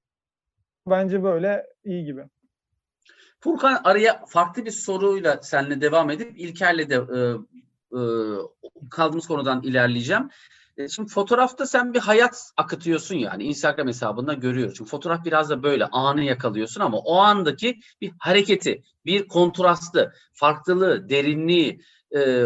Bence 0.88 1.24
böyle 1.24 1.66
iyi 1.84 2.06
gibi. 2.06 2.24
Furkan 3.40 3.82
araya 3.84 4.26
farklı 4.28 4.66
bir 4.66 4.72
soruyla 4.72 5.40
seninle 5.42 5.82
devam 5.82 6.10
edip 6.10 6.40
İlker'le 6.40 6.90
de 6.90 6.96
e, 6.96 7.20
e, 7.98 8.02
kaldığımız 8.90 9.28
konudan 9.28 9.64
ilerleyeceğim. 9.64 10.30
E, 10.80 10.90
Şimdi 10.90 11.10
fotoğrafta 11.12 11.66
sen 11.66 11.94
bir 11.94 12.00
hayat 12.00 12.52
akıtıyorsun 12.58 13.16
yani 13.16 13.44
Instagram 13.44 13.88
hesabında 13.88 14.34
görüyoruz. 14.34 14.76
Çünkü 14.78 14.90
fotoğraf 14.90 15.26
biraz 15.26 15.50
da 15.50 15.64
böyle 15.64 15.86
anı 15.86 16.24
yakalıyorsun 16.24 16.82
ama 16.82 16.98
o 16.98 17.18
andaki 17.18 17.80
bir 18.02 18.12
hareketi, 18.20 18.84
bir 19.06 19.28
kontrastı, 19.28 20.14
farklılığı, 20.34 21.10
derinliği 21.10 21.82
e, 22.16 22.46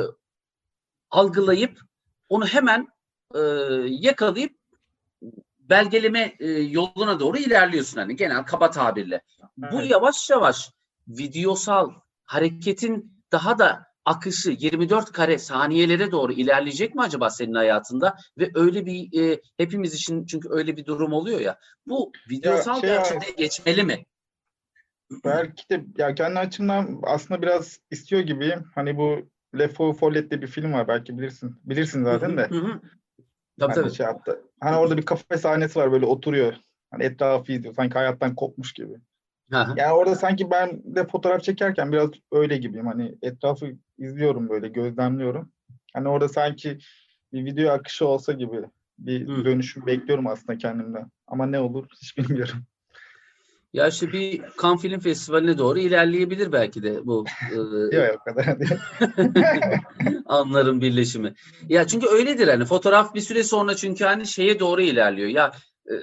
algılayıp 1.11 1.80
onu 2.30 2.45
hemen 2.45 2.88
e, 3.35 3.39
yakalayıp 3.88 4.57
belgeleme 5.60 6.35
e, 6.39 6.49
yoluna 6.49 7.19
doğru 7.19 7.38
ilerliyorsun 7.38 7.97
hani 7.97 8.15
genel 8.15 8.43
kaba 8.43 8.72
tabirle. 8.72 9.22
Bu 9.57 9.80
Evet. 9.81 9.91
yavaş 9.91 10.30
yavaş 10.30 10.72
videosal 11.07 11.91
hareketin 12.23 13.23
daha 13.31 13.60
da 13.60 13.85
akışı 14.06 14.52
24 14.52 15.12
kare 15.12 15.38
saniyelere 15.38 16.12
doğru 16.12 16.34
ilerleyecek 16.34 16.96
mi 16.96 17.02
acaba 17.02 17.30
senin 17.30 17.54
hayatında? 17.54 18.18
Ve 18.38 18.52
öyle 18.56 18.86
bir 18.86 19.22
e, 19.22 19.42
hepimiz 19.58 19.94
için 19.94 20.26
çünkü 20.26 20.50
öyle 20.52 20.78
bir 20.78 20.86
durum 20.86 21.14
oluyor 21.14 21.40
ya. 21.40 21.60
Bu 21.88 22.12
videosal 22.30 22.82
şey 22.82 22.90
gerçekte 22.90 23.32
geçmeli 23.32 23.84
mi? 23.84 24.06
Belki 25.26 25.70
de 25.70 25.86
ya 25.98 26.16
kendi 26.16 26.40
açımdan 26.40 27.00
aslında 27.04 27.42
biraz 27.42 27.80
istiyor 27.92 28.22
gibiyim. 28.22 28.66
Hani 28.76 28.98
bu 28.98 29.30
Lefo 29.58 29.94
Follet'te 29.94 30.42
bir 30.42 30.48
film 30.48 30.74
var 30.74 30.88
belki 30.88 31.18
bilirsin. 31.18 31.56
Bilirsin 31.64 32.04
zaten 32.04 32.38
de. 32.38 32.48
Hı 32.50 32.56
hı. 32.56 32.82
Tabii 33.60 33.74
Hani 33.74 33.84
tabii. 33.84 33.96
şey 33.96 34.06
yaptı. 34.06 34.42
Hani 34.60 34.78
orada 34.78 34.98
bir 34.98 35.06
kafe 35.06 35.38
sahnesi 35.38 35.80
var 35.80 35.92
böyle 35.92 36.06
oturuyor. 36.06 36.54
Hani 36.92 37.04
etrafı 37.04 37.52
izliyor. 37.52 37.74
Sanki 37.74 37.94
hayattan 37.94 38.36
kopmuş 38.36 38.74
gibi. 38.74 38.94
Hı. 39.52 39.74
Yani 39.76 39.94
orada 39.94 40.16
sanki 40.16 40.52
ben 40.52 40.82
de 40.96 41.08
fotoğraf 41.08 41.44
çekerken 41.44 41.92
biraz 41.92 42.10
öyle 42.32 42.58
gibiyim. 42.58 42.88
Hani 42.88 43.16
etrafı 43.22 43.72
izliyorum 44.04 44.50
böyle, 44.50 44.68
gözlemliyorum. 44.68 45.52
Hani 45.94 46.08
orada 46.08 46.30
sanki 46.30 46.78
bir 47.34 47.46
video 47.46 47.72
akışı 47.72 48.08
olsa 48.08 48.34
gibi 48.34 48.62
bir 49.00 49.28
Hı. 49.28 49.46
dönüşüm 49.46 49.86
bekliyorum 49.86 50.28
aslında 50.28 50.58
kendimden. 50.58 51.12
Ama 51.28 51.46
ne 51.46 51.60
olur 51.60 51.88
hiç 52.02 52.18
bilmiyorum. 52.18 52.64
Ya 53.74 53.88
işte 53.88 54.12
bir 54.12 54.42
Cannes 54.62 54.82
Film 54.82 55.00
Festivali'ne 55.00 55.58
doğru 55.58 55.80
ilerleyebilir 55.80 56.52
belki 56.52 56.84
de 56.84 57.06
bu 57.06 57.26
e, 57.52 57.56
Yok 57.96 58.16
o 58.22 58.24
kadar 58.24 58.60
değil. 58.60 58.72
anların 60.26 60.82
birleşimi. 60.82 61.34
Ya 61.70 61.88
çünkü 61.88 62.08
öyledir 62.08 62.48
hani 62.48 62.66
fotoğraf 62.66 63.16
bir 63.16 63.22
süre 63.22 63.44
sonra 63.44 63.76
çünkü 63.76 64.06
hani 64.06 64.28
şeye 64.28 64.60
doğru 64.60 64.82
ilerliyor. 64.82 65.30
Ya 65.30 65.52
e, 65.90 65.94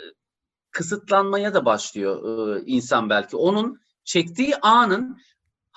kısıtlanmaya 0.71 1.55
da 1.55 1.65
başlıyor 1.65 2.57
e, 2.57 2.63
insan 2.67 3.11
belki. 3.11 3.37
Onun 3.37 3.81
çektiği 4.05 4.57
anın 4.57 5.19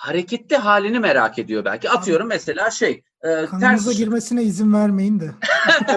hareketli 0.04 0.56
halini 0.56 1.00
merak 1.00 1.40
ediyor 1.40 1.66
belki. 1.66 1.90
Atıyorum 1.90 2.28
mesela 2.28 2.72
şey 2.72 3.04
e, 3.22 3.46
Kanınıza 3.46 3.60
ters 3.60 3.98
girmesine 3.98 4.44
izin 4.44 4.74
vermeyin 4.74 5.20
de. 5.20 5.32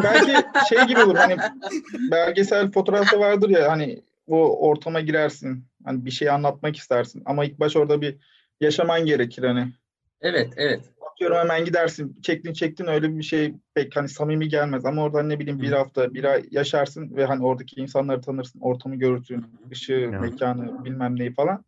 Belki 0.02 0.32
şey 0.68 0.84
gibi 0.84 1.00
olur 1.00 1.16
hani 1.16 1.36
belgesel 2.10 2.70
fotoğrafta 2.70 3.18
vardır 3.18 3.50
ya 3.50 3.70
hani 3.70 4.02
o 4.26 4.68
ortama 4.68 5.00
girersin. 5.00 5.64
Hani 5.84 6.04
bir 6.04 6.10
şey 6.10 6.30
anlatmak 6.30 6.76
istersin. 6.76 7.22
Ama 7.26 7.44
ilk 7.44 7.60
baş 7.60 7.76
orada 7.76 8.00
bir 8.00 8.16
yaşaman 8.60 9.06
gerekir 9.06 9.42
hani. 9.42 9.72
Evet, 10.20 10.52
evet. 10.56 10.80
atıyorum 11.12 11.36
hemen 11.36 11.64
gidersin 11.64 12.20
çektin 12.22 12.52
çektin 12.52 12.86
öyle 12.86 13.18
bir 13.18 13.22
şey 13.22 13.54
pek 13.74 13.96
hani 13.96 14.08
samimi 14.08 14.48
gelmez 14.48 14.84
ama 14.84 15.02
oradan 15.02 15.28
ne 15.28 15.38
bileyim 15.38 15.62
bir 15.62 15.72
hafta 15.72 16.14
bir 16.14 16.24
ay 16.24 16.44
yaşarsın 16.50 17.16
ve 17.16 17.24
hani 17.24 17.44
oradaki 17.44 17.80
insanları 17.80 18.20
tanırsın 18.20 18.60
ortamı 18.60 18.96
görürsün 18.96 19.46
ışığı 19.72 20.08
mekanı 20.20 20.84
bilmem 20.84 21.18
neyi 21.18 21.34
falan. 21.34 21.64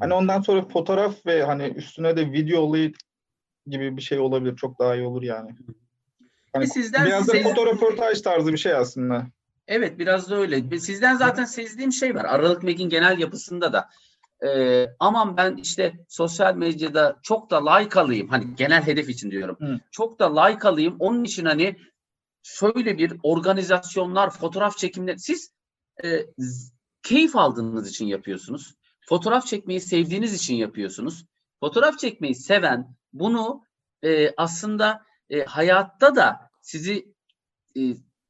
Hani 0.00 0.14
ondan 0.14 0.40
sonra 0.40 0.62
fotoğraf 0.68 1.26
ve 1.26 1.42
hani 1.44 1.62
üstüne 1.62 2.16
de 2.16 2.32
video 2.32 2.60
olayı 2.60 2.92
gibi 3.66 3.96
bir 3.96 4.02
şey 4.02 4.18
olabilir 4.18 4.56
çok 4.56 4.78
daha 4.78 4.94
iyi 4.94 5.06
olur 5.06 5.22
yani. 5.22 5.50
Hani 6.52 6.66
sizden 6.66 7.06
biraz 7.06 7.28
da 7.28 7.32
size- 7.32 7.42
fotoğraförtaj 7.48 8.20
tarzı 8.20 8.52
bir 8.52 8.58
şey 8.58 8.72
aslında. 8.74 9.26
Evet 9.68 9.98
biraz 9.98 10.30
da 10.30 10.36
öyle. 10.36 10.78
Sizden 10.78 11.16
zaten 11.16 11.44
sezdiğim 11.44 11.92
şey 11.92 12.14
var. 12.14 12.24
Aralık 12.24 12.62
Meg'in 12.62 12.88
genel 12.88 13.18
yapısında 13.18 13.72
da. 13.72 13.88
Ee, 14.46 14.86
aman 15.00 15.36
ben 15.36 15.56
işte 15.56 15.92
sosyal 16.08 16.54
medyada 16.56 17.16
çok 17.22 17.50
da 17.50 17.74
like 17.74 18.00
alayım. 18.00 18.28
Hani 18.28 18.54
genel 18.56 18.82
hedef 18.82 19.08
için 19.08 19.30
diyorum. 19.30 19.56
Hı. 19.60 19.80
Çok 19.90 20.18
da 20.18 20.42
like 20.44 20.68
alayım. 20.68 20.96
Onun 20.98 21.24
için 21.24 21.44
hani 21.44 21.76
şöyle 22.42 22.98
bir 22.98 23.12
organizasyonlar, 23.22 24.30
fotoğraf 24.30 24.76
çekimleri. 24.78 25.18
Siz 25.18 25.50
e, 26.04 26.26
keyif 27.02 27.36
aldığınız 27.36 27.90
için 27.90 28.06
yapıyorsunuz. 28.06 28.74
Fotoğraf 29.08 29.46
çekmeyi 29.46 29.80
sevdiğiniz 29.80 30.34
için 30.34 30.54
yapıyorsunuz. 30.54 31.24
Fotoğraf 31.60 31.98
çekmeyi 31.98 32.34
seven, 32.34 32.96
bunu 33.12 33.64
e, 34.02 34.30
aslında 34.36 35.02
e, 35.30 35.44
hayatta 35.44 36.16
da 36.16 36.50
sizi 36.60 37.14
e, 37.76 37.80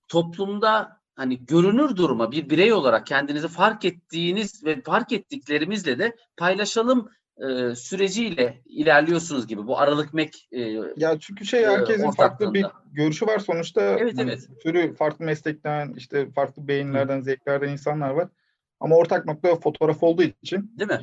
toplumda 0.09 1.01
hani 1.17 1.47
görünür 1.47 1.97
duruma 1.97 2.33
bir 2.33 2.51
birey 2.51 2.73
olarak 2.73 3.07
kendinizi 3.07 3.49
fark 3.49 3.85
ettiğiniz 3.85 4.65
ve 4.65 4.83
fark 4.83 5.13
ettiklerimizle 5.13 5.99
de 5.99 6.17
paylaşalım 6.37 7.11
e, 7.37 7.75
süreciyle 7.75 8.63
ilerliyorsunuz 8.67 9.47
gibi 9.47 9.67
bu 9.67 9.79
Aralık 9.79 10.15
Mek 10.15 10.49
e, 10.53 10.61
Ya 10.97 11.19
çünkü 11.21 11.45
şey 11.47 11.65
Ee, 11.65 11.69
herkesin 11.69 12.11
farklı 12.11 12.55
bir 12.55 12.67
görüşü 12.93 13.27
var 13.27 13.39
sonuçta. 13.39 13.83
Evet, 13.83 14.19
Hani 14.19 14.31
evet. 14.31 14.49
Sürü 14.63 14.95
farklı 14.95 15.25
meslekten 15.25 15.95
işte 15.97 16.31
farklı 16.31 16.69
beyinlerden, 16.69 17.21
zevklerden 17.21 17.69
insanlar 17.69 18.11
var. 18.11 18.29
Ama 18.81 18.97
ortak 18.97 19.27
nokta 19.27 19.57
fotoğraf 19.57 20.03
olduğu 20.03 20.23
için 20.23 20.73
değil 20.79 20.91
mi? 20.91 21.01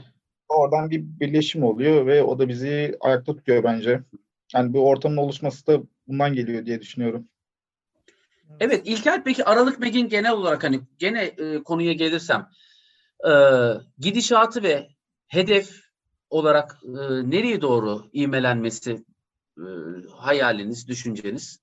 oradan 0.51 0.89
bir 0.89 1.03
birleşim 1.19 1.63
oluyor 1.63 2.05
ve 2.05 2.23
o 2.23 2.39
da 2.39 2.47
bizi 2.49 2.97
ayakta 2.99 3.35
tutuyor 3.35 3.63
bence. 3.63 4.01
Yani 4.53 4.73
bu 4.73 4.87
ortamın 4.87 5.17
oluşması 5.17 5.67
da 5.67 5.81
bundan 6.07 6.33
geliyor 6.33 6.65
diye 6.65 6.81
düşünüyorum. 6.81 7.27
Evet 8.59 8.81
İlker 8.85 9.23
peki 9.23 9.45
Aralık 9.45 9.79
Meg'in 9.79 10.09
genel 10.09 10.31
olarak 10.31 10.63
hani 10.63 10.81
gene 10.97 11.23
e, 11.23 11.63
konuya 11.63 11.93
gelirsem 11.93 12.49
e, 13.27 13.31
gidişatı 13.97 14.63
ve 14.63 14.87
hedef 15.27 15.69
olarak 16.29 16.77
e, 16.83 16.91
nereye 17.29 17.61
doğru 17.61 18.09
ivmelenmesi 18.13 19.05
e, 19.57 19.65
hayaliniz, 20.17 20.87
düşünceniz? 20.87 21.60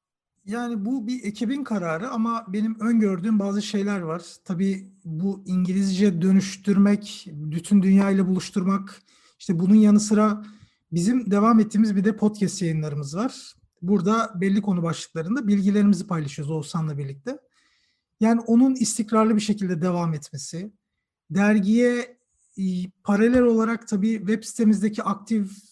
Yani 0.49 0.85
bu 0.85 1.07
bir 1.07 1.25
ekibin 1.25 1.65
kararı 1.65 2.11
ama 2.11 2.45
benim 2.49 2.81
öngördüğüm 2.81 3.39
bazı 3.39 3.63
şeyler 3.63 4.01
var. 4.01 4.23
Tabii 4.45 4.93
bu 5.05 5.43
İngilizce 5.47 6.23
dönüştürmek, 6.23 7.27
bütün 7.33 7.83
dünyayla 7.83 8.29
buluşturmak, 8.29 9.03
işte 9.39 9.59
bunun 9.59 9.75
yanı 9.75 10.01
sıra 10.01 10.45
bizim 10.93 11.31
devam 11.31 11.61
ettiğimiz 11.61 11.97
bir 11.97 12.05
de 12.05 12.17
podcast 12.17 12.63
yayınlarımız 12.63 13.17
var. 13.17 13.55
Burada 13.83 14.33
belli 14.35 14.63
konu 14.63 14.83
başlıklarında 14.83 15.49
bilgilerimizi 15.49 16.07
paylaşıyoruz 16.07 16.51
Oğuzhan'la 16.51 16.99
birlikte. 16.99 17.39
Yani 18.21 18.41
onun 18.41 18.75
istikrarlı 18.75 19.37
bir 19.37 19.41
şekilde 19.41 19.83
devam 19.83 20.15
etmesi, 20.15 20.73
dergiye 21.31 22.19
e, 22.59 22.63
paralel 23.05 23.43
olarak 23.43 23.89
tabii 23.89 24.19
web 24.19 24.45
sitemizdeki 24.45 25.03
aktif 25.03 25.68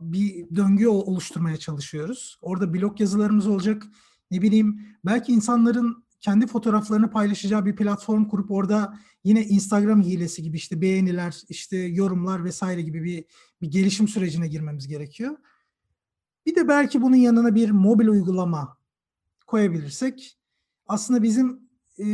bir 0.00 0.56
döngü 0.56 0.86
oluşturmaya 0.86 1.56
çalışıyoruz. 1.56 2.38
Orada 2.42 2.74
blog 2.74 3.00
yazılarımız 3.00 3.46
olacak. 3.46 3.86
Ne 4.30 4.42
bileyim 4.42 4.86
belki 5.04 5.32
insanların 5.32 6.04
kendi 6.20 6.46
fotoğraflarını 6.46 7.10
paylaşacağı 7.10 7.66
bir 7.66 7.76
platform 7.76 8.24
kurup 8.24 8.50
orada 8.50 8.98
yine 9.24 9.44
Instagram 9.44 10.02
hilesi 10.02 10.42
gibi 10.42 10.56
işte 10.56 10.80
beğeniler, 10.80 11.40
işte 11.48 11.76
yorumlar 11.76 12.44
vesaire 12.44 12.82
gibi 12.82 13.04
bir 13.04 13.24
bir 13.62 13.70
gelişim 13.70 14.08
sürecine 14.08 14.48
girmemiz 14.48 14.88
gerekiyor. 14.88 15.36
Bir 16.46 16.54
de 16.54 16.68
belki 16.68 17.02
bunun 17.02 17.16
yanına 17.16 17.54
bir 17.54 17.70
mobil 17.70 18.06
uygulama 18.06 18.76
koyabilirsek 19.46 20.38
aslında 20.86 21.22
bizim 21.22 21.60
e, 21.98 22.04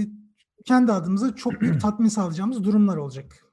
kendi 0.64 0.92
adımıza 0.92 1.36
çok 1.36 1.60
büyük 1.60 1.80
tatmin 1.80 2.08
sağlayacağımız 2.08 2.64
durumlar 2.64 2.96
olacak. 2.96 3.44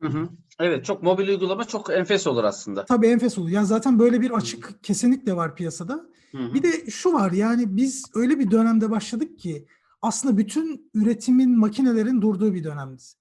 Hı 0.00 0.08
hı. 0.08 0.28
Evet 0.58 0.84
çok 0.84 1.02
mobil 1.02 1.28
uygulama 1.28 1.64
çok 1.64 1.90
enfes 1.90 2.26
olur 2.26 2.44
aslında. 2.44 2.84
Tabii 2.84 3.06
enfes 3.06 3.38
olur. 3.38 3.48
Ya 3.48 3.64
zaten 3.64 3.98
böyle 3.98 4.20
bir 4.20 4.30
açık 4.30 4.84
kesinlikle 4.84 5.36
var 5.36 5.56
piyasada. 5.56 6.06
Hı 6.32 6.38
hı. 6.38 6.54
Bir 6.54 6.62
de 6.62 6.90
şu 6.90 7.12
var 7.12 7.32
yani 7.32 7.76
biz 7.76 8.04
öyle 8.14 8.38
bir 8.38 8.50
dönemde 8.50 8.90
başladık 8.90 9.38
ki 9.38 9.66
aslında 10.02 10.38
bütün 10.38 10.90
üretimin 10.94 11.58
makinelerin 11.58 12.22
durduğu 12.22 12.54
bir 12.54 12.64
dönemdeyiz. 12.64 13.16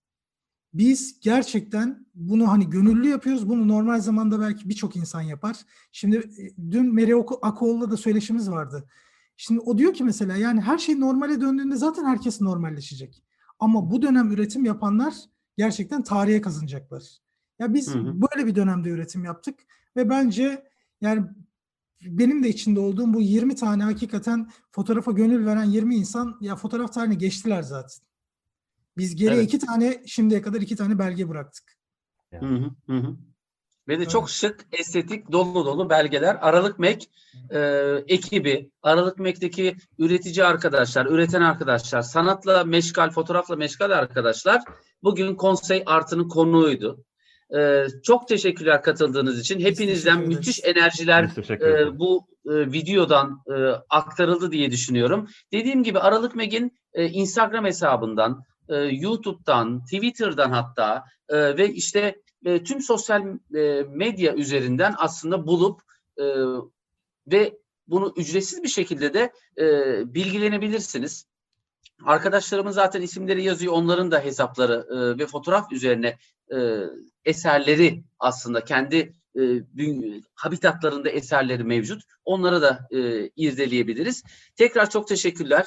Biz 0.74 1.20
gerçekten 1.20 2.06
bunu 2.16 2.52
hani 2.52 2.70
gönüllü 2.70 3.08
yapıyoruz. 3.10 3.50
Bunu 3.50 3.68
normal 3.68 4.00
zamanda 4.00 4.40
belki 4.40 4.70
birçok 4.70 4.96
insan 4.96 5.22
yapar. 5.22 5.58
Şimdi 5.92 6.18
e, 6.18 6.72
dün 6.72 6.94
Meri 6.94 7.16
Akoğlu'la 7.42 7.92
da 7.92 7.98
söyleşimiz 7.98 8.52
vardı. 8.52 8.90
Şimdi 9.38 9.60
o 9.60 9.78
diyor 9.78 9.94
ki 9.94 10.04
mesela 10.04 10.38
yani 10.38 10.62
her 10.62 10.78
şey 10.78 11.00
normale 11.00 11.42
döndüğünde 11.42 11.76
zaten 11.76 12.06
herkes 12.06 12.42
normalleşecek. 12.42 13.24
Ama 13.60 13.92
bu 13.92 14.02
dönem 14.02 14.32
üretim 14.32 14.66
yapanlar 14.66 15.14
gerçekten 15.58 16.04
tarihe 16.04 16.42
kazanacaklar. 16.42 17.20
Ya 17.60 17.74
biz 17.74 17.96
Hı 17.96 18.00
hı. 18.00 18.22
böyle 18.22 18.48
bir 18.48 18.56
dönemde 18.56 18.90
üretim 18.90 19.24
yaptık 19.24 19.60
ve 19.96 20.10
bence 20.10 20.64
yani 21.02 21.26
benim 22.02 22.44
de 22.44 22.50
içinde 22.50 22.80
olduğum 22.80 23.14
bu 23.14 23.22
20 23.22 23.56
tane 23.56 23.84
hakikaten 23.84 24.52
fotoğrafa 24.72 25.12
gönül 25.12 25.46
veren 25.46 25.64
20 25.64 25.96
insan 25.96 26.38
ya 26.42 26.56
fotoğraf 26.56 26.94
tarihine 26.94 27.16
geçtiler 27.16 27.62
zaten. 27.62 28.08
Biz 28.98 29.16
geriye 29.16 29.40
Evet. 29.40 29.54
iki 29.54 29.60
tane 29.60 30.04
şimdiye 30.06 30.42
kadar 30.42 30.62
iki 30.62 30.76
tane 30.76 31.00
belge 31.00 31.30
bıraktık. 31.30 31.78
Hı 32.34 32.46
hı, 32.46 32.72
hı 32.88 32.98
hı. 32.98 33.18
Ve 33.88 33.94
de 33.94 34.02
Evet. 34.02 34.10
çok 34.10 34.30
şık, 34.30 34.66
estetik, 34.72 35.32
dolu 35.32 35.66
dolu 35.66 35.90
belgeler. 35.90 36.38
Aralık 36.42 36.80
Mek 36.80 37.10
e, 37.50 37.60
ekibi, 38.08 38.72
Aralık 38.82 39.20
Mek'teki 39.20 39.76
üretici 39.98 40.46
arkadaşlar, 40.46 41.06
üreten 41.06 41.42
arkadaşlar, 41.42 42.02
sanatla 42.02 42.64
meşgal, 42.64 43.10
fotoğrafla 43.10 43.56
meşgal 43.56 43.92
arkadaşlar 43.92 44.62
bugün 45.04 45.36
Konsey 45.36 45.84
Artı'nın 45.86 46.30
konuğuydu. 46.30 47.06
E, 47.56 47.86
çok 48.04 48.28
teşekkürler 48.28 48.82
katıldığınız 48.82 49.40
için. 49.40 49.60
Hepinizden 49.60 50.18
teşekkür 50.18 50.36
müthiş 50.36 50.64
enerjiler 50.64 51.24
e, 51.50 52.00
bu 52.00 52.28
e, 52.46 52.72
videodan 52.72 53.44
e, 53.50 53.54
aktarıldı 53.90 54.52
diye 54.52 54.72
düşünüyorum. 54.72 55.28
Dediğim 55.52 55.84
gibi 55.84 56.00
Aralık 56.00 56.36
Meg'in 56.36 56.78
e, 56.94 57.06
Instagram 57.06 57.66
hesabından, 57.66 58.44
e, 58.70 58.76
YouTube'dan, 58.76 59.84
Twitter'dan 59.84 60.52
hatta 60.52 61.04
e, 61.30 61.58
ve 61.58 61.74
işte 61.74 62.16
e, 62.46 62.64
tüm 62.64 62.82
sosyal 62.82 63.22
e, 63.56 63.84
medya 63.90 64.36
üzerinden 64.36 64.94
aslında 64.98 65.48
bulup 65.48 65.82
e, 66.18 66.26
ve 67.32 67.58
bunu 67.88 68.14
ücretsiz 68.18 68.64
bir 68.64 68.68
şekilde 68.68 69.14
de 69.14 69.32
e, 69.58 69.66
bilgilenebilirsiniz. 70.14 71.27
Arkadaşlarımın 72.06 72.72
zaten 72.72 73.02
isimleri 73.02 73.44
yazıyor. 73.44 73.74
Onların 73.74 74.12
da 74.12 74.20
hesapları 74.20 74.88
e, 74.92 75.20
ve 75.20 75.28
fotoğraf 75.28 75.72
üzerine 75.72 76.18
e, 76.54 76.58
eserleri 77.26 78.04
aslında 78.20 78.64
kendi 78.64 79.14
e, 79.40 79.42
habitatlarında 80.36 81.10
eserleri 81.10 81.64
mevcut. 81.64 82.04
Onları 82.26 82.62
da 82.62 82.88
e, 82.92 83.30
irdeleyebiliriz. 83.36 84.24
Tekrar 84.56 84.90
çok 84.90 85.08
teşekkürler 85.08 85.66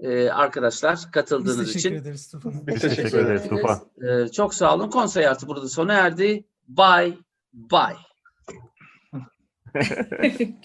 e, 0.00 0.28
arkadaşlar 0.28 0.96
Biz 0.96 1.10
katıldığınız 1.10 1.72
teşekkür 1.72 1.78
için. 1.78 1.94
ederiz. 1.94 2.32
Biz 2.44 2.80
Teşekkür 2.80 2.96
teşekkür 2.96 3.18
ederiz 3.18 3.42
ederiz. 3.46 3.62
Tufan. 3.62 3.80
E, 4.24 4.28
çok 4.28 4.54
sağ 4.54 4.74
olun. 4.74 4.90
Konsey 4.90 5.26
artı 5.28 5.48
burada 5.48 5.68
sona 5.68 5.92
erdi. 5.92 6.44
Bye 6.68 7.18
bye. 7.52 7.96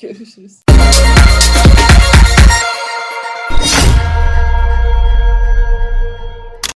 Görüşürüz. 0.02 0.64